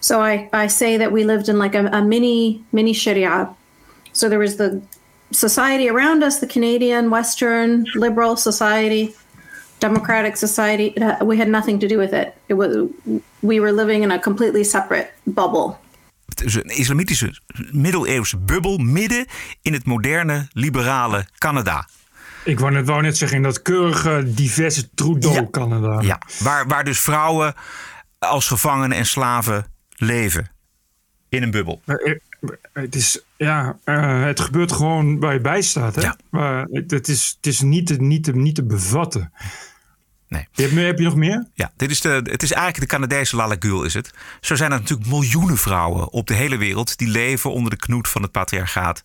So 0.00 0.22
I, 0.22 0.48
I 0.52 0.66
say 0.66 0.96
that 0.96 1.12
we 1.12 1.24
lived 1.24 1.48
in 1.48 1.58
like 1.58 1.74
a, 1.74 1.86
a 1.86 2.02
mini 2.02 2.64
mini 2.72 2.92
Sharia. 2.92 3.54
So 4.14 4.28
there 4.28 4.38
was 4.38 4.56
the 4.56 4.80
society 5.30 5.88
around 5.88 6.22
us, 6.22 6.38
the 6.38 6.46
Canadian 6.46 7.10
Western 7.10 7.84
liberal 7.94 8.36
society, 8.36 9.14
democratic 9.78 10.36
society. 10.36 10.94
We 11.24 11.36
had 11.36 11.48
nothing 11.48 11.80
to 11.80 11.86
do 11.86 11.98
with 11.98 12.12
it. 12.12 12.32
It 12.46 12.54
was 12.54 12.88
we 13.40 13.60
were 13.60 13.72
living 13.72 14.02
in 14.02 14.10
a 14.10 14.18
completely 14.18 14.64
separate 14.64 15.10
bubble. 15.22 15.76
Het 16.24 16.44
is 16.44 16.54
een 16.54 16.76
islamitische 16.76 17.40
middeleeuwse 17.72 18.38
bubbel 18.38 18.78
midden 18.78 19.26
in 19.62 19.72
het 19.72 19.84
moderne 19.84 20.48
liberale 20.52 21.26
Canada. 21.38 21.88
Ik 22.44 22.58
wou 22.60 22.72
net, 22.72 22.86
wou 22.86 23.02
net 23.02 23.16
zeggen, 23.16 23.36
in 23.36 23.42
dat 23.42 23.62
keurige, 23.62 24.22
diverse 24.26 24.90
Trudeau-Canada. 24.94 26.00
Ja, 26.00 26.20
waar, 26.38 26.66
waar 26.66 26.84
dus 26.84 27.00
vrouwen 27.00 27.54
als 28.18 28.46
gevangenen 28.46 28.96
en 28.96 29.06
slaven 29.06 29.66
leven. 29.96 30.50
In 31.28 31.42
een 31.42 31.50
bubbel. 31.50 31.80
Het 32.72 32.94
is, 32.94 33.20
ja, 33.36 33.78
uh, 33.84 34.24
het 34.24 34.40
gebeurt 34.40 34.72
gewoon 34.72 35.20
waar 35.20 35.32
je 35.32 35.40
bij 35.40 35.62
staat. 35.62 35.94
Hè? 35.94 36.00
Ja. 36.00 36.16
Maar 36.30 36.66
het 36.70 37.08
is, 37.08 37.34
het 37.36 37.46
is 37.46 37.60
niet, 37.60 37.86
te, 37.86 37.94
niet, 37.94 38.24
te, 38.24 38.32
niet 38.36 38.54
te 38.54 38.64
bevatten. 38.64 39.32
Nee. 40.28 40.48
Heb, 40.52 40.70
heb 40.70 40.98
je 40.98 41.04
nog 41.04 41.16
meer? 41.16 41.46
Ja, 41.54 41.72
dit 41.76 41.90
is 41.90 42.00
de, 42.00 42.08
het 42.08 42.42
is 42.42 42.52
eigenlijk 42.52 42.90
de 42.90 42.96
Canadese 42.96 43.36
Lalagul 43.36 43.84
is 43.84 43.94
het. 43.94 44.10
Zo 44.40 44.54
zijn 44.54 44.72
er 44.72 44.78
natuurlijk 44.78 45.08
miljoenen 45.08 45.56
vrouwen 45.56 46.12
op 46.12 46.26
de 46.26 46.34
hele 46.34 46.56
wereld... 46.56 46.98
die 46.98 47.08
leven 47.08 47.52
onder 47.52 47.70
de 47.70 47.76
knoet 47.76 48.08
van 48.08 48.22
het 48.22 48.30
patriarchaat. 48.30 49.02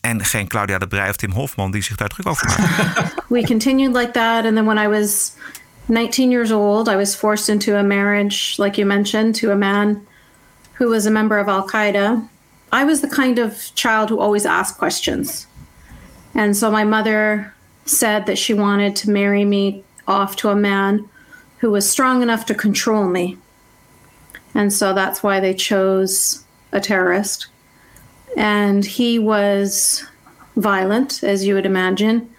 En 0.00 0.24
geen 0.24 0.48
Claudia 0.48 0.78
de 0.78 0.86
Brij 0.86 1.08
of 1.08 1.16
Tim 1.16 1.30
Hofman 1.30 1.70
die 1.70 1.82
zich 1.82 1.96
daar 1.96 2.08
druk 2.08 2.26
over 2.26 2.46
maken. 2.46 3.12
we 3.28 3.46
continued 3.46 3.96
like 3.96 4.10
that. 4.10 4.44
And 4.44 4.54
then 4.54 4.64
when 4.64 4.78
I 4.78 4.88
was 4.88 5.32
19 5.86 6.30
years 6.30 6.52
old, 6.52 6.88
I 6.88 6.96
was 6.96 7.14
forced 7.14 7.48
into 7.48 7.74
a 7.76 7.82
marriage, 7.82 8.54
like 8.62 8.80
you 8.80 8.86
mentioned, 8.86 9.40
to 9.40 9.50
a 9.50 9.56
man 9.56 10.06
who 10.78 10.88
was 10.88 11.06
a 11.06 11.10
member 11.10 11.40
of 11.40 11.46
Al 11.46 11.66
Qaeda. 11.66 12.28
I 12.72 12.84
was 12.84 13.00
the 13.02 13.08
kind 13.08 13.38
of 13.38 13.72
child 13.74 14.08
who 14.08 14.18
always 14.18 14.46
asked 14.46 14.78
questions. 14.78 15.46
And 16.34 16.56
so 16.56 16.70
my 16.70 16.84
mother 16.84 17.54
said 17.84 18.26
that 18.26 18.38
she 18.38 18.54
wanted 18.54 18.96
to 18.96 19.10
marry 19.10 19.44
me 19.44 19.84
off 20.08 20.36
to 20.36 20.48
a 20.48 20.56
man 20.56 21.08
who 21.58 21.70
was 21.70 21.88
strong 21.88 22.22
enough 22.22 22.46
to 22.46 22.54
control 22.54 23.06
me. 23.06 23.38
And 24.54 24.72
so 24.72 24.92
that's 24.92 25.22
why 25.22 25.38
they 25.40 25.54
chose 25.54 26.44
a 26.72 26.80
terrorist 26.80 27.48
and 28.36 28.84
he 28.84 29.18
was 29.18 30.04
violent, 30.56 31.22
as 31.22 31.44
you 31.44 31.54
would 31.54 31.66
imagine. 31.66 32.34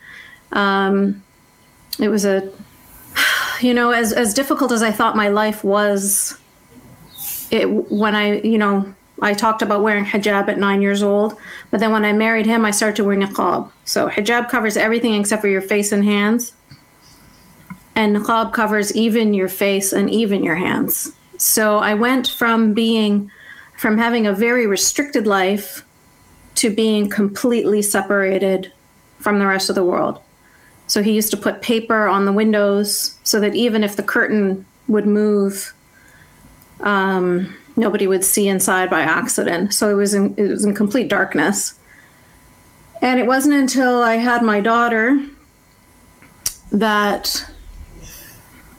Um, 0.51 1.23
it 1.99 2.09
was 2.09 2.25
a, 2.25 2.51
you 3.61 3.73
know, 3.73 3.91
as 3.91 4.13
as 4.13 4.33
difficult 4.33 4.71
as 4.71 4.81
I 4.81 4.91
thought 4.91 5.15
my 5.15 5.29
life 5.29 5.63
was. 5.63 6.37
It 7.51 7.69
when 7.69 8.15
I, 8.15 8.41
you 8.41 8.57
know, 8.57 8.93
I 9.21 9.33
talked 9.33 9.61
about 9.61 9.83
wearing 9.83 10.05
hijab 10.05 10.49
at 10.49 10.57
nine 10.57 10.81
years 10.81 11.03
old, 11.03 11.37
but 11.71 11.79
then 11.79 11.91
when 11.91 12.03
I 12.03 12.13
married 12.13 12.45
him, 12.45 12.65
I 12.65 12.71
started 12.71 13.03
wearing 13.05 13.21
niqab. 13.21 13.71
So 13.85 14.09
hijab 14.09 14.49
covers 14.49 14.75
everything 14.75 15.13
except 15.13 15.41
for 15.41 15.47
your 15.47 15.61
face 15.61 15.91
and 15.91 16.03
hands, 16.03 16.53
and 17.95 18.15
niqab 18.15 18.53
covers 18.53 18.95
even 18.95 19.33
your 19.33 19.49
face 19.49 19.93
and 19.93 20.09
even 20.09 20.43
your 20.43 20.55
hands. 20.55 21.13
So 21.37 21.77
I 21.77 21.93
went 21.93 22.27
from 22.27 22.73
being 22.73 23.29
from 23.77 23.97
having 23.97 24.27
a 24.27 24.33
very 24.33 24.67
restricted 24.67 25.27
life 25.27 25.85
to 26.55 26.69
being 26.69 27.09
completely 27.09 27.81
separated 27.81 28.71
from 29.19 29.39
the 29.39 29.47
rest 29.47 29.69
of 29.69 29.75
the 29.75 29.83
world. 29.83 30.19
So 30.87 31.01
he 31.01 31.13
used 31.13 31.31
to 31.31 31.37
put 31.37 31.61
paper 31.61 32.07
on 32.07 32.25
the 32.25 32.31
windows 32.31 33.17
so 33.23 33.39
that 33.39 33.55
even 33.55 33.83
if 33.83 33.95
the 33.95 34.03
curtain 34.03 34.65
would 34.87 35.07
move, 35.07 35.73
um, 36.81 37.55
nobody 37.75 38.07
would 38.07 38.23
see 38.23 38.47
inside 38.47 38.89
by 38.89 39.01
accident. 39.01 39.73
So 39.73 39.89
it 39.89 39.95
was 39.95 40.13
in, 40.13 40.33
it 40.37 40.47
was 40.49 40.65
in 40.65 40.73
complete 40.73 41.09
darkness. 41.09 41.79
And 43.01 43.19
it 43.19 43.27
wasn't 43.27 43.55
until 43.55 44.01
I 44.01 44.15
had 44.15 44.41
my 44.41 44.61
daughter 44.61 45.19
that 46.71 47.45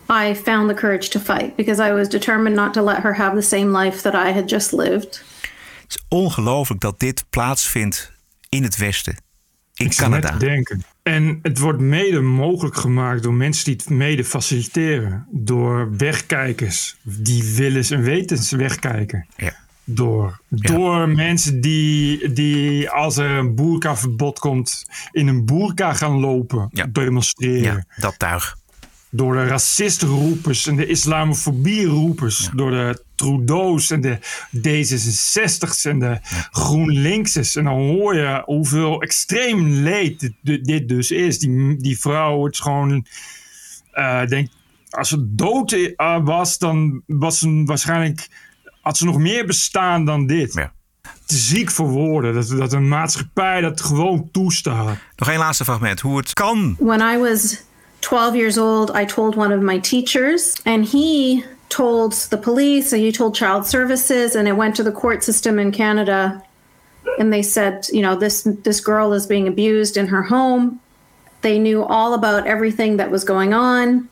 I 0.09 0.35
found 0.35 0.69
the 0.71 0.75
courage 0.75 1.11
to 1.11 1.21
fight 1.21 1.57
because 1.57 1.81
I 1.81 1.93
was 1.93 2.09
determined 2.09 2.57
not 2.57 2.75
to 2.75 2.83
let 2.83 3.03
her 3.03 3.13
have 3.15 3.35
the 3.35 3.43
same 3.43 3.73
life 3.73 4.03
that 4.03 4.15
I 4.15 4.33
had 4.33 4.49
just 4.49 4.73
lived. 4.73 5.23
Het 5.83 5.97
is 5.97 6.05
ongelooflijk 6.09 6.81
dat 6.81 7.01
dit 7.01 7.25
plaatsvindt 7.31 8.13
in 8.49 8.63
het 8.63 8.77
Westen, 8.77 9.17
in 9.75 9.87
Ik 9.87 9.97
Canada. 9.97 10.31
Net 10.31 10.41
denken. 10.41 10.83
En 11.05 11.39
het 11.43 11.59
wordt 11.59 11.81
mede 11.81 12.21
mogelijk 12.21 12.77
gemaakt 12.77 13.23
door 13.23 13.35
mensen 13.35 13.65
die 13.65 13.75
het 13.75 13.89
mede 13.89 14.25
faciliteren. 14.25 15.27
Door 15.31 15.97
wegkijkers 15.97 16.97
die 17.03 17.55
willens 17.57 17.91
en 17.91 18.03
wetens 18.03 18.51
wegkijken. 18.51 19.27
Ja. 19.37 19.53
Door, 19.85 20.41
door 20.49 21.09
mensen 21.09 21.61
die, 21.61 22.33
die 22.33 22.91
als 22.91 23.17
er 23.17 23.31
een 23.31 23.55
boerkaverbod 23.55 24.39
komt, 24.39 24.85
in 25.13 25.29
een 25.29 25.45
boerka 25.45 25.93
gaan 25.93 26.21
lopen, 26.21 26.69
ja. 26.73 26.87
demonstreren. 26.87 27.63
Ja, 27.63 27.85
dat 27.97 28.19
tuig 28.19 28.57
door 29.17 29.35
de 29.35 29.47
racistenroepers 29.47 30.67
en 30.67 30.77
de 30.77 30.87
islamofobie-roepers. 30.87 32.51
Door 32.55 32.71
de 32.71 33.04
Trudeau's 33.15 33.91
en 33.91 34.01
de 34.01 34.19
D66's 34.57 35.85
en 35.85 35.99
de 35.99 36.07
ja. 36.07 36.49
GroenLinks'ers. 36.51 37.57
En 37.57 37.65
dan 37.65 37.75
hoor 37.75 38.15
je 38.15 38.43
hoeveel 38.45 39.03
extreem 39.03 39.69
leed 39.69 40.33
dit, 40.43 40.65
dit 40.65 40.89
dus 40.89 41.11
is. 41.11 41.39
Die, 41.39 41.77
die 41.77 42.01
vrouw, 42.01 42.45
het 42.45 42.53
is 42.53 42.61
gewoon... 42.61 43.07
Uh, 43.95 44.27
denk, 44.27 44.49
als 44.91 45.09
ze 45.09 45.35
dood 45.35 45.73
uh, 45.73 46.19
was, 46.25 46.59
dan 46.59 47.03
was 47.07 47.39
ze 47.39 47.63
waarschijnlijk... 47.65 48.29
Had 48.81 48.97
ze 48.97 49.05
nog 49.05 49.19
meer 49.19 49.47
bestaan 49.47 50.05
dan 50.05 50.27
dit. 50.27 50.53
Ja. 50.53 50.73
Te 51.27 51.37
ziek 51.37 51.71
voor 51.71 51.89
woorden. 51.89 52.35
Dat, 52.35 52.49
dat 52.49 52.73
een 52.73 52.89
maatschappij 52.89 53.61
dat 53.61 53.81
gewoon 53.81 54.29
toestaat. 54.33 54.97
Nog 55.17 55.29
één 55.29 55.39
laatste 55.39 55.65
fragment. 55.65 56.01
Hoe 56.01 56.17
het 56.17 56.33
kan. 56.33 56.77
When 56.79 57.01
I 57.01 57.19
was 57.19 57.63
12 58.05 58.35
years 58.35 58.59
old, 58.59 58.95
I 58.95 59.05
told 59.05 59.37
one 59.37 59.57
of 59.57 59.63
my 59.63 59.81
teachers, 59.81 60.61
and 60.65 60.91
he 60.91 61.43
told 61.75 62.13
the 62.31 62.37
police, 62.37 62.93
and 62.93 63.03
he 63.03 63.11
told 63.11 63.35
child 63.35 63.67
services, 63.67 64.37
and 64.37 64.47
it 64.47 64.53
went 64.53 64.77
to 64.77 64.85
the 64.85 64.93
court 64.93 65.25
system 65.25 65.59
in 65.59 65.73
Canada. 65.73 66.41
And 67.19 67.33
they 67.33 67.43
said, 67.43 67.89
you 67.93 68.01
know, 68.01 68.15
this 68.15 68.43
this 68.63 68.81
girl 68.81 69.13
is 69.13 69.27
being 69.27 69.49
abused 69.49 69.97
in 69.97 70.07
her 70.07 70.23
home. 70.23 70.81
They 71.41 71.59
knew 71.59 71.85
all 71.85 72.15
about 72.15 72.47
everything 72.47 72.97
that 72.99 73.11
was 73.11 73.25
going 73.25 73.53
on. 73.53 74.09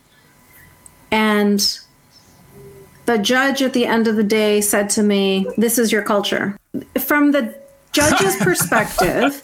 And 1.13 1.61
the 3.07 3.19
judge 3.19 3.63
at 3.63 3.75
the 3.75 3.87
end 3.87 4.09
of 4.09 4.17
the 4.17 4.25
day 4.25 4.61
said 4.61 4.91
to 4.91 5.03
me, 5.05 5.47
This 5.57 5.79
is 5.79 5.93
your 5.93 6.03
culture. 6.03 6.59
From 6.99 7.31
the 7.31 7.55
judge's 7.93 8.37
perspective, 8.41 9.41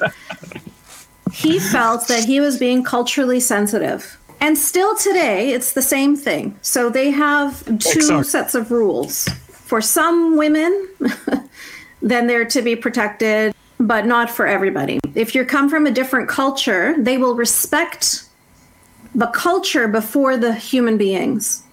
he 1.32 1.60
felt 1.60 2.08
that 2.08 2.24
he 2.24 2.40
was 2.40 2.58
being 2.58 2.82
culturally 2.82 3.38
sensitive. 3.38 4.18
And 4.40 4.56
still 4.56 4.96
today, 4.96 5.50
it's 5.52 5.72
the 5.72 5.82
same 5.82 6.16
thing. 6.16 6.56
So 6.62 6.90
they 6.90 7.10
have 7.10 7.64
two 7.78 8.22
sets 8.22 8.54
of 8.54 8.70
rules. 8.70 9.28
For 9.48 9.80
some 9.80 10.36
women, 10.36 10.88
then 12.02 12.26
they're 12.26 12.44
to 12.46 12.62
be 12.62 12.76
protected, 12.76 13.54
but 13.80 14.06
not 14.06 14.30
for 14.30 14.46
everybody. 14.46 15.00
If 15.14 15.34
you 15.34 15.44
come 15.44 15.68
from 15.68 15.86
a 15.86 15.90
different 15.90 16.28
culture, 16.28 16.94
they 16.98 17.18
will 17.18 17.34
respect 17.34 18.24
the 19.14 19.26
culture 19.28 19.88
before 19.88 20.36
the 20.36 20.54
human 20.54 20.96
beings. 20.96 21.64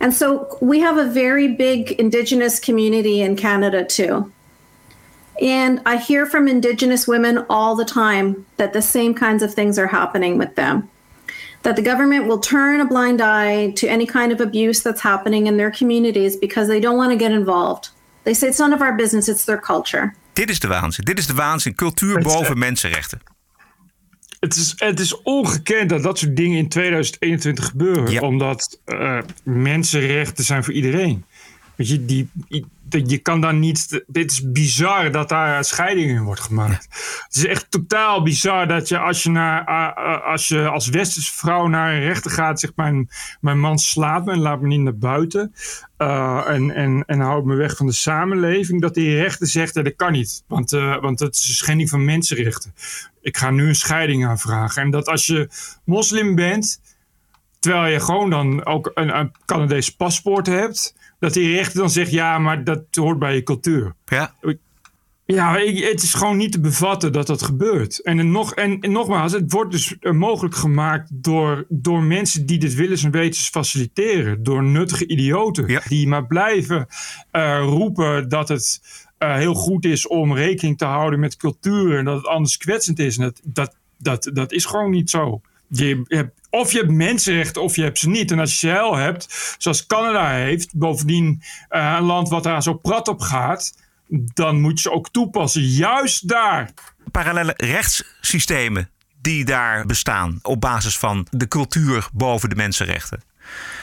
And 0.00 0.12
so 0.12 0.58
we 0.60 0.80
have 0.80 0.98
a 0.98 1.06
very 1.06 1.48
big 1.48 1.92
Indigenous 1.92 2.60
community 2.60 3.22
in 3.22 3.36
Canada 3.36 3.84
too. 3.84 4.30
And 5.40 5.80
I 5.86 5.96
hear 5.96 6.26
from 6.26 6.46
Indigenous 6.46 7.08
women 7.08 7.44
all 7.48 7.74
the 7.74 7.84
time 7.84 8.46
that 8.56 8.72
the 8.72 8.82
same 8.82 9.14
kinds 9.14 9.42
of 9.42 9.54
things 9.54 9.78
are 9.78 9.86
happening 9.86 10.38
with 10.38 10.54
them. 10.54 10.88
That 11.64 11.76
the 11.76 11.82
government 11.82 12.26
will 12.26 12.38
turn 12.38 12.80
a 12.80 12.86
blind 12.86 13.20
eye 13.20 13.72
to 13.72 13.86
any 13.86 14.06
kind 14.06 14.32
of 14.32 14.40
abuse 14.40 14.82
that's 14.82 15.00
happening 15.00 15.46
in 15.46 15.56
their 15.56 15.70
communities 15.70 16.38
because 16.38 16.68
they 16.68 16.80
don't 16.80 16.96
want 16.96 17.10
to 17.10 17.16
get 17.16 17.30
involved. 17.30 17.90
They 18.24 18.34
say 18.34 18.48
it's 18.48 18.58
none 18.58 18.74
of 18.74 18.80
our 18.80 18.94
business, 18.96 19.28
it's 19.28 19.44
their 19.44 19.60
culture. 19.60 20.14
Dit 20.32 20.50
is 20.50 20.58
de 20.60 20.68
waanzin. 20.68 21.04
Dit 21.04 21.18
is 21.18 21.26
de 21.26 21.34
waanzin. 21.34 21.74
Cultuur 21.74 22.22
boven 22.22 22.58
mensenrechten. 22.58 23.20
Het 24.40 24.56
is, 24.56 24.72
het 24.76 25.00
is 25.00 25.22
ongekend 25.22 25.88
dat 25.88 26.02
dat 26.02 26.18
soort 26.18 26.36
dingen 26.36 26.58
in 26.58 26.68
2021 26.68 27.64
gebeuren. 27.64 28.10
Ja. 28.10 28.20
Omdat 28.20 28.80
eh, 28.84 29.18
mensenrechten 29.42 30.44
zijn 30.44 30.64
voor 30.64 30.74
iedereen. 30.74 31.24
Weet 31.74 31.88
je, 31.88 32.04
die, 32.04 32.28
je 32.88 33.18
kan 33.18 33.40
dan 33.40 33.58
niet. 33.58 34.04
Dit 34.06 34.30
is 34.30 34.50
bizar 34.52 35.10
dat 35.12 35.28
daar 35.28 35.64
scheiding 35.64 36.10
in 36.10 36.22
wordt 36.22 36.40
gemaakt. 36.40 36.84
Het 37.26 37.34
is 37.36 37.46
echt 37.46 37.70
totaal 37.70 38.22
bizar 38.22 38.68
dat 38.68 38.88
je 38.88 38.98
als 38.98 39.22
je, 39.22 39.30
naar, 39.30 39.64
als, 40.22 40.48
je 40.48 40.68
als 40.68 40.88
westerse 40.88 41.32
vrouw 41.32 41.66
naar 41.66 41.94
een 41.94 42.00
rechter 42.00 42.30
gaat, 42.30 42.60
zegt 42.60 42.76
mijn, 42.76 43.08
mijn 43.40 43.60
man 43.60 43.78
slaat 43.78 44.24
me 44.24 44.32
en 44.32 44.38
laat 44.38 44.60
me 44.60 44.66
niet 44.66 44.80
naar 44.80 44.98
buiten. 44.98 45.52
eh, 45.96 46.44
en, 46.46 46.70
en, 46.70 47.04
en 47.06 47.20
houdt 47.20 47.46
me 47.46 47.54
weg 47.54 47.76
van 47.76 47.86
de 47.86 47.92
samenleving. 47.92 48.80
Dat 48.80 48.94
die 48.94 49.16
rechter 49.16 49.46
zegt: 49.46 49.74
dat 49.74 49.96
kan 49.96 50.12
niet. 50.12 50.42
Want, 50.46 50.72
eh, 50.72 51.00
want 51.00 51.20
het 51.20 51.34
is 51.34 51.48
een 51.48 51.54
schending 51.54 51.88
van 51.88 52.04
mensenrechten. 52.04 52.74
Ik 53.20 53.36
ga 53.36 53.50
nu 53.50 53.68
een 53.68 53.74
scheiding 53.74 54.26
aanvragen. 54.26 54.82
En 54.82 54.90
dat 54.90 55.06
als 55.08 55.26
je 55.26 55.48
moslim 55.84 56.34
bent, 56.34 56.80
terwijl 57.58 57.92
je 57.92 58.00
gewoon 58.00 58.30
dan 58.30 58.64
ook 58.64 58.90
een, 58.94 59.18
een 59.18 59.32
Canadees 59.44 59.90
paspoort 59.90 60.46
hebt, 60.46 60.94
dat 61.24 61.32
die 61.34 61.54
rechter 61.56 61.78
dan 61.80 61.90
zegt: 61.90 62.10
ja, 62.10 62.38
maar 62.38 62.64
dat 62.64 62.82
hoort 62.90 63.18
bij 63.18 63.34
je 63.34 63.42
cultuur. 63.42 63.94
Ja. 64.04 64.34
Ja, 65.26 65.56
ik- 65.58 65.84
het 65.84 66.02
is 66.02 66.14
gewoon 66.14 66.36
niet 66.36 66.52
te 66.52 66.60
bevatten 66.60 67.12
dat 67.12 67.26
dat 67.26 67.42
gebeurt. 67.42 68.02
En, 68.02 68.18
en 68.18 68.30
nog, 68.30 68.54
en, 68.54 68.80
en 68.80 68.92
nogmaals, 68.92 69.32
het 69.32 69.52
wordt 69.52 69.70
dus 69.70 69.98
eh, 70.00 70.12
mogelijk 70.12 70.54
gemaakt 70.54 71.08
door, 71.12 71.64
door 71.68 72.02
mensen 72.02 72.46
die 72.46 72.58
dit 72.58 72.74
willens 72.74 73.04
en 73.04 73.10
wetens 73.10 73.48
faciliteren. 73.48 74.42
Door 74.42 74.62
nuttige 74.64 75.06
idioten 75.06 75.66
Ja. 75.68 75.80
die 75.88 76.08
maar 76.08 76.26
blijven 76.26 76.86
eh, 77.30 77.58
roepen 77.62 78.28
dat 78.28 78.48
het 78.48 78.80
eh, 79.18 79.34
heel 79.34 79.54
goed 79.54 79.84
is 79.84 80.06
om 80.06 80.34
rekening 80.34 80.78
te 80.78 80.84
houden 80.84 81.20
met 81.20 81.36
cultuur 81.36 81.98
en 81.98 82.04
dat 82.04 82.16
het 82.16 82.26
anders 82.26 82.56
kwetsend 82.56 82.98
is. 82.98 83.16
En 83.18 83.24
dat, 83.24 83.40
dat, 83.44 83.76
dat, 83.98 84.30
dat 84.34 84.52
is 84.52 84.64
gewoon 84.64 84.90
niet 84.90 85.10
zo. 85.10 85.40
Je 85.68 86.02
hebt, 86.08 86.43
of 86.54 86.72
je 86.72 86.78
hebt 86.78 86.90
mensenrechten 86.90 87.62
of 87.62 87.76
je 87.76 87.82
hebt 87.82 87.98
ze 87.98 88.08
niet. 88.08 88.30
En 88.30 88.38
als 88.38 88.60
je 88.60 88.66
ze 88.66 88.94
hebt, 88.94 89.54
zoals 89.58 89.86
Canada 89.86 90.30
heeft, 90.30 90.76
bovendien 90.76 91.42
eh, 91.68 91.94
een 91.98 92.04
land 92.04 92.28
wat 92.28 92.42
daar 92.42 92.62
zo 92.62 92.74
prat 92.74 93.08
op 93.08 93.20
gaat, 93.20 93.74
dan 94.34 94.60
moet 94.60 94.72
je 94.72 94.88
ze 94.88 94.90
ook 94.90 95.10
toepassen. 95.10 95.62
Juist 95.62 96.28
daar. 96.28 96.70
Parallele 97.10 97.54
rechtssystemen 97.56 98.90
die 99.20 99.44
daar 99.44 99.86
bestaan 99.86 100.38
op 100.42 100.60
basis 100.60 100.98
van 100.98 101.26
de 101.30 101.48
cultuur 101.48 102.08
boven 102.12 102.48
de 102.48 102.54
mensenrechten. 102.54 103.22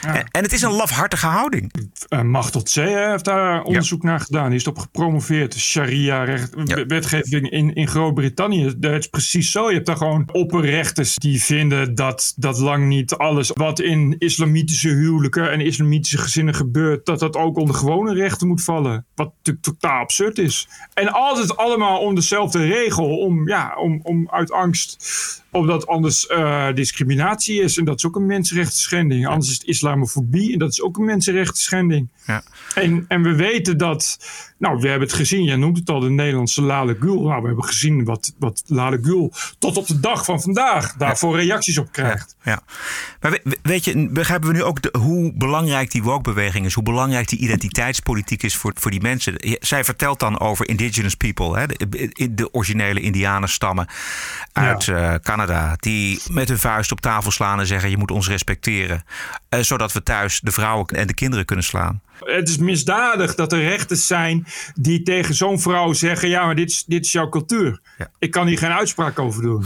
En, 0.02 0.24
en 0.30 0.42
het 0.42 0.52
is 0.52 0.62
een 0.62 0.70
lafhartige 0.70 1.26
houding. 1.26 1.72
Uh, 2.08 2.22
Machtel 2.22 2.62
C. 2.62 2.74
heeft 2.74 3.24
daar 3.24 3.62
onderzoek 3.62 4.02
naar 4.02 4.20
gedaan. 4.20 4.48
Die 4.48 4.58
is 4.58 4.66
op 4.66 4.78
gepromoveerd. 4.78 5.54
Sharia-recht, 5.54 6.54
Ja. 6.64 6.86
wetgeving 6.86 7.50
in, 7.50 7.74
in 7.74 7.88
Groot-Brittannië. 7.88 8.72
Dat 8.76 8.92
is 8.92 9.06
precies 9.06 9.50
zo. 9.50 9.68
Je 9.68 9.74
hebt 9.74 9.86
daar 9.86 9.96
gewoon 9.96 10.28
opperrechters 10.32 11.14
die 11.14 11.42
vinden 11.42 11.94
dat, 11.94 12.32
dat 12.36 12.58
lang 12.58 12.86
niet 12.86 13.14
alles 13.14 13.50
wat 13.54 13.80
in 13.80 14.14
islamitische 14.18 14.88
huwelijken 14.88 15.50
en 15.50 15.60
islamitische 15.60 16.18
gezinnen 16.18 16.54
gebeurt, 16.54 17.06
dat 17.06 17.18
dat 17.18 17.36
ook 17.36 17.56
onder 17.56 17.74
gewone 17.74 18.14
rechten 18.14 18.46
moet 18.48 18.62
vallen. 18.62 19.06
Wat 19.14 19.32
natuurlijk 19.36 19.64
totaal 19.64 20.00
absurd 20.00 20.38
is. 20.38 20.68
En 20.94 21.12
altijd 21.12 21.56
allemaal 21.56 21.98
om 21.98 22.14
dezelfde 22.14 22.66
regel. 22.66 23.18
Om, 23.18 23.48
ja, 23.48 23.74
om, 23.76 24.00
om 24.02 24.30
uit 24.30 24.52
angst 24.52 25.04
omdat 25.52 25.86
anders 25.86 26.26
eh, 26.26 26.72
discriminatie 26.74 27.62
is. 27.62 27.78
En 27.78 27.84
dat 27.84 27.96
is 27.96 28.06
ook 28.06 28.16
een 28.16 28.26
mensenrechten 28.26 28.78
schending. 28.78 29.26
Anders 29.26 29.50
is 29.50 29.58
het 29.58 29.66
islamofobie. 29.66 30.52
En 30.52 30.58
dat 30.58 30.70
is 30.70 30.82
ook 30.82 30.96
een 30.96 31.04
mensenrechten 31.04 31.62
schending. 31.62 32.08
Ja. 32.26 32.42
En, 32.74 33.04
en 33.08 33.22
we 33.22 33.34
weten 33.34 33.78
dat, 33.78 34.18
nou, 34.62 34.80
we 34.80 34.88
hebben 34.88 35.08
het 35.08 35.16
gezien, 35.16 35.44
jij 35.44 35.56
noemt 35.56 35.78
het 35.78 35.90
al, 35.90 36.00
de 36.00 36.10
Nederlandse 36.10 36.62
Lale 36.62 36.96
Gül. 37.00 37.22
Nou, 37.22 37.40
we 37.40 37.46
hebben 37.46 37.64
gezien 37.64 38.04
wat, 38.04 38.32
wat 38.38 38.62
Lale 38.66 38.98
Gül 39.02 39.32
tot 39.58 39.76
op 39.76 39.86
de 39.86 40.00
dag 40.00 40.24
van 40.24 40.40
vandaag 40.42 40.92
daarvoor 40.92 41.36
reacties 41.36 41.78
op 41.78 41.92
krijgt. 41.92 42.36
Ja. 42.42 42.60
Maar 43.20 43.30
we- 43.30 43.40
we- 43.44 43.58
weet 43.62 43.84
je, 43.84 44.08
begrijpen 44.10 44.48
we 44.48 44.54
nu 44.54 44.62
ook 44.62 44.82
de- 44.82 44.98
hoe 44.98 45.32
belangrijk 45.34 45.90
die 45.90 46.02
woke-beweging 46.02 46.66
is? 46.66 46.74
Hoe 46.74 46.82
belangrijk 46.84 47.28
die 47.28 47.38
identiteitspolitiek 47.38 48.42
is 48.42 48.56
voor, 48.56 48.72
voor 48.74 48.90
die 48.90 49.00
mensen? 49.00 49.34
Zij 49.60 49.84
vertelt 49.84 50.20
dan 50.20 50.40
over 50.40 50.68
indigenous 50.68 51.14
people, 51.14 51.58
hè, 51.58 51.66
de, 51.66 52.34
de 52.34 52.52
originele 52.52 53.00
indianenstammen 53.00 53.86
uit 54.52 54.88
eh, 54.88 55.14
Canada. 55.22 55.76
Die 55.76 56.20
met 56.30 56.48
hun 56.48 56.58
vuist 56.58 56.92
op 56.92 57.00
tafel 57.00 57.30
slaan 57.30 57.58
en 57.60 57.66
zeggen: 57.66 57.90
Je 57.90 57.96
moet 57.98 58.10
ons 58.10 58.28
respecteren. 58.28 59.04
eh, 59.48 59.60
zodat 59.60 59.92
we 59.92 60.02
thuis 60.02 60.40
de 60.40 60.50
vrouwen 60.52 60.86
en 60.86 61.06
de 61.06 61.14
kinderen 61.14 61.44
kunnen 61.44 61.64
slaan. 61.64 62.00
Het 62.24 62.48
is 62.48 62.56
misdadig 62.58 63.34
dat 63.34 63.52
er 63.52 63.60
rechters 63.62 64.06
zijn 64.06 64.46
die 64.74 65.02
tegen 65.02 65.34
zo'n 65.34 65.60
vrouw 65.60 65.92
zeggen: 65.92 66.28
Ja, 66.28 66.44
maar 66.44 66.54
dit 66.54 66.70
is, 66.70 66.84
dit 66.86 67.04
is 67.04 67.12
jouw 67.12 67.28
cultuur. 67.28 67.80
Ja. 67.98 68.10
Ik 68.18 68.30
kan 68.30 68.46
hier 68.46 68.58
geen 68.58 68.72
uitspraak 68.72 69.18
over 69.18 69.42
doen. 69.42 69.64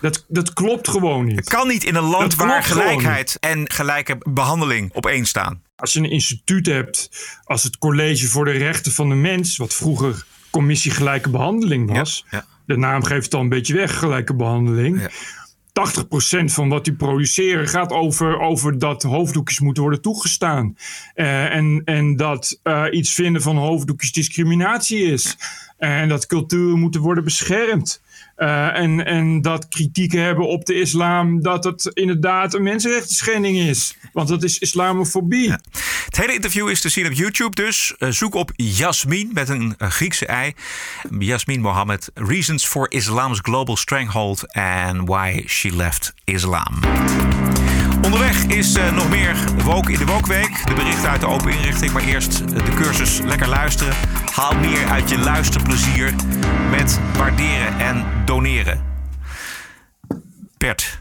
Dat, 0.00 0.24
dat 0.28 0.52
klopt 0.52 0.88
gewoon 0.88 1.24
niet. 1.24 1.36
Het 1.36 1.48
kan 1.48 1.68
niet 1.68 1.84
in 1.84 1.94
een 1.94 2.04
land 2.04 2.36
Dat 2.36 2.46
waar 2.46 2.62
gelijkheid 2.62 3.36
en 3.40 3.70
gelijke 3.70 4.18
behandeling 4.30 4.94
op 4.94 5.06
één 5.06 5.26
staan. 5.26 5.62
Als 5.76 5.92
je 5.92 5.98
een 5.98 6.10
instituut 6.10 6.66
hebt 6.66 7.10
als 7.44 7.62
het 7.62 7.78
College 7.78 8.28
voor 8.28 8.44
de 8.44 8.50
Rechten 8.50 8.92
van 8.92 9.08
de 9.08 9.14
Mens, 9.14 9.56
wat 9.56 9.74
vroeger 9.74 10.24
Commissie 10.50 10.90
Gelijke 10.90 11.30
Behandeling 11.30 11.90
was, 11.90 12.24
Ja, 12.30 12.38
ja. 12.38 12.44
de 12.66 12.76
naam 12.76 13.04
geeft 13.04 13.24
het 13.24 13.34
al 13.34 13.40
een 13.40 13.48
beetje 13.48 13.74
weg, 13.74 13.98
gelijke 13.98 14.34
behandeling. 14.34 15.08
Ja. 15.78 16.42
80% 16.42 16.44
van 16.44 16.68
wat 16.68 16.84
die 16.84 16.94
produceren 16.94 17.68
gaat 17.68 17.92
over, 17.92 18.40
over 18.40 18.78
dat 18.78 19.02
hoofddoekjes 19.02 19.60
moeten 19.60 19.82
worden 19.82 20.02
toegestaan. 20.02 20.76
Eh, 21.14 21.54
en, 21.54 21.82
en 21.84 22.16
dat 22.16 22.60
eh, 22.62 22.84
iets 22.90 23.12
vinden 23.12 23.42
van 23.42 23.56
hoofddoekjes 23.56 24.12
discriminatie 24.12 25.02
is. 25.02 25.36
En 25.78 26.08
dat 26.08 26.26
culturen 26.26 26.78
moeten 26.78 27.00
worden 27.00 27.24
beschermd. 27.24 28.02
Eh, 28.38 28.78
en, 28.78 29.06
en 29.06 29.42
dat 29.42 29.68
kritiek 29.68 30.12
hebben 30.12 30.48
op 30.48 30.64
de 30.64 30.74
islam, 30.74 31.42
dat 31.42 31.64
het 31.64 31.90
inderdaad 31.94 32.54
een 32.54 32.62
mensenrechten 32.62 33.44
is. 33.44 33.96
Want 34.12 34.28
dat 34.28 34.42
is 34.42 34.58
islamofobie. 34.58 35.50
Het 36.04 36.16
hele 36.16 36.34
interview 36.34 36.68
is 36.68 36.80
te 36.80 36.88
zien 36.88 37.06
op 37.06 37.12
YouTube 37.12 37.54
dus. 37.54 37.94
Eh, 37.98 38.08
zoek 38.08 38.34
op 38.34 38.50
Jasmin 38.56 39.30
met 39.32 39.48
een 39.48 39.74
eh, 39.78 39.90
Griekse 39.90 40.26
ei. 40.26 40.52
Jasmin 41.18 41.60
Mohammed. 41.60 42.10
Reasons 42.14 42.66
for 42.66 42.90
Islam's 42.90 43.38
Global 43.42 43.76
Stranghold 43.76 44.52
and 44.52 45.08
Why 45.08 45.42
She 45.46 45.76
Left 45.76 46.14
Islam. 46.24 46.80
Onderweg 48.08 48.44
is 48.44 48.74
eh, 48.74 48.92
nog 48.92 49.08
meer 49.08 49.36
Woke 49.64 49.92
in 49.92 49.98
de 49.98 50.06
Wokweek. 50.06 50.66
De 50.66 50.74
berichten 50.74 51.10
uit 51.10 51.20
de 51.20 51.26
open 51.26 51.50
inrichting. 51.50 51.92
Maar 51.92 52.02
eerst 52.02 52.40
eh, 52.40 52.46
de 52.46 52.74
cursus 52.74 53.20
Lekker 53.20 53.48
Luisteren. 53.48 53.94
Haal 54.32 54.54
meer 54.54 54.86
uit 54.86 55.10
je 55.10 55.18
luisterplezier 55.18 56.14
met 56.70 57.00
waarderen 57.16 57.78
en 57.78 58.04
doneren. 58.24 58.84
Bert, 60.58 61.00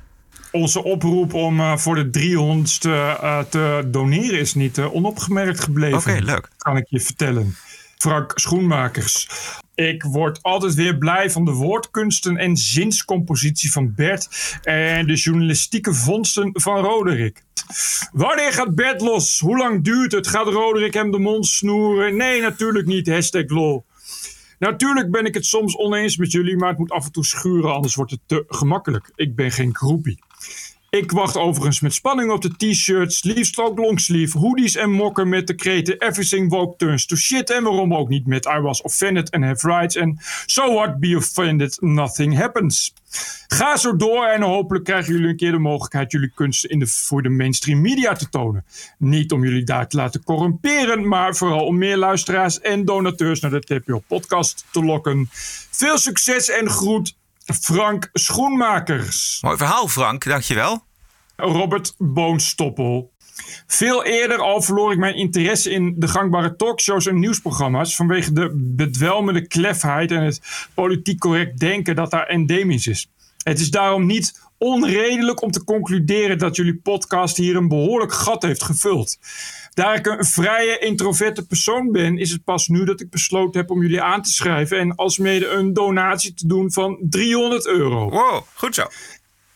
Onze 0.52 0.84
oproep 0.84 1.34
om 1.34 1.60
eh, 1.60 1.78
voor 1.78 1.96
de 1.96 2.20
300ste 2.20 2.90
eh, 2.90 3.40
te 3.40 3.88
doneren 3.92 4.40
is 4.40 4.54
niet 4.54 4.80
onopgemerkt 4.80 5.60
gebleven. 5.60 5.98
Oké, 5.98 6.24
leuk. 6.24 6.50
Kan 6.58 6.78
ik 6.78 6.86
je 6.90 7.00
vertellen. 7.00 7.56
Frank 7.98 8.32
Schoenmakers. 8.36 9.28
Ik 9.78 10.04
word 10.04 10.44
altijd 10.44 10.74
weer 10.74 10.98
blij 10.98 11.32
van 11.32 11.46
de 11.46 11.52
woordkunsten 11.52 12.38
en 12.38 12.58
zinscompositie 12.58 13.72
van 13.72 13.94
Bert 13.96 14.58
en 14.62 15.08
de 15.08 15.14
journalistieke 15.14 15.94
vondsten 15.94 16.50
van 16.54 16.84
Roderick. 16.84 17.44
Wanneer 18.12 18.54
gaat 18.54 18.76
Bert 18.76 19.02
los? 19.02 19.40
Hoe 19.40 19.58
lang 19.58 19.84
duurt 19.84 20.12
het? 20.12 20.28
Gaat 20.28 20.48
Roderick 20.48 20.94
hem 20.94 21.12
de 21.12 21.20
mond 21.20 21.46
snoeren? 21.46 22.18
Nee, 22.18 22.42
natuurlijk 22.42 22.88
niet. 22.88 23.08
Hashtag 23.08 23.50
lol. 23.50 23.86
Natuurlijk 24.60 25.12
ben 25.12 25.26
ik 25.26 25.34
het 25.34 25.46
soms 25.46 25.78
oneens 25.78 26.18
met 26.18 26.32
jullie, 26.32 26.58
maar 26.58 26.70
het 26.70 26.78
moet 26.78 26.92
af 26.92 27.06
en 27.06 27.12
toe 27.12 27.26
schuren, 27.26 27.74
anders 27.74 27.96
wordt 27.96 28.12
het 28.12 28.22
te 28.26 28.44
gemakkelijk. 28.48 29.12
Ik 29.16 29.36
ben 29.36 29.52
geen 29.52 29.76
groepie. 29.76 30.20
Ik 30.98 31.12
wacht 31.12 31.38
overigens 31.38 31.80
met 31.80 31.94
spanning 31.94 32.32
op 32.32 32.42
de 32.42 32.56
t-shirts, 32.58 33.24
liefst 33.24 33.60
ook 33.60 33.78
longsleeve, 33.78 34.38
hoodies 34.38 34.76
en 34.76 34.92
mokken 34.92 35.30
met 35.30 35.48
de 35.48 35.56
kreten 35.56 36.00
Everything 36.00 36.50
woke 36.50 36.78
turns 36.78 37.06
to 37.06 37.16
shit. 37.16 37.50
En 37.50 37.64
waarom 37.64 37.94
ook 37.94 38.10
niet 38.10 38.28
met 38.28 38.46
I 38.46 38.60
was 38.60 38.82
offended 38.82 39.32
and 39.32 39.44
have 39.44 39.68
rights 39.68 39.96
en 39.96 40.20
So 40.46 40.74
what, 40.74 41.00
be 41.00 41.16
offended, 41.16 41.78
nothing 41.82 42.38
happens. 42.38 42.94
Ga 43.48 43.78
zo 43.78 43.96
door 43.96 44.26
en 44.26 44.42
hopelijk 44.42 44.86
krijgen 44.86 45.14
jullie 45.14 45.30
een 45.30 45.38
keer 45.38 45.52
de 45.52 45.60
mogelijkheid 45.60 46.12
jullie 46.12 46.32
kunsten 46.36 46.70
in 46.70 46.80
de, 46.80 46.88
voor 46.88 47.22
de 47.22 47.30
mainstream 47.30 47.82
media 47.82 48.14
te 48.14 48.30
tonen. 48.30 48.66
Niet 48.98 49.32
om 49.32 49.44
jullie 49.44 49.64
daar 49.64 49.88
te 49.88 49.98
laten 49.98 50.24
corrumperen, 50.24 51.08
maar 51.08 51.36
vooral 51.36 51.66
om 51.66 51.78
meer 51.78 51.98
luisteraars 51.98 52.60
en 52.60 52.86
donateurs 52.86 53.40
naar 53.40 53.52
de 53.52 53.60
TPO 53.60 54.04
podcast 54.08 54.66
te 54.72 54.84
lokken. 54.84 55.30
Veel 55.72 55.98
succes 55.98 56.50
en 56.50 56.70
groet 56.70 57.16
Frank 57.46 58.10
Schoenmakers. 58.14 59.40
Mooi 59.42 59.58
verhaal, 59.58 59.88
Frank. 59.88 60.26
Dankjewel. 60.26 60.87
Robert 61.38 61.94
Boonstoppel. 61.98 63.12
Veel 63.68 64.06
eerder 64.06 64.38
al 64.38 64.62
verloor 64.62 64.92
ik 64.92 64.98
mijn 64.98 65.16
interesse 65.16 65.70
in 65.72 65.96
de 65.98 66.08
gangbare 66.08 66.56
talkshows 66.56 67.06
en 67.06 67.20
nieuwsprogramma's 67.20 67.96
vanwege 67.96 68.34
de 68.34 68.52
bedwelmende 68.56 69.48
klefheid 69.48 70.12
en 70.12 70.24
het 70.24 70.68
politiek 70.74 71.20
correct 71.20 71.60
denken 71.60 71.96
dat 71.96 72.12
daar 72.12 72.28
endemisch 72.28 72.88
is. 72.88 73.10
Het 73.44 73.60
is 73.60 73.72
daarom 73.72 74.06
niet 74.06 74.42
onredelijk 74.58 75.42
om 75.42 75.52
te 75.52 75.64
concluderen 75.64 76.38
dat 76.38 76.56
jullie 76.56 76.76
podcast 76.76 77.38
hier 77.38 77.56
een 77.56 77.68
behoorlijk 77.68 78.14
gat 78.14 78.44
heeft 78.44 78.64
gevuld. 78.64 79.18
Daar 79.74 79.96
ik 79.96 80.06
een 80.08 80.26
vrije, 80.26 80.80
introverte 80.80 81.46
persoon 81.46 81.92
ben, 81.92 82.18
is 82.18 82.32
het 82.32 82.44
pas 82.44 82.68
nu 82.68 82.86
dat 82.86 83.02
ik 83.02 83.10
besloten 83.10 83.60
heb 83.62 83.70
om 83.70 83.82
jullie 83.82 84.02
aan 84.02 84.22
te 84.22 84.32
schrijven 84.32 84.80
en 84.80 84.96
alsmede 84.96 85.48
een 85.48 85.74
donatie 85.74 86.34
te 86.34 86.48
doen 86.48 86.72
van 86.72 86.98
300 87.02 87.68
euro. 87.68 88.10
Wow, 88.10 88.42
goed 88.54 88.76
zo. 88.76 88.88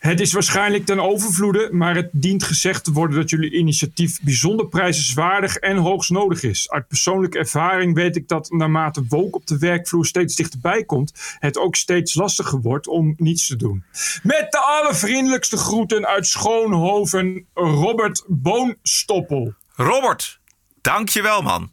Het 0.02 0.20
is 0.20 0.34
waarschijnlijk 0.34 0.86
ten 0.86 1.00
overvloede, 1.00 1.70
maar 1.72 1.96
het 1.96 2.10
dient 2.12 2.44
gezegd 2.44 2.84
te 2.84 2.92
worden 2.92 3.16
dat 3.16 3.30
jullie 3.30 3.52
initiatief 3.52 4.22
bijzonder 4.22 4.68
prijzenswaardig 4.68 5.56
en 5.56 5.78
hoogst 5.78 6.10
nodig 6.10 6.44
is. 6.44 6.70
Uit 6.70 6.88
persoonlijke 6.88 7.38
ervaring 7.38 7.96
weet 7.96 8.16
ik 8.16 8.28
dat 8.28 8.50
naarmate 8.52 9.04
woke 9.08 9.38
op 9.38 9.48
de 9.48 9.58
werkvloer 9.58 10.06
steeds 10.06 10.36
dichterbij 10.36 10.84
komt, 10.84 11.14
het 11.40 11.58
ook 11.58 11.76
steeds 11.76 12.16
lastiger 12.16 12.62
wordt 12.62 12.88
om 12.88 13.14
niets 13.18 13.48
te 13.48 13.56
doen. 13.56 13.84
Met 14.24 14.48
de 14.50 14.60
allervriendelijkste 14.60 15.58
groeten 15.58 16.08
uit 16.08 16.28
Schoonhoven, 16.28 17.46
Robert 17.54 18.24
Boonstoppel. 18.28 19.54
Robert, 19.74 20.40
dankjewel 20.82 21.42
man. 21.42 21.72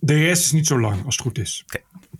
De 0.00 0.14
rest 0.14 0.44
is 0.44 0.52
niet 0.52 0.66
zo 0.66 0.80
lang 0.80 1.04
als 1.04 1.16
het 1.16 1.24
goed 1.24 1.38
is. 1.38 1.64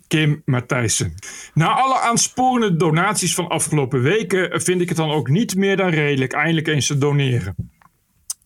Kim 0.07 0.41
Matthijssen. 0.45 1.13
Na 1.53 1.67
alle 1.67 1.99
aansporende 1.99 2.75
donaties 2.75 3.35
van 3.35 3.47
afgelopen 3.47 4.01
weken 4.01 4.61
vind 4.61 4.81
ik 4.81 4.87
het 4.87 4.97
dan 4.97 5.11
ook 5.11 5.29
niet 5.29 5.55
meer 5.55 5.77
dan 5.77 5.89
redelijk 5.89 6.33
eindelijk 6.33 6.67
eens 6.67 6.87
te 6.87 6.97
doneren. 6.97 7.55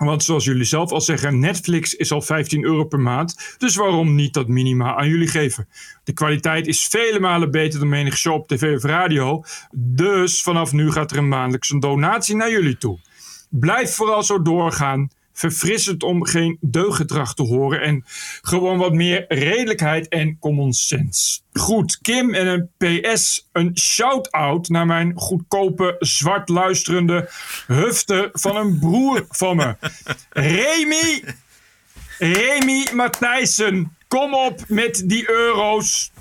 Want 0.06 0.24
zoals 0.24 0.46
jullie 0.46 0.64
zelf 0.64 0.92
al 0.92 1.02
zeggen, 1.02 1.40
Netflix 1.40 1.96
is 1.96 2.12
al 2.12 2.22
15 2.22 2.64
euro 2.64 2.84
per 2.84 3.00
maand. 3.00 3.56
Dus 3.58 3.76
waarom 3.76 4.16
niet 4.16 4.34
dat 4.34 4.48
minima 4.48 4.96
aan 4.96 5.10
jullie 5.10 5.28
geven? 5.28 5.68
De 6.04 6.14
kwaliteit 6.14 6.68
is 6.68 6.88
vele 6.88 7.20
malen 7.20 7.52
beter 7.52 7.80
dan 7.80 7.90
menig 7.90 8.18
show 8.18 8.34
op 8.34 8.48
tv 8.48 8.76
of 8.76 8.84
radio. 8.84 9.44
Dus 9.76 10.42
vanaf 10.42 10.72
nu 10.72 10.92
gaat 10.92 11.12
er 11.12 11.18
een 11.18 11.28
maandelijkse 11.28 11.80
donatie 11.80 12.36
naar 12.36 12.52
jullie 12.52 12.78
toe. 12.78 13.00
Blijf 13.50 13.96
vooral 13.96 14.24
zo 14.24 14.42
doorgaan 14.42 15.10
verfrissend 15.40 16.04
om 16.04 16.26
geen 16.26 16.58
deuggedrag 16.62 17.34
te 17.34 17.44
horen 17.44 17.82
en 17.82 18.04
gewoon 18.42 18.78
wat 18.78 18.94
meer 18.94 19.26
redelijkheid 19.28 20.08
en 20.08 20.40
common 20.40 20.74
sense. 20.74 21.40
Goed, 21.54 22.00
Kim 22.02 22.34
en 22.34 22.48
een 22.48 22.70
PS, 22.78 23.48
een 23.52 23.78
shout-out 23.78 24.70
naar 24.70 24.86
mijn 24.86 25.12
goedkope, 25.16 25.96
zwart 26.00 26.50
luisterende 26.50 27.30
hufte 27.68 28.30
van 28.34 28.56
een 28.56 28.80
broer 28.80 29.26
van 29.30 29.56
me. 29.56 29.76
Remy, 30.30 31.24
Remy 32.18 32.88
Matthijssen, 32.94 33.96
kom 34.08 34.34
op 34.34 34.64
met 34.68 35.04
die 35.06 35.30
euro's. 35.30 36.12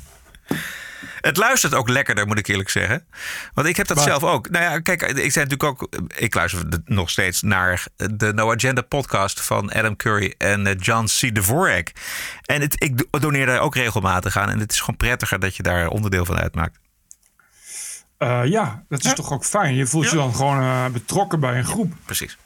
Het 1.20 1.36
luistert 1.36 1.74
ook 1.74 1.88
lekkerder, 1.88 2.26
moet 2.26 2.38
ik 2.38 2.46
eerlijk 2.46 2.68
zeggen. 2.70 3.06
Want 3.54 3.66
ik 3.66 3.76
heb 3.76 3.86
dat 3.86 4.00
zelf 4.00 4.22
ook. 4.24 4.50
Nou 4.50 4.64
ja, 4.64 4.80
kijk, 4.80 5.02
ik 5.02 5.32
zei 5.32 5.46
natuurlijk 5.46 5.62
ook. 5.64 5.88
Ik 6.16 6.34
luister 6.34 6.66
nog 6.84 7.10
steeds 7.10 7.42
naar 7.42 7.86
de 7.96 8.32
No 8.34 8.52
Agenda 8.52 8.82
podcast 8.82 9.40
van 9.40 9.72
Adam 9.72 9.96
Curry 9.96 10.34
en 10.38 10.66
eh, 10.66 10.74
John 10.78 11.04
C. 11.04 11.34
Dvorak. 11.34 11.90
En 12.44 12.60
het, 12.60 12.82
ik 12.82 12.98
do- 12.98 13.18
doneer 13.18 13.46
daar 13.46 13.60
ook 13.60 13.74
regelmatig 13.74 14.36
aan. 14.36 14.50
En 14.50 14.58
het 14.58 14.72
is 14.72 14.80
gewoon 14.80 14.96
prettiger 14.96 15.38
dat 15.40 15.56
je 15.56 15.62
daar 15.62 15.88
onderdeel 15.88 16.24
van 16.24 16.38
uitmaakt. 16.38 16.78
Eh, 18.18 18.40
ja, 18.44 18.84
dat 18.88 19.04
is 19.04 19.14
toch 19.14 19.32
ook 19.32 19.44
fijn. 19.44 19.74
Je 19.74 19.86
voelt 19.86 20.10
je 20.10 20.16
dan 20.16 20.34
gewoon 20.34 20.60
eh, 20.60 20.86
betrokken 20.86 21.40
bij 21.40 21.58
een 21.58 21.64
groep. 21.64 21.92
Precies. 22.04 22.36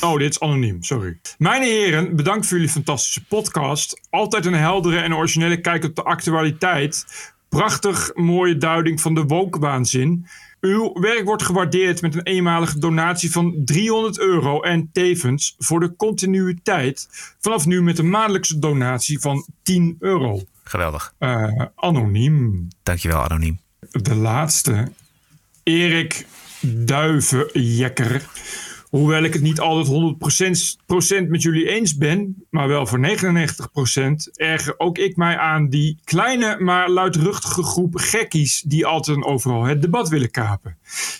Oh, 0.00 0.18
dit 0.18 0.30
is 0.30 0.40
anoniem, 0.40 0.82
sorry. 0.82 1.18
Mijn 1.38 1.62
heren, 1.62 2.16
bedankt 2.16 2.46
voor 2.46 2.56
jullie 2.56 2.72
fantastische 2.72 3.24
podcast. 3.24 4.00
Altijd 4.10 4.46
een 4.46 4.54
heldere 4.54 5.00
en 5.00 5.14
originele 5.14 5.60
kijk 5.60 5.84
op 5.84 5.94
de 5.96 6.02
actualiteit. 6.02 7.06
Prachtig 7.48 8.10
mooie 8.14 8.56
duiding 8.56 9.00
van 9.00 9.14
de 9.14 9.24
woke-waanzin. 9.24 10.26
Uw 10.60 10.92
werk 10.92 11.24
wordt 11.24 11.42
gewaardeerd 11.42 12.02
met 12.02 12.14
een 12.14 12.22
eenmalige 12.22 12.78
donatie 12.78 13.30
van 13.30 13.62
300 13.64 14.18
euro. 14.18 14.60
En 14.60 14.90
tevens 14.92 15.54
voor 15.58 15.80
de 15.80 15.96
continuïteit 15.96 17.08
vanaf 17.40 17.66
nu 17.66 17.82
met 17.82 17.98
een 17.98 18.10
maandelijkse 18.10 18.58
donatie 18.58 19.20
van 19.20 19.46
10 19.62 19.96
euro. 19.98 20.40
Geweldig. 20.64 21.14
Eh, 21.18 21.62
anoniem. 21.74 22.68
Dankjewel, 22.82 23.22
anoniem. 23.22 23.60
De 23.90 24.14
laatste. 24.14 24.92
Erik 25.62 26.26
Duivenjekker. 26.60 28.24
Hoewel 28.94 29.22
ik 29.22 29.32
het 29.32 29.42
niet 29.42 29.60
altijd 29.60 30.16
100% 30.80 30.84
procent 30.86 31.28
met 31.28 31.42
jullie 31.42 31.68
eens 31.68 31.96
ben, 31.96 32.46
maar 32.50 32.68
wel 32.68 32.86
voor 32.86 32.98
99%, 32.98 33.02
erger 34.34 34.74
ook 34.76 34.98
ik 34.98 35.16
mij 35.16 35.38
aan 35.38 35.68
die 35.68 35.98
kleine 36.04 36.56
maar 36.58 36.90
luidruchtige 36.90 37.62
groep 37.62 37.96
gekkies 37.96 38.62
die 38.66 38.86
altijd 38.86 39.24
overal 39.24 39.64
het 39.64 39.82
debat 39.82 40.08
willen 40.08 40.30
kapen. 40.30 40.76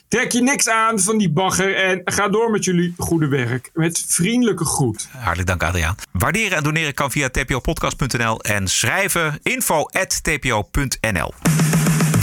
Trek 0.08 0.32
je 0.32 0.42
niks 0.42 0.68
aan 0.68 1.00
van 1.00 1.18
die 1.18 1.30
bagger 1.30 1.74
en 1.74 2.00
ga 2.04 2.28
door 2.28 2.50
met 2.50 2.64
jullie 2.64 2.94
goede 2.96 3.28
werk. 3.28 3.70
Met 3.72 4.04
vriendelijke 4.08 4.64
groet. 4.64 5.08
Hartelijk 5.10 5.48
dank, 5.48 5.62
Adriaan. 5.62 5.94
Waarderen 6.12 6.56
en 6.56 6.62
doneren 6.62 6.94
kan 6.94 7.10
via 7.10 7.28
tpopodcast.nl 7.28 8.40
en 8.40 8.68
schrijven 8.68 9.38
info.tpo.nl. 9.42 11.32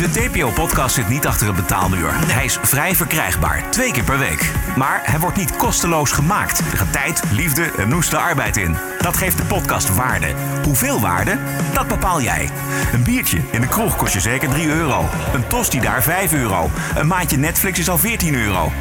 De 0.02 0.10
TPO-podcast 0.10 0.96
zit 0.96 1.10
niet 1.10 1.26
achter 1.26 1.48
een 1.48 1.56
betaalmuur. 1.56 2.10
Hij 2.14 2.46
is 2.46 2.58
vrij 2.62 2.96
verkrijgbaar, 2.96 3.70
twee 3.70 3.92
keer 3.92 4.04
per 4.04 4.20
week. 4.20 4.52
Maar 4.76 5.02
hij 5.04 5.20
wordt 5.20 5.38
niet 5.38 5.56
kosteloos 5.56 6.12
gemaakt. 6.12 6.60
Er 6.60 6.78
gaat 6.78 6.92
tijd, 6.92 7.24
liefde 7.32 7.72
en 7.78 7.90
noeste 7.90 8.18
arbeid 8.18 8.58
in. 8.58 8.78
Dat 9.00 9.18
geeft 9.18 9.38
de 9.38 9.44
podcast 9.44 9.96
waarde. 9.96 10.34
Hoeveel 10.64 11.00
waarde? 11.00 11.38
Dat 11.74 11.88
bepaal 11.88 12.22
jij. 12.22 12.50
Een 12.94 13.04
biertje 13.04 13.42
in 13.52 13.62
de 13.62 13.68
kroeg 13.68 13.96
kost 13.96 14.14
je 14.14 14.20
zeker 14.20 14.50
3 14.50 14.68
euro. 14.68 15.10
Een 15.34 15.48
tosti 15.48 15.80
daar 15.80 16.04
5 16.04 16.34
euro. 16.34 16.70
Een 16.96 17.08
maandje 17.08 17.38
Netflix 17.38 17.80
is 17.80 17.90
al 17.90 17.98
14 17.98 18.36
euro. 18.36 18.72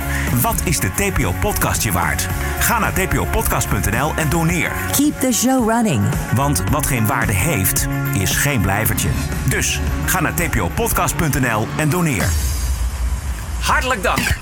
Wat 0.41 0.61
is 0.65 0.81
de 0.81 0.91
TPO-podcast 0.95 1.83
je 1.83 1.93
waard? 1.93 2.29
Ga 2.59 2.79
naar 2.79 2.93
tpopodcast.nl 2.93 4.13
en 4.17 4.29
doneer. 4.29 4.73
Keep 4.93 5.21
the 5.21 5.33
show 5.33 5.71
running. 5.71 6.05
Want 6.35 6.63
wat 6.71 6.87
geen 6.87 7.07
waarde 7.07 7.33
heeft, 7.33 7.89
is 8.13 8.37
geen 8.37 8.61
blijvertje. 8.61 9.09
Dus 9.49 9.81
ga 10.07 10.21
naar 10.21 10.35
tpopodcast.nl 10.35 11.69
en 11.77 11.89
doneer. 11.89 12.29
Hartelijk 13.61 14.03
dank. 14.03 14.37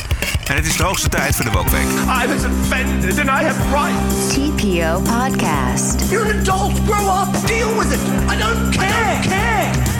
En 0.48 0.56
het 0.56 0.66
is 0.66 0.76
de 0.76 0.82
hoogste 0.82 1.08
tijd 1.08 1.36
voor 1.36 1.44
de 1.44 1.50
Wokweek. 1.50 1.86
I 2.22 2.26
was 2.26 2.44
offended 2.44 3.18
and 3.18 3.28
I 3.28 3.44
have 3.44 3.60
rights. 3.70 4.34
TPO 4.34 5.00
Podcast. 5.00 6.10
You're 6.10 6.32
an 6.32 6.38
adult. 6.38 6.72
Grow 6.86 7.22
up. 7.22 7.46
Deal 7.46 7.78
with 7.78 7.92
it. 7.92 8.00
I 8.32 8.36
don't 8.36 8.76
care. 8.76 9.20
care. 9.22 9.97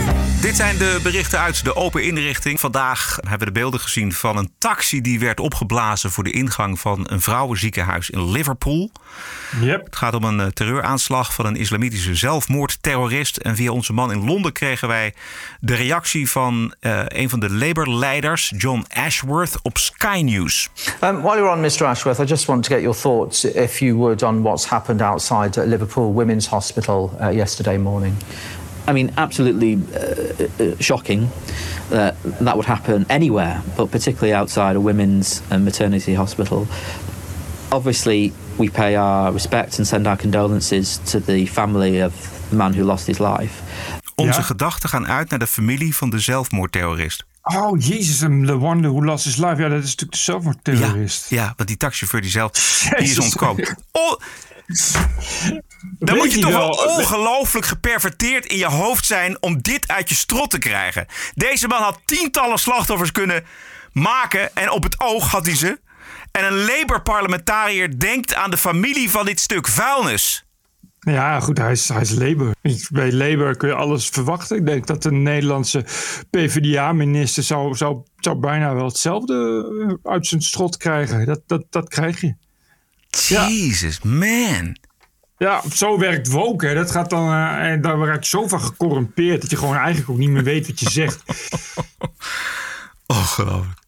Dit 0.49 0.57
zijn 0.57 0.79
de 0.79 1.01
berichten 1.03 1.39
uit 1.39 1.65
de 1.65 1.77
open 1.77 2.05
inrichting. 2.05 2.61
Vandaag 2.61 3.19
hebben 3.21 3.39
we 3.39 3.45
de 3.45 3.61
beelden 3.61 3.81
gezien 3.81 4.13
van 4.13 4.37
een 4.37 4.51
taxi 4.59 5.01
die 5.01 5.21
werd 5.21 5.41
opgeblazen 5.41 6.11
voor 6.11 6.25
de 6.25 6.31
ingang 6.31 6.81
van 6.81 7.07
een 7.09 7.21
vrouwenziekenhuis 7.21 8.11
in 8.11 8.31
Liverpool. 8.31 8.91
Yep. 9.61 9.85
Het 9.85 9.97
gaat 9.97 10.15
om 10.15 10.25
een 10.25 10.41
eh, 10.41 10.47
terreuraanslag 10.47 11.35
van 11.35 11.47
een 11.47 11.57
islamitische 11.57 12.15
zelfmoordterrorist. 12.15 13.37
En 13.37 13.57
via 13.57 13.71
onze 13.71 13.93
man 13.93 14.13
in 14.13 14.25
Londen 14.25 14.53
kregen 14.53 14.89
wij 14.89 15.15
de 15.61 15.75
reactie 15.75 16.31
van 16.31 16.75
eh, 16.81 17.01
een 17.07 17.29
van 17.29 17.41
de 17.41 17.51
Labour-leiders, 17.51 18.53
John 18.57 18.85
Ashworth, 18.89 19.59
op 19.63 19.79
Sky 19.79 20.21
News. 20.25 20.69
Um, 21.05 21.21
while 21.21 21.37
you're 21.37 21.51
on, 21.51 21.61
Mr. 21.61 21.85
Ashworth, 21.85 22.19
I 22.19 22.25
just 22.25 22.45
want 22.45 22.65
to 22.65 22.75
get 22.75 22.83
your 22.83 22.99
thoughts, 22.99 23.45
if 23.45 23.79
you 23.79 23.97
would, 23.97 24.23
on 24.23 24.43
what's 24.43 24.69
happened 24.69 25.03
outside 25.03 25.67
Liverpool 25.67 26.15
Women's 26.15 26.47
Hospital 26.47 27.17
uh, 27.21 27.33
yesterday 27.33 27.79
morning. 27.79 28.15
I 28.89 28.93
mean, 28.93 29.11
absolutely 29.17 29.73
uh, 29.75 30.47
uh, 30.61 30.75
shocking 30.81 31.29
that 31.91 32.15
that 32.45 32.55
would 32.55 32.67
happen 32.67 33.05
anywhere, 33.09 33.61
but 33.77 33.91
particularly 33.91 34.35
outside 34.41 34.77
a 34.77 34.81
women's 34.81 35.41
and 35.49 35.65
maternity 35.65 36.15
hospital. 36.15 36.67
Obviously, 37.71 38.33
we 38.57 38.71
pay 38.71 38.97
our 38.97 39.33
respects 39.33 39.79
and 39.79 39.87
send 39.87 40.07
our 40.07 40.17
condolences 40.17 40.99
to 41.11 41.21
the 41.21 41.47
family 41.47 42.03
of 42.05 42.13
the 42.49 42.57
man 42.57 42.75
who 42.75 42.85
lost 42.85 43.07
his 43.07 43.19
life. 43.19 43.53
Onze 44.15 44.39
Ja. 44.41 44.43
gedachten 44.47 44.89
gaan 44.89 45.07
uit 45.07 45.31
naar 45.31 45.39
de 45.39 45.47
familie 45.47 45.97
van 45.97 46.11
de 46.11 46.19
zelfmoordterrorist. 46.19 47.25
Oh, 47.43 47.81
jezus, 47.81 48.21
en 48.21 48.47
The 48.47 48.57
Wonder 48.57 48.91
Who 48.91 49.05
Lost 49.05 49.25
His 49.25 49.37
Life. 49.37 49.63
Ja, 49.63 49.69
dat 49.69 49.83
is 49.83 49.95
natuurlijk 49.97 50.11
de 50.13 50.17
Ja, 50.19 50.23
zelfmoordterrorist. 50.25 51.31
ja, 51.31 51.53
want 51.57 51.69
die 51.69 51.77
taxichauffeur 51.77 52.21
die 52.21 52.31
zelf 52.31 52.53
die 52.99 53.09
is 53.09 53.19
ontkomen. 53.19 53.77
Oh, 53.93 54.13
dan 54.69 56.15
Weet 56.15 56.17
moet 56.17 56.33
je 56.33 56.39
je 56.39 56.45
toch 56.45 56.53
wel 56.53 56.97
ongelooflijk 56.97 57.67
geperverteerd 57.67 58.47
in 58.47 58.57
je 58.57 58.67
hoofd 58.67 59.07
zijn 59.07 59.43
om 59.43 59.63
dit 59.63 59.89
uit 59.89 60.09
je 60.09 60.15
strot 60.15 60.51
te 60.51 60.59
krijgen. 60.59 61.07
Deze 61.35 61.69
man 61.69 61.83
had 61.83 62.01
tientallen 62.05 62.59
slachtoffers 62.59 63.13
kunnen 63.13 63.45
maken 63.93 64.57
en 64.57 64.71
op 64.71 64.83
het 64.83 65.01
oog 65.01 65.31
had 65.31 65.47
hij 65.47 65.57
ze. 65.57 65.81
En 66.31 66.45
een 66.45 66.65
Labour-parlementariër 66.65 67.99
denkt 67.99 68.35
aan 68.35 68.51
de 68.51 68.57
familie 68.57 69.11
van 69.11 69.25
dit 69.25 69.41
stuk 69.41 69.69
vuilnis. 69.69 70.47
Ja, 71.01 71.41
goed, 71.41 71.59
hij 71.59 71.73
is, 71.73 71.89
hij 71.89 72.01
is 72.01 72.11
Labour. 72.11 72.55
Bij 72.91 73.13
Labour 73.13 73.57
kun 73.57 73.69
je 73.69 73.75
alles 73.75 74.09
verwachten. 74.09 74.57
Ik 74.57 74.67
denk 74.67 74.87
dat 74.87 75.03
de 75.03 75.13
Nederlandse 75.13 75.85
PvdA-minister 76.31 77.43
zou, 77.43 77.75
zou, 77.77 78.03
zou 78.17 78.37
bijna 78.37 78.75
wel 78.75 78.85
hetzelfde 78.85 79.99
uit 80.03 80.27
zijn 80.27 80.43
strot 80.43 80.77
krijgen. 80.77 81.27
Dat, 81.27 81.43
dat, 81.47 81.65
dat 81.71 81.89
krijg 81.89 82.21
je. 82.21 82.35
Jesus, 83.11 84.01
man. 84.03 84.77
Ja, 85.39 85.63
zo 85.75 85.99
werkt 85.99 86.29
woke. 86.29 86.67
Hè. 86.67 86.75
Dat 86.75 86.91
gaat 86.91 87.11
dan, 87.11 87.33
en 87.35 87.81
daar 87.81 87.99
raak 87.99 88.23
je 88.23 88.29
zo 88.29 88.49
van 88.49 88.61
gecorrumpeerd 88.61 89.41
dat 89.41 89.51
je 89.51 89.57
gewoon 89.57 89.77
eigenlijk 89.77 90.11
ook 90.11 90.19
niet 90.19 90.31
meer 90.31 90.45
weet 90.45 90.67
wat 90.67 90.81
je 90.81 90.91
zegt. 90.91 91.23
Ongelooflijk. 93.07 93.79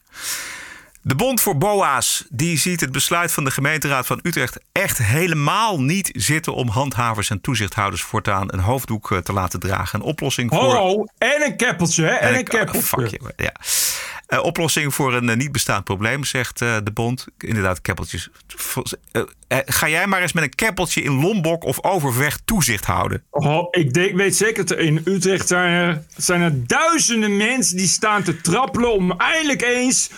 De 1.03 1.15
Bond 1.15 1.41
voor 1.41 1.59
BOA's 1.59 2.25
die 2.29 2.59
ziet 2.59 2.81
het 2.81 2.93
besluit 2.93 3.33
van 3.33 3.45
de 3.45 3.51
gemeenteraad 3.51 4.07
van 4.07 4.21
Utrecht 4.23 4.61
echt 4.73 4.99
helemaal 4.99 5.81
niet 5.81 6.11
zitten 6.13 6.55
om 6.55 6.69
handhavers 6.69 7.31
en 7.31 7.41
toezichthouders 7.41 8.03
voortaan 8.03 8.53
een 8.53 8.61
hoofddoek 8.61 9.11
eh, 9.11 9.19
te 9.19 9.33
laten 9.33 9.61
dragen. 9.61 10.01
Een 10.01 10.07
oplossing 10.07 10.51
voor. 10.51 10.75
Ho, 10.75 11.05
en 11.19 11.43
een 11.45 11.57
keppeltje, 11.57 12.05
hè? 12.05 12.11
En 12.11 12.35
een 12.35 12.45
keppeltje. 12.45 12.83
Fuck 12.83 13.09
you, 13.09 13.33
ja. 13.37 13.53
Eh, 14.31 14.43
oplossing 14.43 14.95
voor 14.95 15.15
een 15.15 15.29
eh, 15.29 15.37
niet 15.37 15.53
bestaand 15.53 15.85
probleem, 15.85 16.25
zegt 16.25 16.61
eh, 16.63 16.77
de 16.85 16.91
Bond. 16.91 17.27
Inderdaad, 17.39 17.81
keppeltjes. 17.81 18.29
Ga 19.49 19.89
jij 19.89 20.07
maar 20.07 20.23
eens 20.23 20.33
met 20.33 20.43
een 20.43 20.55
keppeltje 20.55 21.03
in 21.03 21.21
Lombok 21.21 21.65
of 21.65 21.85
Overvecht 21.85 22.43
toezicht 22.45 22.85
houden. 22.85 23.23
Oh, 23.31 23.69
ik 23.71 23.95
denk, 23.95 24.17
weet 24.17 24.37
zeker 24.37 24.67
dat 24.67 24.79
in 24.79 25.03
Utrecht 25.05 25.49
zijn 25.49 25.73
er, 25.73 26.05
zijn 26.17 26.41
er 26.41 26.67
duizenden 26.67 27.37
mensen 27.37 27.77
die 27.77 27.87
staan 27.87 28.23
te 28.23 28.41
trappelen 28.41 28.93
om 28.93 29.13
eindelijk 29.13 29.63
eens 29.63 30.11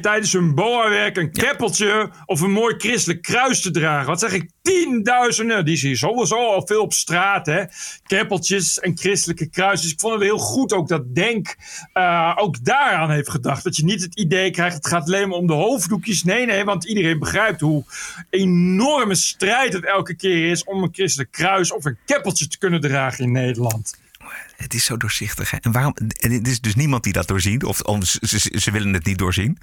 tijdens 0.00 0.32
hun 0.32 0.54
boa-werk 0.54 1.16
een 1.16 1.32
keppeltje 1.32 2.10
of 2.26 2.40
een 2.40 2.50
mooi 2.50 2.74
christelijk 2.78 3.22
kruis 3.22 3.60
te 3.60 3.70
dragen. 3.70 4.06
Wat 4.06 4.20
zeg 4.20 4.32
ik? 4.32 4.50
Tienduizenden. 4.62 5.64
Die 5.64 5.76
zie 5.76 5.88
je 5.88 5.96
sowieso 5.96 6.36
al 6.36 6.66
veel 6.66 6.82
op 6.82 6.92
straat, 6.92 7.46
hè? 7.46 7.64
Keppeltjes 8.06 8.78
en 8.78 8.98
christelijke 8.98 9.50
kruisjes. 9.50 9.92
Ik 9.92 10.00
vond 10.00 10.14
het 10.14 10.22
heel 10.22 10.38
goed 10.38 10.72
ook 10.72 10.88
dat 10.88 11.14
Denk 11.14 11.56
ook 12.36 12.64
daaraan 12.64 13.10
heeft 13.10 13.28
Dat 13.62 13.76
je 13.76 13.84
niet 13.84 14.02
het 14.02 14.14
idee 14.14 14.50
krijgt, 14.50 14.76
het 14.76 14.86
gaat 14.86 15.06
alleen 15.06 15.28
maar 15.28 15.38
om 15.38 15.46
de 15.46 15.52
hoofddoekjes. 15.52 16.24
Nee, 16.24 16.46
nee, 16.46 16.64
want 16.64 16.84
iedereen 16.84 17.18
begrijpt 17.18 17.60
hoe 17.60 17.84
enorme 18.30 19.14
strijd 19.14 19.72
het 19.72 19.84
elke 19.84 20.14
keer 20.14 20.50
is 20.50 20.64
om 20.64 20.82
een 20.82 20.88
christelijk 20.92 21.30
kruis 21.32 21.72
of 21.72 21.84
een 21.84 21.96
keppeltje 22.04 22.48
te 22.48 22.58
kunnen 22.58 22.80
dragen 22.80 23.24
in 23.24 23.32
Nederland. 23.32 23.96
Het 24.56 24.74
is 24.74 24.84
zo 24.84 24.96
doorzichtig. 24.96 25.52
En 25.52 25.72
waarom? 25.72 25.94
En 26.20 26.42
is 26.42 26.60
dus 26.60 26.74
niemand 26.74 27.02
die 27.02 27.12
dat 27.12 27.28
doorziet. 27.28 27.64
Of, 27.64 27.82
ze- 28.00 28.58
ze 28.60 28.70
willen 28.70 28.92
het 28.92 29.04
niet 29.04 29.18
doorzien. 29.18 29.58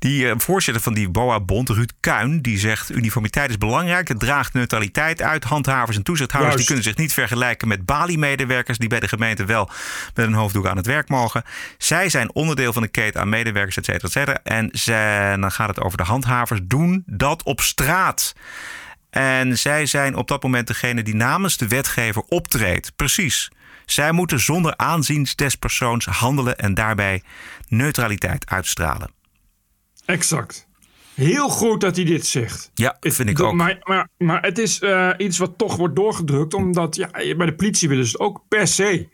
Die 0.00 0.28
eh, 0.28 0.34
voorzitter 0.38 0.82
van 0.82 0.94
die 0.94 1.08
BOA-bond, 1.08 1.68
Ruud 1.68 1.92
Kuin, 2.00 2.42
die 2.42 2.58
zegt: 2.58 2.90
uniformiteit 2.90 3.50
is 3.50 3.58
belangrijk. 3.58 4.08
Het 4.08 4.18
draagt 4.18 4.52
neutraliteit 4.52 5.22
uit. 5.22 5.44
Handhavers 5.44 5.96
en 5.96 6.02
toezichthouders 6.02 6.56
die 6.56 6.66
kunnen 6.66 6.84
zich 6.84 6.96
niet 6.96 7.12
vergelijken 7.12 7.68
met 7.68 7.84
Bali-medewerkers 7.84 8.78
die 8.78 8.88
bij 8.88 9.00
de 9.00 9.08
gemeente 9.08 9.44
wel 9.44 9.70
met 10.14 10.26
een 10.26 10.32
hoofddoek 10.32 10.66
aan 10.66 10.76
het 10.76 10.86
werk 10.86 11.08
mogen. 11.08 11.42
Zij 11.78 12.08
zijn 12.08 12.34
onderdeel 12.34 12.72
van 12.72 12.82
de 12.82 12.88
keten 12.88 13.20
aan 13.20 13.28
medewerkers, 13.28 13.76
et 13.76 13.84
cetera, 13.84 14.06
et 14.06 14.12
cetera. 14.12 14.40
En 14.42 14.68
zij, 14.72 15.36
dan 15.36 15.52
gaat 15.52 15.68
het 15.68 15.80
over 15.80 15.98
de 15.98 16.04
handhavers. 16.04 16.60
Doen 16.62 17.02
dat 17.06 17.42
op 17.42 17.60
straat. 17.60 18.34
En 19.10 19.58
zij 19.58 19.86
zijn 19.86 20.16
op 20.16 20.28
dat 20.28 20.42
moment 20.42 20.66
degene 20.66 21.02
die 21.02 21.14
namens 21.14 21.56
de 21.56 21.68
wetgever 21.68 22.22
optreedt. 22.22 22.92
Precies. 22.96 23.50
Zij 23.86 24.12
moeten 24.12 24.40
zonder 24.40 24.76
aanzien 24.76 25.26
des 25.34 25.56
persoons 25.56 26.06
handelen 26.06 26.58
en 26.58 26.74
daarbij 26.74 27.22
neutraliteit 27.68 28.50
uitstralen. 28.50 29.18
Exact. 30.04 30.68
Heel 31.14 31.48
goed 31.48 31.80
dat 31.80 31.96
hij 31.96 32.04
dit 32.04 32.26
zegt. 32.26 32.70
Ja, 32.74 32.96
vind 33.00 33.28
ik 33.28 33.36
Dat- 33.36 33.46
ook. 33.46 33.54
Maar, 33.54 33.78
maar, 33.82 34.08
maar 34.18 34.42
het 34.42 34.58
is 34.58 34.78
eh, 34.80 35.10
iets 35.16 35.38
wat 35.38 35.58
toch 35.58 35.76
wordt 35.76 35.96
doorgedrukt, 35.96 36.54
omdat 36.54 36.96
ja, 36.96 37.08
bij 37.10 37.46
de 37.46 37.54
politie 37.54 37.88
willen 37.88 38.04
ze 38.06 38.10
het 38.12 38.20
ook 38.20 38.42
per 38.48 38.66
se. 38.66 39.08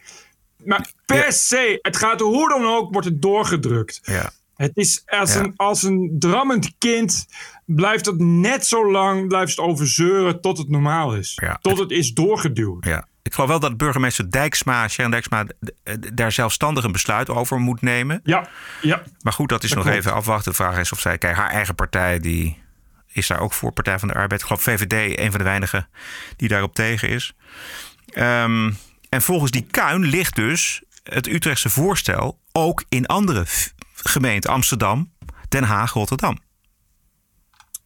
Maar 0.65 0.93
per 1.07 1.33
se, 1.33 1.79
het 1.83 1.97
gaat 1.97 2.21
hoe 2.21 2.49
dan 2.49 2.65
ook, 2.65 2.93
wordt 2.93 3.07
het 3.09 3.23
doorgedrukt. 3.23 4.01
Ja. 4.03 4.31
Het 4.57 4.71
is 4.75 5.03
als, 5.07 5.35
Ja. 5.35 5.41
een, 5.41 5.53
als 5.57 5.83
een 5.83 6.17
drammend 6.19 6.75
kind 6.79 7.27
blijft 7.65 8.07
het 8.07 8.19
net 8.19 8.67
zo 8.67 8.91
lang 8.91 9.29
blijft 9.29 9.51
het 9.51 9.59
overzeuren 9.67 10.41
tot 10.41 10.59
het 10.59 10.69
normaal 10.69 11.15
is. 11.17 11.39
Tot 11.61 11.79
het 11.79 11.91
is 11.91 12.13
doorgeduwd. 12.13 12.85
Ja. 12.85 13.09
Ik 13.27 13.35
geloof 13.35 13.49
wel 13.49 13.61
dat 13.61 13.77
burgemeester 13.77 14.31
Dijksma, 14.31 14.89
Sharon 14.89 15.11
Dijksma, 15.11 15.47
daar 16.15 16.33
zelfstandig 16.33 16.85
een 16.85 16.93
besluit 16.93 17.29
over 17.29 17.59
moet 17.59 17.83
nemen. 17.83 18.21
Ja, 18.25 18.49
ja. 18.83 19.03
Maar 19.21 19.33
goed, 19.33 19.49
dat 19.49 19.63
is 19.63 19.69
Dat 19.69 19.79
nog 19.79 19.87
klopt. 19.87 20.01
even 20.01 20.13
afwachten. 20.17 20.51
De 20.51 20.57
vraag 20.57 20.79
is 20.79 20.93
of 20.93 21.01
zij, 21.01 21.19
kijk, 21.19 21.37
haar 21.37 21.51
eigen 21.51 21.75
partij, 21.75 22.21
die 22.21 22.63
is 23.13 23.27
daar 23.27 23.41
ook 23.41 23.53
voor, 23.53 23.73
Partij 23.73 23.99
van 23.99 24.09
de 24.09 24.15
Arbeid. 24.15 24.41
Ik 24.41 24.47
geloof 24.47 24.63
VVD, 24.63 25.19
een 25.19 25.31
van 25.31 25.39
de 25.39 25.45
weinigen 25.45 25.89
die 26.37 26.49
daarop 26.49 26.75
tegen 26.75 27.09
is. 27.09 27.33
Ehm, 28.07 28.73
en 29.09 29.23
volgens 29.23 29.51
die 29.51 29.67
Kuin 29.71 30.05
ligt 30.05 30.35
dus 30.35 30.83
het 31.03 31.27
Utrechtse 31.27 31.71
voorstel 31.71 32.41
ook 32.53 32.85
in 32.89 33.07
andere 33.07 33.45
gemeenten. 33.95 34.51
Amsterdam, 34.51 35.13
Den 35.49 35.65
Haag, 35.65 35.93
Rotterdam. 35.93 36.39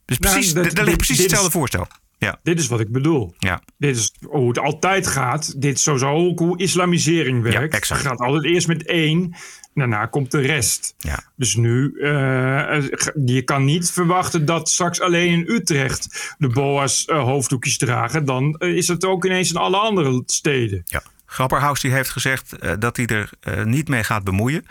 Dus 0.05 0.19
Nou, 0.19 0.35
precies, 0.35 0.53
dat- 0.55 0.65
daar 0.65 0.73
ligt 0.73 0.87
dit- 0.87 0.97
precies 0.97 1.17
dit 1.17 1.17
is- 1.17 1.23
hetzelfde 1.33 1.51
voorstel. 1.59 1.87
Ja. 2.21 2.39
Dit 2.43 2.59
is 2.59 2.67
wat 2.67 2.81
ik 2.81 2.93
bedoel. 2.93 3.35
Ja. 3.39 3.63
Dit 3.79 3.97
is 3.97 4.13
hoe 4.27 4.49
het 4.49 4.59
altijd 4.59 5.07
gaat. 5.07 5.61
Dit 5.61 5.77
is 5.77 5.83
sowieso 5.83 6.11
ook 6.11 6.39
hoe 6.39 6.59
islamisering 6.59 7.43
werkt. 7.43 7.75
exact. 7.75 8.03
Het 8.03 8.11
gaat 8.11 8.21
altijd 8.21 8.45
eerst 8.45 8.67
met 8.67 8.87
één. 8.87 9.35
Daarna 9.75 10.07
komt 10.07 10.31
de 10.31 10.41
rest. 10.41 10.95
Ja. 10.99 11.23
Dus 11.37 11.57
nu, 11.57 11.99
eh, 12.01 12.83
je 13.25 13.43
kan 13.45 13.65
niet 13.65 13.91
verwachten 13.91 14.45
dat 14.45 14.69
straks 14.69 15.01
alleen 15.01 15.33
in 15.33 15.55
Utrecht 15.55 16.35
de 16.39 16.49
boa's 16.49 17.05
eh, 17.05 17.23
hoofddoekjes 17.23 17.79
dragen. 17.79 18.25
Dan 18.25 18.55
is 18.59 18.89
het 18.89 19.05
ook 19.05 19.25
ineens 19.25 19.51
in 19.51 19.57
alle 19.57 19.77
andere 19.77 20.23
steden. 20.27 20.83
Ja. 20.87 21.03
Grapperhaus 21.27 21.81
die 21.81 21.93
heeft 21.93 22.11
gezegd 22.11 22.81
dat 22.81 22.97
hij 22.97 23.07
er 23.07 23.31
niet 23.67 23.89
mee 23.89 24.05
gaat 24.05 24.25
bemoeien. 24.25 24.65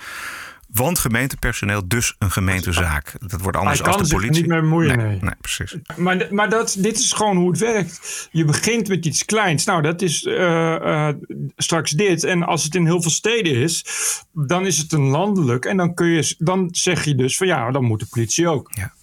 Want 0.73 0.99
gemeentepersoneel 0.99 1.87
dus 1.87 2.15
een 2.19 2.31
gemeentezaak. 2.31 3.15
Dat 3.19 3.41
wordt 3.41 3.57
anders 3.57 3.79
Hij 3.79 3.89
kan 3.89 3.99
als 3.99 4.09
de 4.09 4.15
zich 4.15 4.17
er 4.17 4.21
politie. 4.23 4.41
niet 4.41 4.51
mee 4.51 4.61
bemoeien, 4.61 4.97
nee. 4.97 5.17
nee 5.21 5.35
precies. 5.41 5.75
Maar, 5.95 6.27
maar 6.29 6.49
dat, 6.49 6.75
dit 6.79 6.97
is 6.97 7.13
gewoon 7.13 7.37
hoe 7.37 7.49
het 7.49 7.59
werkt. 7.59 8.27
Je 8.31 8.45
begint 8.45 8.87
met 8.87 9.05
iets 9.05 9.25
kleins. 9.25 9.65
Nou, 9.65 9.81
dat 9.81 10.01
is 10.01 10.23
eh, 10.23 11.07
eh, 11.07 11.15
straks 11.57 11.91
dit. 11.91 12.23
En 12.23 12.43
als 12.43 12.63
het 12.63 12.75
in 12.75 12.85
heel 12.85 13.01
veel 13.01 13.11
steden 13.11 13.55
is, 13.55 13.85
dan 14.33 14.65
is 14.65 14.77
het 14.77 14.91
een 14.91 15.07
landelijk. 15.07 15.65
En 15.65 15.77
dan, 15.77 15.93
kun 15.93 16.07
je, 16.07 16.35
dan 16.37 16.67
zeg 16.71 17.05
je 17.05 17.15
dus 17.15 17.37
van 17.37 17.47
ja, 17.47 17.71
dan 17.71 17.83
moet 17.83 17.99
de 17.99 18.07
politie 18.09 18.47
ook. 18.47 18.71
Ja. 18.75 18.93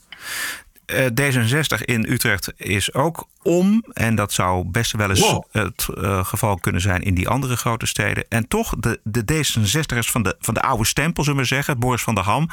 Eh, 0.86 1.04
D66 1.20 1.84
in 1.84 2.04
Utrecht 2.08 2.52
is 2.56 2.94
ook 2.94 3.28
om. 3.42 3.84
En 3.92 4.14
dat 4.14 4.32
zou 4.32 4.64
best 4.68 4.92
wel 4.92 5.08
eens 5.10 5.20
Wow. 5.20 5.44
het 5.50 5.86
eh, 6.02 6.24
geval 6.24 6.56
kunnen 6.58 6.80
zijn 6.80 7.02
in 7.02 7.14
die 7.14 7.28
andere 7.28 7.56
grote 7.56 7.86
steden. 7.86 8.24
En 8.28 8.48
toch, 8.48 8.74
de, 8.78 9.00
de 9.02 9.22
D66'ers 9.32 10.10
van 10.10 10.22
de, 10.22 10.36
van 10.40 10.54
de 10.54 10.60
oude 10.62 10.84
stempel, 10.84 11.24
zullen 11.24 11.40
we 11.40 11.46
zeggen, 11.46 11.78
Boris 11.78 12.02
van 12.02 12.14
der 12.14 12.24
Ham, 12.24 12.48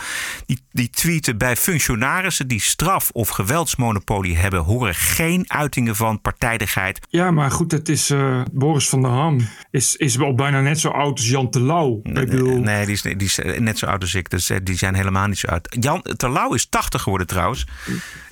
die, 0.46 0.60
die 0.72 0.90
tweeten 0.90 1.38
bij 1.38 1.56
functionarissen 1.56 2.48
die 2.48 2.62
straf- 2.62 3.10
of 3.12 3.30
geweldsmonopolie 3.30 4.38
hebben, 4.38 4.60
horen 4.60 4.96
geen 4.96 5.46
uitingen 5.48 5.96
van 5.96 6.22
partijdigheid. 6.22 7.00
Ja, 7.10 7.32
maar 7.32 7.52
goed, 7.52 7.72
het 7.72 7.90
is 7.90 8.10
eh, 8.10 8.42
Boris 8.52 8.90
van 8.90 9.02
der 9.02 9.12
Ham. 9.12 9.48
Is, 9.72 9.96
is 9.96 10.16
wel 10.16 10.36
bijna 10.36 10.62
net 10.62 10.80
zo 10.80 10.90
oud 10.90 11.12
als 11.18 11.30
Jan 11.30 11.50
Terlouw. 11.50 12.00
Bedoel, 12.04 12.60
Nee, 12.60 12.86
die 12.86 12.94
is, 12.94 13.02
die 13.02 13.16
is 13.18 13.40
net 13.58 13.78
zo 13.78 13.86
oud 13.86 14.02
als 14.02 14.16
ik. 14.16 14.30
Dus 14.30 14.50
eh, 14.50 14.58
die 14.64 14.78
zijn 14.78 14.96
helemaal 14.96 15.28
niet 15.28 15.38
zo 15.40 15.48
oud. 15.48 15.76
Jan 15.80 16.02
Terlouw 16.18 16.54
is 16.54 16.66
80 16.70 17.02
geworden 17.02 17.28
trouwens. 17.28 17.66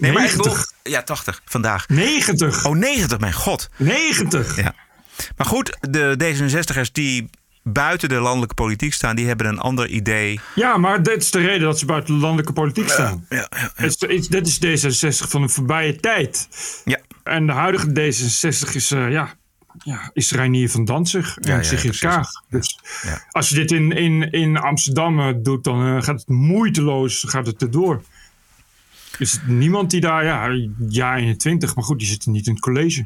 Nee, 0.02 0.12
maar 0.12 0.24
ik 0.26 0.36
90. 0.38 0.72
ja, 0.84 1.02
80 1.04 1.42
vandaag. 1.46 1.88
90. 1.90 2.66
Oh, 2.66 2.76
90, 2.76 3.20
mijn 3.20 3.34
god. 3.34 3.70
90. 3.78 4.56
Ja. 4.56 4.74
Maar 5.38 5.48
goed, 5.48 5.78
de 5.82 6.16
D66'ers 6.24 6.92
die 6.92 7.30
buiten 7.64 8.10
de 8.10 8.16
landelijke 8.20 8.54
politiek 8.56 8.94
staan, 8.94 9.16
die 9.16 9.28
hebben 9.28 9.48
een 9.48 9.60
ander 9.60 9.88
idee. 9.88 10.40
Ja, 10.56 10.78
maar 10.78 11.04
dit 11.04 11.22
is 11.22 11.32
de 11.32 11.40
reden 11.40 11.62
dat 11.62 11.80
ze 11.80 11.86
buiten 11.86 12.14
de 12.14 12.20
landelijke 12.20 12.54
politiek 12.54 12.90
staan. 12.90 13.26
Ja, 13.30 13.48
ja, 13.78 13.86
is- 13.86 14.28
Dit 14.28 14.48
is 14.48 14.60
D66 14.86 15.30
van 15.30 15.42
de 15.42 15.48
voorbije 15.50 15.96
tijd. 15.96 16.48
Ja. 16.86 17.00
En 17.24 17.46
de 17.46 17.52
huidige 17.54 17.88
D66 17.88 18.76
is, 18.76 18.92
eh, 18.92 19.12
ja, 19.12 19.34
ja, 19.84 20.10
is 20.14 20.32
Reinier 20.32 20.70
van 20.70 20.86
Danzig 20.86 21.38
en 21.38 21.50
Ja, 21.52 21.56
ja, 21.56 21.64
Sigrid 21.64 21.82
precies. 21.82 22.00
Kaag. 22.00 22.28
Dus 22.50 22.80
Ja. 23.04 23.26
als 23.32 23.50
je 23.50 23.56
dit 23.56 23.72
in, 23.72 23.92
in, 23.92 24.32
in 24.32 24.58
Amsterdam 24.58 25.20
eh, 25.20 25.34
doet, 25.38 25.64
dan 25.64 25.86
eh, 25.98 26.04
gaat 26.04 26.20
het 26.20 26.28
moeiteloos 26.30 27.24
gaat 27.28 27.46
het 27.46 27.62
erdoor. 27.62 28.04
Is 29.22 29.40
niemand 29.46 29.90
die 29.90 30.02
daar, 30.02 30.26
ja, 30.26 30.48
ja 30.88 31.16
21, 31.16 31.76
maar 31.76 31.84
goed, 31.84 32.00
die 32.00 32.08
zit 32.08 32.26
niet 32.26 32.48
in 32.48 32.54
het 32.54 32.62
college. 32.62 33.06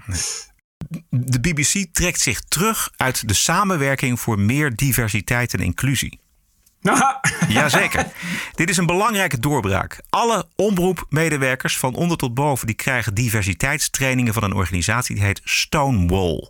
De 1.09 1.39
BBC 1.39 1.86
trekt 1.91 2.20
zich 2.20 2.41
terug 2.41 2.89
uit 2.95 3.28
de 3.28 3.34
samenwerking 3.34 4.20
voor 4.20 4.39
meer 4.39 4.76
diversiteit 4.76 5.53
en 5.53 5.59
inclusie. 5.59 6.20
Jazeker. 7.47 8.07
Dit 8.55 8.70
is 8.70 8.78
een 8.78 8.86
belangrijke 8.86 9.39
doorbraak. 9.39 9.99
Alle 10.09 10.47
omroepmedewerkers 10.55 11.78
van 11.78 11.95
onder 11.95 12.18
tot 12.18 12.34
boven... 12.34 12.68
die 12.68 12.76
krijgen 12.76 13.13
diversiteitstrainingen 13.13 14.34
van 14.34 14.43
een 14.43 14.53
organisatie... 14.53 15.16
die 15.16 15.24
heet 15.24 15.41
Stonewall. 15.43 16.49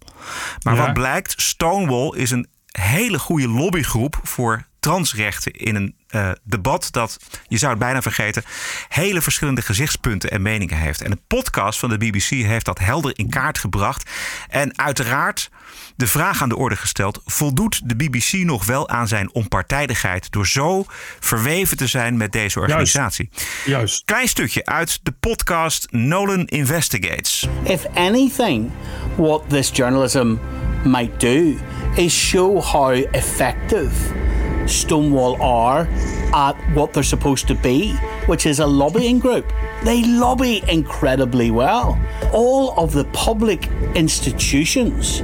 Maar 0.64 0.76
Ja. 0.76 0.86
wat 0.86 0.94
blijkt, 0.94 1.42
Stonewall 1.42 2.18
is 2.18 2.32
een 2.32 2.48
hele 2.72 3.20
goede 3.20 3.48
lobbygroep... 3.48 4.20
voor 4.24 4.68
transrechten 4.80 5.52
in 5.52 5.76
een 5.76 5.96
eh, 6.16 6.32
debat 6.44 6.88
dat, 6.92 7.18
je 7.48 7.58
zou 7.58 7.72
het 7.72 7.80
bijna 7.80 8.02
vergeten... 8.02 8.44
hele 8.90 9.22
verschillende 9.22 9.62
gezichtspunten 9.62 10.32
en 10.32 10.42
meningen 10.42 10.78
heeft. 10.78 11.02
En 11.02 11.12
de 11.12 11.20
podcast 11.28 11.80
van 11.80 11.90
de 11.90 11.98
BBC 11.98 12.30
heeft 12.30 12.66
dat 12.66 12.80
helder 12.80 13.12
in 13.16 13.30
kaart 13.30 13.58
gebracht. 13.58 14.10
En 14.50 14.78
uiteraard 14.78 15.50
de 15.96 16.08
vraag 16.08 16.42
aan 16.42 16.50
de 16.50 16.56
orde 16.56 16.76
gesteld: 16.76 17.22
voldoet 17.26 17.90
de 17.90 17.96
BBC 17.96 18.34
nog 18.34 18.66
wel 18.66 18.90
aan 18.90 19.08
zijn 19.08 19.34
onpartijdigheid 19.34 20.32
door 20.32 20.48
zo 20.48 20.86
verweven 21.20 21.78
te 21.78 21.88
zijn 21.88 22.18
met 22.18 22.32
deze 22.32 22.60
organisatie? 22.60 23.30
Juist. 23.66 24.06
Klein 24.06 24.28
stukje 24.28 24.66
uit 24.66 25.00
de 25.04 25.12
podcast 25.12 25.88
Nolan 25.92 26.46
Investigates. 26.46 27.48
If 27.64 27.86
anything, 27.94 28.72
what 29.16 29.50
this 29.50 29.70
journalism 29.74 30.36
might 30.84 31.20
do 31.20 31.56
is 31.96 32.14
show 32.14 32.64
how 32.64 33.06
effective 33.12 33.94
Stonewall 34.68 35.42
are 35.42 35.88
at 36.34 36.54
what 36.74 36.94
they're 36.94 37.04
supposed 37.04 37.48
to 37.48 37.56
be, 37.56 37.94
which 38.28 38.46
is 38.46 38.60
a 38.60 38.68
lobbying 38.68 39.20
group. 39.20 39.52
They 39.84 40.04
lobby 40.04 40.64
incredibly 40.68 41.52
well. 41.52 42.00
All 42.34 42.78
of 42.80 42.94
the 42.94 43.06
public 43.06 43.68
institutions 43.96 45.22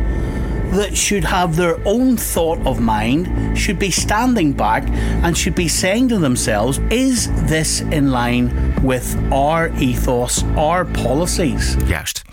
that 0.72 0.96
should 0.96 1.24
have 1.24 1.56
their 1.56 1.86
own 1.86 2.16
thought 2.16 2.60
of 2.66 2.80
mind 2.80 3.58
should 3.58 3.78
be 3.78 3.92
standing 3.92 4.54
back 4.54 4.88
and 5.24 5.38
should 5.38 5.56
be 5.56 5.68
saying 5.68 6.08
to 6.10 6.18
themselves, 6.18 6.80
is 6.90 7.28
this 7.50 7.82
in 7.82 8.12
line 8.12 8.82
with 8.82 9.16
our 9.34 9.70
ethos, 9.78 10.44
our 10.56 10.86
policies? 10.86 11.76
Juist. 11.84 12.24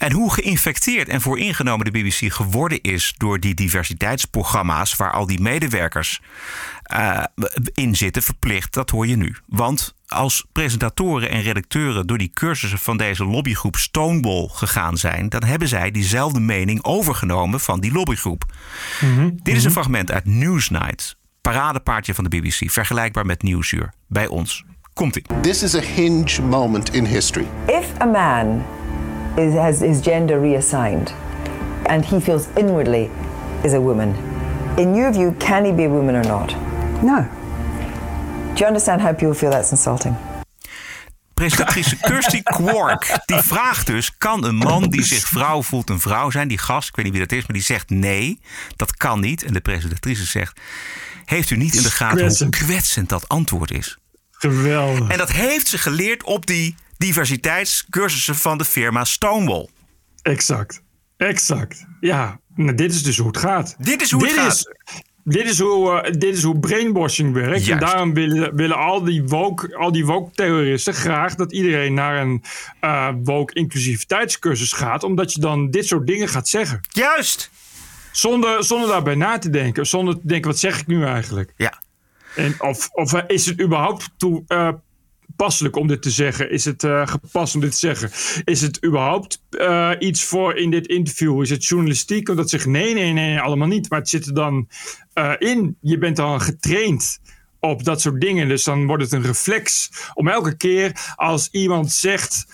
En 0.00 0.12
hoe 0.12 0.32
geïnfecteerd 0.32 1.08
en 1.08 1.20
vooringenomen 1.20 1.84
de 1.84 1.90
BBC 1.90 2.32
geworden 2.32 2.80
is 2.80 3.14
door 3.16 3.40
die 3.40 3.54
diversiteitsprogramma's 3.54 4.96
waar 4.96 5.12
al 5.12 5.26
die 5.26 5.40
medewerkers 5.40 6.20
eh, 6.82 7.24
in 7.74 7.96
zitten, 7.96 8.22
verplicht, 8.22 8.74
dat 8.74 8.90
hoor 8.90 9.06
je 9.06 9.16
nu. 9.16 9.36
Want 9.46 9.94
als 10.06 10.46
presentatoren 10.52 11.30
en 11.30 11.42
redacteuren 11.42 12.06
door 12.06 12.18
die 12.18 12.30
cursussen 12.34 12.78
van 12.78 12.96
deze 12.96 13.24
lobbygroep 13.24 13.76
Stonewall 13.76 14.48
gegaan 14.52 14.96
zijn, 14.96 15.28
dan 15.28 15.44
hebben 15.44 15.68
zij 15.68 15.90
diezelfde 15.90 16.40
mening 16.40 16.84
overgenomen 16.84 17.60
van 17.60 17.80
die 17.80 17.92
lobbygroep. 17.92 18.44
Dit 19.42 19.56
is 19.56 19.64
een 19.64 19.70
fragment 19.70 20.10
uit 20.10 20.24
Newsnight, 20.24 21.16
paradepaardje 21.40 22.14
van 22.14 22.24
de 22.24 22.40
BBC, 22.40 22.70
vergelijkbaar 22.70 23.26
met 23.26 23.42
Nieuwsuur 23.42 23.92
bij 24.06 24.26
ons. 24.26 24.64
Komt 24.92 25.16
ie. 25.16 25.24
This 25.40 25.62
is 25.62 25.74
a 25.74 25.80
hinge 25.80 26.42
moment 26.42 26.94
in 26.94 27.04
history. 27.04 27.46
If 27.66 28.00
a 28.00 28.04
man 28.06 28.64
is, 29.36 29.54
has 29.54 29.80
his 29.80 30.00
gender 30.00 30.40
reassigned 30.40 31.12
and 31.86 32.04
he 32.04 32.20
feels 32.20 32.48
inwardly 32.56 33.10
is 33.64 33.72
a 33.72 33.80
woman, 33.80 34.14
in 34.76 34.94
your 34.94 35.12
view, 35.12 35.34
can 35.38 35.64
he 35.64 35.72
be 35.72 35.84
a 35.84 35.88
woman 35.88 36.14
or 36.14 36.24
not? 36.24 36.54
No. 37.02 37.26
Do 38.54 38.56
you 38.56 38.66
understand 38.66 39.00
how 39.00 39.12
people 39.12 39.34
feel 39.34 39.50
that's 39.50 39.70
insulting? 39.70 40.16
Presentatrice 41.34 41.96
Kirsty 42.06 42.42
Quark 42.42 43.20
die 43.26 43.38
vraagt 43.38 43.86
dus: 43.86 44.16
kan 44.18 44.44
een 44.44 44.54
man 44.54 44.88
die 44.88 45.02
zich 45.02 45.28
vrouw 45.28 45.62
voelt 45.62 45.90
een 45.90 46.00
vrouw 46.00 46.30
zijn? 46.30 46.48
Die 46.48 46.58
gast, 46.58 46.88
ik 46.88 46.96
weet 46.96 47.04
niet 47.04 47.14
wie 47.14 47.26
dat 47.26 47.32
is, 47.38 47.46
maar 47.46 47.56
die 47.56 47.64
zegt 47.64 47.90
nee, 47.90 48.40
dat 48.76 48.96
kan 48.96 49.20
niet. 49.20 49.42
En 49.42 49.52
de 49.52 49.60
presentatrice 49.60 50.24
zegt: 50.26 50.60
heeft 51.24 51.50
u 51.50 51.56
niet 51.56 51.74
in 51.74 51.82
de 51.82 51.90
gaten 51.90 52.18
hoe 52.18 52.26
Kwetsend. 52.26 52.56
kwetsend 52.56 53.08
dat 53.08 53.28
antwoord 53.28 53.70
is? 53.70 53.98
Geweldig. 54.30 55.08
En 55.08 55.18
dat 55.18 55.30
heeft 55.32 55.68
ze 55.68 55.78
geleerd 55.78 56.22
op 56.22 56.46
die 56.46 56.74
diversiteitscursussen 57.00 58.34
van 58.34 58.58
de 58.58 58.64
firma 58.64 59.04
Stonewall. 59.04 59.68
Exact. 60.22 60.82
Exact. 61.16 61.86
Ja, 62.00 62.40
nou, 62.54 62.74
dit 62.74 62.92
is 62.92 63.02
dus 63.02 63.18
hoe 63.18 63.26
het 63.26 63.36
gaat. 63.36 63.76
Dit 63.78 64.02
is 64.02 64.10
hoe 64.10 64.22
het 64.22 64.32
gaat. 64.32 64.52
Is, 64.52 64.72
dit, 65.24 65.44
is 65.44 65.58
hoe, 65.58 66.00
eh, 66.00 66.12
dit 66.12 66.36
is 66.36 66.42
hoe 66.42 66.58
brainwashing 66.58 67.32
werkt. 67.32 67.68
En 67.68 67.78
daarom 67.78 68.14
willen, 68.14 68.56
willen 68.56 68.76
al 68.76 69.04
die 69.04 69.24
woke, 69.24 69.76
al 69.76 69.92
die 69.92 70.06
woke 70.06 70.30
terroristen 70.34 70.94
graag 70.94 71.34
dat 71.34 71.52
iedereen 71.52 71.94
naar 71.94 72.20
een 72.20 72.42
eh 72.80 73.08
woke 73.24 73.54
inclusiviteitscursus 73.54 74.72
gaat. 74.72 75.02
Omdat 75.02 75.32
je 75.32 75.40
dan 75.40 75.70
dit 75.70 75.86
soort 75.86 76.06
dingen 76.06 76.28
gaat 76.28 76.48
zeggen. 76.48 76.80
Juist. 76.88 77.50
Zonder, 78.12 78.64
zonder 78.64 78.88
daarbij 78.88 79.14
na 79.14 79.38
te 79.38 79.50
denken. 79.50 79.86
Zonder 79.86 80.14
te 80.14 80.26
denken, 80.26 80.50
wat 80.50 80.58
zeg 80.58 80.80
ik 80.80 80.86
nu 80.86 81.04
eigenlijk? 81.04 81.52
Ja. 81.56 81.82
En 82.36 82.62
of, 82.62 82.88
of 82.92 83.12
eh, 83.12 83.22
is 83.26 83.46
het 83.46 83.60
überhaupt 83.60 84.10
toe, 84.16 84.44
passelijk 85.44 85.76
om 85.76 85.86
dit 85.86 86.02
te 86.02 86.10
zeggen? 86.10 86.50
Is 86.50 86.64
het 86.64 86.84
eh, 86.84 87.06
gepast 87.06 87.54
om 87.54 87.60
dit 87.60 87.70
te 87.70 87.78
zeggen? 87.78 88.10
Is 88.44 88.60
het 88.60 88.84
überhaupt 88.84 89.42
eh, 89.50 89.90
iets 89.98 90.24
voor 90.24 90.56
in 90.56 90.70
dit 90.70 90.86
interview? 90.86 91.42
Is 91.42 91.50
het 91.50 91.64
journalistiek? 91.64 92.28
Omdat 92.28 92.50
ze 92.50 92.56
zeggen 92.56 92.70
nee, 92.70 92.94
nee, 92.94 93.12
nee, 93.12 93.40
allemaal 93.40 93.68
niet. 93.68 93.90
Maar 93.90 93.98
het 93.98 94.08
zit 94.08 94.26
er 94.26 94.34
dan 94.34 94.68
eh, 95.12 95.32
in. 95.38 95.76
Je 95.80 95.98
bent 95.98 96.16
dan 96.16 96.40
getraind 96.40 97.20
op 97.60 97.84
dat 97.84 98.00
soort 98.00 98.20
dingen. 98.20 98.48
Dus 98.48 98.64
dan 98.64 98.86
wordt 98.86 99.02
het 99.02 99.12
een 99.12 99.22
reflex 99.22 99.90
om 100.14 100.28
elke 100.28 100.56
keer 100.56 101.14
als 101.16 101.48
iemand 101.50 101.92
zegt, 101.92 102.46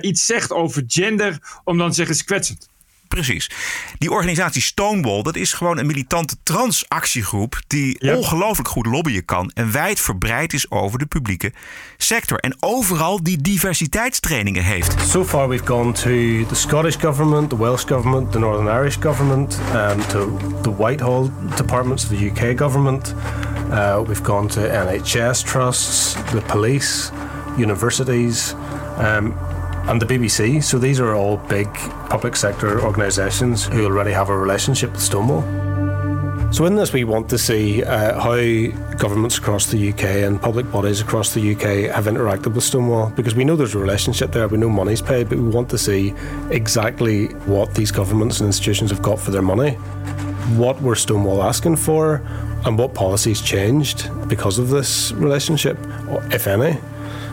iets 0.00 0.26
zegt 0.26 0.52
over 0.52 0.84
gender, 0.86 1.60
om 1.64 1.78
dan 1.78 1.88
te 1.88 1.94
zeggen, 1.94 2.14
het 2.14 2.24
is 2.24 2.30
kwetsend. 2.30 2.68
Precies. 3.08 3.50
Die 3.98 4.10
organisatie 4.10 4.62
Stonewall, 4.62 5.22
dat 5.22 5.36
is 5.36 5.52
gewoon 5.52 5.78
een 5.78 5.86
militante 5.86 6.36
transactiegroep 6.42 7.60
die 7.66 8.16
ongelooflijk 8.16 8.68
goed 8.68 8.86
lobbyen 8.86 9.24
kan 9.24 9.50
en 9.54 9.72
wijdverbreid 9.72 10.52
is 10.52 10.70
over 10.70 10.98
de 10.98 11.06
publieke 11.06 11.52
sector. 11.96 12.38
En 12.38 12.56
overal 12.60 13.22
die 13.22 13.42
diversiteitstrainingen 13.42 14.62
heeft. 14.62 14.94
So 15.08 15.24
far, 15.24 15.48
we've 15.48 15.66
gone 15.66 15.92
to 15.92 16.46
the 16.46 16.54
Scottish 16.54 16.96
government, 16.96 17.48
the 17.50 17.58
Welsh 17.58 17.84
government, 17.84 18.32
the 18.32 18.38
Northern 18.38 18.68
Irish 18.68 18.96
government, 19.00 19.58
um, 19.74 20.06
to 20.06 20.36
the 20.62 20.76
Whitehall 20.76 21.30
departments 21.56 22.04
of 22.04 22.18
the 22.18 22.30
UK 22.30 22.58
government. 22.58 23.14
Uh, 23.70 24.02
we've 24.06 24.22
gone 24.22 24.48
to 24.48 24.60
NHS 24.60 25.44
trusts, 25.44 26.14
the 26.14 26.40
police, 26.40 27.10
universities, 27.56 28.54
um, 28.98 29.34
and 29.88 30.02
the 30.02 30.06
BBC. 30.06 30.62
So 30.62 30.78
these 30.78 31.00
are 31.00 31.14
all 31.14 31.36
big 31.36 31.72
public 32.08 32.36
sector 32.36 32.80
organisations 32.82 33.64
who 33.64 33.84
already 33.84 34.12
have 34.12 34.28
a 34.28 34.36
relationship 34.36 34.92
with 34.92 35.00
Stonewall. 35.00 35.42
So 36.52 36.64
in 36.64 36.76
this, 36.76 36.92
we 36.92 37.04
want 37.04 37.28
to 37.30 37.38
see 37.38 37.82
uh, 37.82 38.20
how 38.20 38.36
governments 38.98 39.36
across 39.36 39.66
the 39.66 39.90
UK 39.90 40.04
and 40.24 40.40
public 40.40 40.70
bodies 40.70 41.00
across 41.00 41.34
the 41.34 41.52
UK 41.52 41.92
have 41.94 42.04
interacted 42.06 42.54
with 42.54 42.64
Stonewall 42.64 43.10
because 43.10 43.34
we 43.34 43.44
know 43.44 43.56
there's 43.56 43.74
a 43.74 43.78
relationship 43.78 44.32
there. 44.32 44.46
We 44.48 44.58
know 44.58 44.68
money's 44.68 45.02
paid, 45.02 45.28
but 45.28 45.38
we 45.38 45.48
want 45.48 45.68
to 45.70 45.78
see 45.78 46.14
exactly 46.50 47.26
what 47.46 47.74
these 47.74 47.90
governments 47.90 48.40
and 48.40 48.46
institutions 48.46 48.90
have 48.90 49.02
got 49.02 49.18
for 49.18 49.32
their 49.32 49.42
money. 49.42 49.72
What 50.56 50.80
were 50.80 50.94
Stonewall 50.94 51.42
asking 51.42 51.76
for, 51.76 52.22
and 52.64 52.76
what 52.76 52.94
policies 52.94 53.40
changed 53.40 54.10
because 54.28 54.58
of 54.58 54.70
this 54.70 55.12
relationship, 55.12 55.78
or 56.08 56.22
if 56.32 56.46
any. 56.46 56.78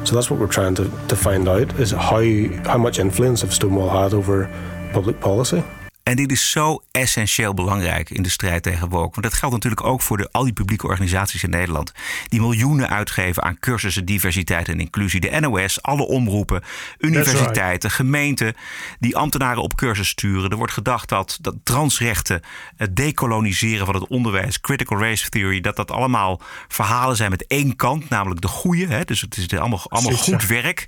So 0.05 0.15
that's 0.15 0.29
what 0.29 0.39
we're 0.39 0.47
trying 0.47 0.75
to, 0.75 0.89
to 1.07 1.15
find 1.15 1.47
out: 1.47 1.79
is 1.79 1.91
how 1.91 2.23
how 2.65 2.77
much 2.77 2.99
influence 2.99 3.41
have 3.41 3.53
Stonewall 3.53 3.89
had 3.89 4.13
over 4.13 4.49
public 4.91 5.19
policy. 5.19 5.63
En 6.03 6.15
dit 6.15 6.31
is 6.31 6.51
zo 6.51 6.83
essentieel 6.91 7.53
belangrijk 7.53 8.09
in 8.09 8.23
de 8.23 8.29
strijd 8.29 8.63
tegen 8.63 8.89
woke. 8.89 9.11
Want 9.11 9.23
dat 9.23 9.33
geldt 9.33 9.53
natuurlijk 9.55 9.83
ook 9.83 10.01
voor 10.01 10.17
de, 10.17 10.29
al 10.31 10.43
die 10.43 10.53
publieke 10.53 10.87
organisaties 10.87 11.43
in 11.43 11.49
Nederland. 11.49 11.91
Die 12.27 12.39
miljoenen 12.39 12.89
uitgeven 12.89 13.43
aan 13.43 13.59
cursussen 13.59 14.05
diversiteit 14.05 14.67
en 14.67 14.79
inclusie. 14.79 15.19
De 15.19 15.39
NOS, 15.39 15.81
alle 15.81 16.03
omroepen, 16.03 16.63
universiteiten, 16.97 17.91
gemeenten. 17.91 18.55
Die 18.99 19.17
ambtenaren 19.17 19.61
op 19.61 19.75
cursus 19.75 20.07
sturen. 20.07 20.49
Er 20.49 20.57
wordt 20.57 20.73
gedacht 20.73 21.09
dat, 21.09 21.37
dat 21.41 21.55
transrechten, 21.63 22.41
het 22.75 22.95
decoloniseren 22.95 23.85
van 23.85 23.95
het 23.95 24.07
onderwijs, 24.07 24.59
critical 24.59 24.99
race 24.99 25.29
theory. 25.29 25.61
Dat 25.61 25.75
dat 25.75 25.91
allemaal 25.91 26.41
verhalen 26.67 27.15
zijn 27.15 27.29
met 27.29 27.47
één 27.47 27.75
kant, 27.75 28.09
namelijk 28.09 28.41
de 28.41 28.47
goede. 28.47 28.87
Hè? 28.87 29.03
Dus 29.03 29.21
het 29.21 29.37
is 29.37 29.57
allemaal, 29.57 29.81
allemaal 29.87 30.17
goed 30.17 30.45
werk. 30.45 30.87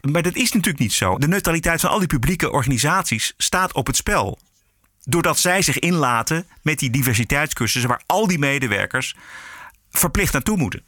Maar 0.00 0.22
dat 0.22 0.34
is 0.34 0.52
natuurlijk 0.52 0.78
niet 0.78 0.92
zo. 0.92 1.18
De 1.18 1.28
neutraliteit 1.28 1.80
van 1.80 1.90
al 1.90 1.98
die 1.98 2.08
publieke 2.08 2.52
organisaties 2.52 3.34
staat 3.36 3.72
op 3.72 3.86
het 3.86 3.96
spel 3.96 4.38
doordat 5.08 5.38
zij 5.38 5.62
zich 5.62 5.78
inlaten 5.78 6.46
met 6.62 6.78
die 6.78 6.90
diversiteitscursussen 6.90 7.90
waar 7.90 8.02
al 8.06 8.26
die 8.26 8.38
medewerkers 8.38 9.16
verplicht 9.90 10.32
naartoe 10.32 10.56
moeten. 10.56 10.82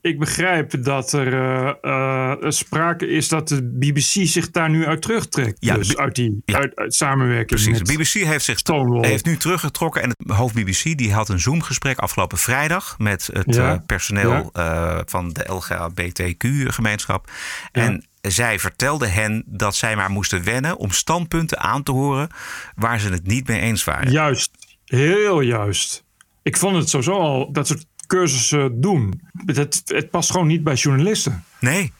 Ik 0.00 0.18
begrijp 0.18 0.84
dat 0.84 1.12
er 1.12 1.32
eh, 1.32 1.72
eh, 1.82 2.50
sprake 2.50 3.06
is 3.06 3.28
dat 3.28 3.48
de 3.48 3.62
BBC 3.62 4.26
zich 4.26 4.50
daar 4.50 4.70
nu 4.70 4.86
uit 4.86 5.02
terugtrekt. 5.02 5.56
Ja, 5.60 5.74
dus 5.74 5.96
uit 5.96 6.14
die 6.14 6.42
uit, 6.44 6.76
uit 6.76 6.94
samenwerking. 6.94 7.60
Precies. 7.60 7.78
De 7.78 7.92
BBC 7.92 8.28
heeft 8.28 8.44
zich 8.44 8.60
heeft 9.00 9.24
nu 9.24 9.36
teruggetrokken 9.36 10.02
en 10.02 10.08
het 10.08 10.36
hoofd 10.36 10.54
BBC 10.54 10.96
die 10.98 11.12
had 11.12 11.28
een 11.28 11.40
Zoom-gesprek 11.40 11.98
afgelopen 11.98 12.38
vrijdag 12.38 12.94
met 12.98 13.30
het 13.32 13.54
Ja. 13.54 13.72
eh, 13.72 13.78
personeel 13.86 14.50
van 15.06 15.32
de 15.32 15.44
LGBTQ-gemeenschap. 15.46 17.30
En 17.72 18.06
zij 18.22 18.58
vertelde 18.58 19.06
hen 19.06 19.42
dat 19.46 19.76
zij 19.76 19.96
maar 19.96 20.10
moesten 20.10 20.44
wennen 20.44 20.76
om 20.76 20.90
standpunten 20.90 21.58
aan 21.58 21.82
te 21.82 21.92
horen 21.92 22.28
waar 22.74 23.00
ze 23.00 23.08
het 23.08 23.26
niet 23.26 23.48
mee 23.48 23.60
eens 23.60 23.84
waren. 23.84 24.10
Juist, 24.10 24.50
heel 24.84 25.40
juist. 25.40 26.04
Ik 26.42 26.56
vond 26.56 26.76
het 26.76 26.88
sowieso 26.88 27.18
al, 27.18 27.52
dat 27.52 27.66
soort 27.66 27.86
cursussen 28.06 28.80
doen. 28.80 29.20
Het, 29.46 29.82
het 29.84 30.10
past 30.10 30.30
gewoon 30.30 30.46
niet 30.46 30.64
bij 30.64 30.74
journalisten. 30.74 31.44
Nee. 31.58 31.92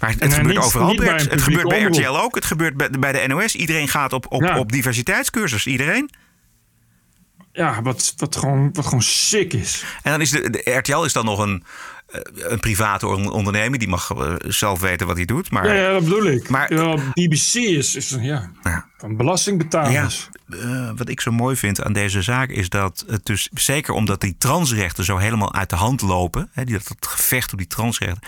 Maar 0.00 0.10
het, 0.10 0.34
gebeurt 0.34 0.46
niet- 0.46 0.64
overal, 0.64 0.88
niet 0.88 1.00
bij 1.00 1.14
Het 1.14 1.42
gebeurt 1.42 1.68
bij 1.68 1.82
RTL 1.82 2.08
ook. 2.08 2.34
Het 2.34 2.44
gebeurt 2.44 2.76
bij, 2.76 2.90
bij 2.90 3.12
de 3.12 3.26
NOS. 3.26 3.54
Iedereen 3.54 3.88
gaat 3.88 4.12
op, 4.12 4.26
op, 4.32 4.54
op 4.56 4.72
diversiteitscursus. 4.72 5.66
Iedereen. 5.66 6.10
Ja, 7.52 7.82
wat, 7.82 8.14
wat, 8.16 8.36
gewoon, 8.36 8.72
wat 8.72 8.84
gewoon 8.84 9.02
sick 9.02 9.52
is. 9.52 9.84
En 10.02 10.10
dan 10.10 10.20
is 10.20 10.30
de, 10.30 10.50
de 10.50 10.70
RTL 10.70 11.02
is 11.04 11.12
dan 11.12 11.24
nog 11.24 11.38
een, 11.38 11.64
een 12.34 12.60
private 12.60 13.06
on- 13.06 13.30
onderneming. 13.30 13.78
Die 13.78 13.88
mag 13.88 14.10
eh, 14.10 14.34
zelf 14.38 14.80
weten 14.80 15.06
wat 15.06 15.16
hij 15.16 15.24
doet. 15.24 15.50
Maar, 15.50 15.66
ja, 15.66 15.72
ja, 15.74 15.92
dat 15.92 16.04
bedoel 16.04 16.24
ik. 16.26 16.48
Maar- 16.48 16.72
BBC 17.12 17.54
is, 17.54 17.94
is 17.94 18.16
ja, 18.20 18.50
van 18.96 19.16
belastingbetalers. 19.16 20.28
Eh, 20.50 20.90
wat 20.96 21.08
ik 21.08 21.20
zo 21.20 21.30
mooi 21.32 21.56
vind 21.56 21.82
aan 21.82 21.92
deze 21.92 22.22
zaak 22.22 22.50
is 22.50 22.68
dat 22.68 23.04
het 23.08 23.24
dus 23.26 23.48
zeker 23.52 23.94
omdat 23.94 24.20
die 24.20 24.36
transrechten 24.38 25.04
zo 25.04 25.16
helemaal 25.16 25.54
uit 25.54 25.70
de 25.70 25.76
hand 25.76 26.00
lopen, 26.02 26.48
hè, 26.52 26.64
die, 26.64 26.78
dat 26.78 26.88
het 26.88 27.06
gevecht 27.06 27.52
op 27.52 27.58
die 27.58 27.66
transrechten, 27.66 28.22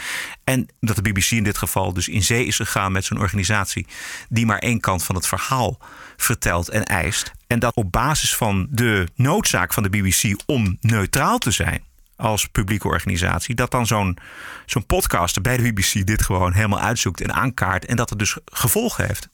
en 0.44 0.68
dat 0.80 0.96
de 0.96 1.02
BBC 1.02 1.30
in 1.30 1.44
dit 1.44 1.58
geval 1.58 1.92
dus 1.92 2.08
in 2.08 2.22
zee 2.22 2.44
is 2.44 2.56
gegaan 2.56 2.92
met 2.92 3.04
zo'n 3.04 3.18
organisatie 3.20 3.86
die 4.28 4.46
maar 4.46 4.58
één 4.58 4.80
kant 4.80 5.04
van 5.04 5.14
het 5.14 5.26
verhaal 5.26 5.78
vertelt 6.16 6.68
en 6.68 6.84
eist, 6.84 7.32
en 7.46 7.58
dat 7.58 7.74
op 7.74 7.92
basis 7.92 8.34
van 8.36 8.66
de 8.70 9.06
noodzaak 9.14 9.72
van 9.72 9.82
de 9.82 9.90
BBC 9.90 10.40
om 10.46 10.76
neutraal 10.80 11.38
te 11.38 11.50
zijn 11.50 11.86
als 12.18 12.46
publieke 12.46 12.88
organisatie, 12.88 13.54
dat 13.54 13.70
dan 13.70 13.86
zo'n 13.86 14.18
zo'n 14.66 14.86
podcaster 14.86 15.42
bij 15.42 15.56
de 15.56 15.72
BBC 15.72 16.06
dit 16.06 16.22
gewoon 16.22 16.52
helemaal 16.52 16.80
uitzoekt 16.80 17.20
en 17.20 17.32
aankaart 17.32 17.84
en 17.84 17.96
dat 17.96 18.10
het 18.10 18.18
dus 18.18 18.36
gevolgen 18.44 19.06
heeft. 19.06 19.28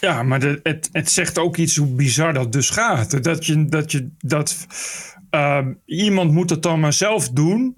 Ja, 0.00 0.22
maar 0.22 0.40
het, 0.62 0.88
het 0.92 1.10
zegt 1.10 1.38
ook 1.38 1.56
iets 1.56 1.76
hoe 1.76 1.94
bizar 1.94 2.32
dat 2.32 2.52
dus 2.52 2.70
gaat. 2.70 3.24
Dat 3.24 3.46
je 3.46 3.64
dat, 3.64 3.92
je, 3.92 4.08
dat 4.18 4.66
ehm, 5.30 5.72
iemand 5.84 6.32
moet 6.32 6.50
het 6.50 6.62
dan 6.62 6.80
maar 6.80 6.92
zelf 6.92 7.28
doen. 7.28 7.76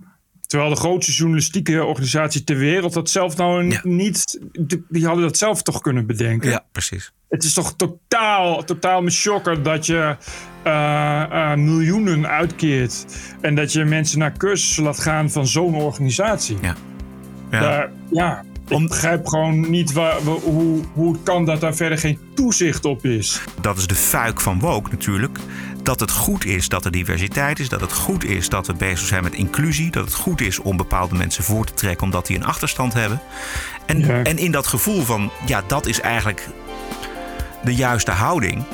Terwijl 0.53 0.73
de 0.75 0.81
grootste 0.81 1.13
journalistieke 1.13 1.85
organisatie 1.85 2.45
ter 2.45 2.57
wereld 2.57 2.93
dat 2.93 3.11
zelf 3.11 3.37
nou 3.37 3.79
niet. 3.83 4.41
die- 4.89 5.07
hadden 5.07 5.25
dat 5.25 5.37
zelf 5.39 5.63
toch 5.63 5.81
kunnen 5.81 6.07
bedenken. 6.07 6.51
Ja, 6.51 6.65
precies. 6.73 7.13
Het 7.29 7.45
is 7.45 7.53
toch 7.53 7.75
totaal, 7.77 8.65
totaal 8.65 9.03
me 9.03 9.11
shocker 9.11 9.63
dat 9.63 9.87
je 9.87 10.17
eh, 10.63 11.23
eh, 11.23 11.59
miljoenen 11.59 12.27
uitkeert. 12.29 13.05
En 13.41 13.55
dat 13.55 13.73
je 13.73 13.85
mensen 13.85 14.19
naar 14.19 14.33
cursussen 14.37 14.83
laat 14.85 15.01
gaan 15.01 15.31
van 15.31 15.47
zo'n 15.47 15.75
organisatie. 15.75 16.57
Ja. 16.63 16.75
Daar- 17.51 17.91
ja. 18.11 18.45
Ik 18.69 18.89
begrijp 18.89 19.27
gewoon 19.27 19.71
niet 19.71 19.93
waar, 19.93 20.25
wa- 20.25 20.33
hoe, 20.33 20.81
hoe 20.93 21.13
het 21.13 21.23
kan 21.23 21.45
dat 21.45 21.61
daar 21.61 21.75
verder 21.75 21.99
geen 21.99 22.19
toezicht 22.35 22.85
op 22.85 23.05
is. 23.05 23.41
Dat 23.61 23.79
is 23.79 23.87
de 23.87 23.95
fuik 23.95 24.41
van 24.41 24.59
woke 24.61 24.91
natuurlijk. 24.91 25.39
Dat 25.83 26.01
het 26.01 26.11
goed 26.11 26.45
is 26.45 26.69
dat 26.69 26.85
er 26.85 26.91
diversiteit 26.91 27.59
is. 27.59 27.69
Dat 27.69 27.81
het 27.81 27.93
goed 27.93 28.25
is 28.25 28.49
dat 28.49 28.67
we 28.67 28.75
bezig 28.75 29.07
zijn 29.07 29.23
met 29.23 29.35
inclusie. 29.35 29.91
Dat 29.91 30.05
het 30.05 30.15
goed 30.15 30.41
is 30.41 30.59
om 30.59 30.77
bepaalde 30.77 31.15
mensen 31.15 31.45
voor 31.45 31.65
te 31.65 31.75
trekken 31.75 32.05
omdat 32.05 32.27
die 32.27 32.37
een 32.37 32.45
achterstand 32.45 32.93
hebben. 32.93 33.21
En, 33.87 34.25
en 34.25 34.39
in 34.39 34.51
dat 34.51 34.67
gevoel 34.67 35.03
van, 35.03 35.31
ja, 35.47 35.63
dat 35.67 35.87
is 35.87 36.01
eigenlijk 36.01 36.49
de 37.63 37.75
juiste 37.75 38.11
houding. 38.11 38.65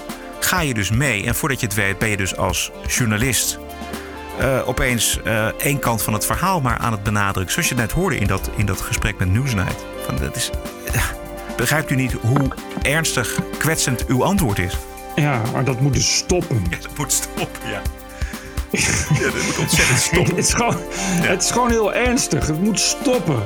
Ga 0.40 0.60
je 0.60 0.74
dus 0.74 0.90
mee. 0.90 1.26
En 1.26 1.34
voordat 1.34 1.60
je 1.60 1.66
het 1.66 1.74
weet 1.74 1.98
ben 1.98 2.08
je 2.08 2.16
dus 2.16 2.36
als 2.36 2.70
journalist 2.86 3.58
eh, 4.38 4.68
opeens 4.68 5.22
eh, 5.22 5.46
één 5.46 5.78
kant 5.78 6.02
van 6.02 6.12
het 6.12 6.26
verhaal 6.26 6.60
maar 6.60 6.78
aan 6.78 6.92
het 6.92 7.02
benadrukken. 7.02 7.52
Zoals 7.52 7.68
je 7.68 7.74
net 7.74 7.92
hoorde 7.92 8.18
in 8.18 8.26
dat, 8.26 8.50
in 8.56 8.66
dat 8.66 8.80
gesprek 8.80 9.18
met 9.18 9.28
Newsnight. 9.28 9.84
Van, 10.06 10.16
dat 10.16 10.36
is, 10.36 10.50
eh, 10.92 11.04
begrijpt 11.56 11.90
u 11.90 11.94
niet 11.94 12.12
hoe 12.12 12.48
ernstig 12.82 13.38
kwetsend 13.58 14.06
uw 14.06 14.24
antwoord 14.24 14.58
is? 14.58 14.76
Ja, 15.20 15.42
maar 15.52 15.64
dat 15.64 15.80
moet 15.80 15.92
dus 15.92 16.16
stoppen. 16.16 16.66
Ja, 16.70 16.76
dat 16.82 16.96
moet 16.96 17.12
stoppen, 17.12 17.68
ja. 17.70 17.82
ja 19.20 19.30
dat 19.30 19.44
moet 19.44 19.58
ontzettend 19.58 19.98
stoppen. 19.98 20.36
het, 20.36 20.44
is 20.44 20.52
gewoon, 20.52 20.76
het 21.00 21.42
is 21.42 21.50
gewoon 21.50 21.70
heel 21.70 21.94
ernstig. 21.94 22.46
Het 22.46 22.62
moet 22.62 22.80
stoppen. 22.80 23.42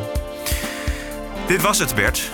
Dit 1.47 1.63
was 1.63 1.79
het, 1.79 1.95
Bert. 1.95 2.31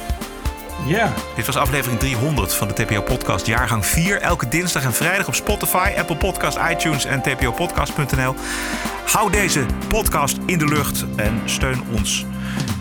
Ja. 0.86 1.12
Dit 1.36 1.46
was 1.46 1.56
aflevering 1.56 2.00
300 2.00 2.54
van 2.54 2.68
de 2.68 2.74
TPO-podcast, 2.74 3.46
jaargang 3.46 3.86
4. 3.86 4.20
Elke 4.20 4.48
dinsdag 4.48 4.84
en 4.84 4.92
vrijdag 4.92 5.26
op 5.26 5.34
Spotify, 5.34 5.92
Apple 5.96 6.16
Podcasts, 6.16 6.60
iTunes 6.70 7.04
en 7.04 7.22
tpopodcast.nl. 7.22 8.34
Hou 9.04 9.30
deze 9.30 9.66
podcast 9.88 10.36
in 10.46 10.58
de 10.58 10.66
lucht 10.66 11.04
en 11.16 11.42
steun 11.44 11.82
ons 11.92 12.26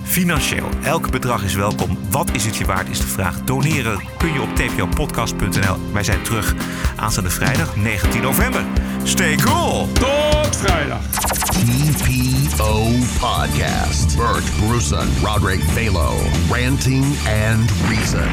financieel. 0.08 0.70
Elk 0.84 1.12
bedrag 1.12 1.44
is 1.44 1.56
welkom. 1.56 1.98
Wat 2.10 2.32
is 2.32 2.46
het 2.46 2.56
je 2.56 2.66
waard, 2.66 2.90
is 2.90 3.00
de 3.00 3.08
vraag. 3.08 3.42
Doneren 3.44 4.02
kun 4.18 4.34
je 4.34 4.42
op 4.42 4.56
tpopodcast.nl. 4.56 5.92
Wij 5.94 6.04
zijn 6.04 6.22
terug 6.22 6.56
aanstaande 6.96 7.30
vrijdag, 7.30 7.76
19 7.76 8.22
november. 8.22 8.62
Stay 9.04 9.36
cool! 9.36 9.92
Tot 9.92 10.56
vrijdag! 10.56 11.02
TPO 11.50 12.84
Podcast. 13.20 14.18
Bert 14.18 14.44
Bruson, 14.60 15.08
Roderick 15.24 15.62
Balo, 15.74 16.16
Ranting 16.50 17.06
and 17.26 17.72
Reason. 17.90 18.30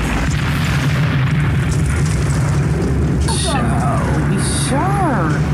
Sure. 4.69 5.54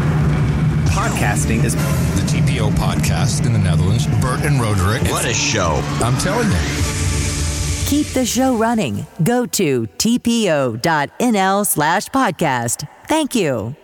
Podcasting 1.00 1.64
is 1.64 1.74
the 1.74 2.22
TPO 2.28 2.72
podcast 2.72 3.46
in 3.46 3.54
the 3.54 3.58
Netherlands. 3.58 4.06
Bert 4.20 4.44
and 4.44 4.60
Roderick. 4.60 5.00
What 5.10 5.24
a 5.24 5.32
show. 5.32 5.80
I'm 6.04 6.14
telling 6.18 6.46
you. 6.46 6.58
Keep 7.86 8.08
the 8.08 8.26
show 8.26 8.54
running. 8.54 9.06
Go 9.24 9.46
to 9.46 9.86
tpo.nl 9.96 11.66
slash 11.66 12.06
podcast. 12.08 12.86
Thank 13.08 13.34
you. 13.34 13.74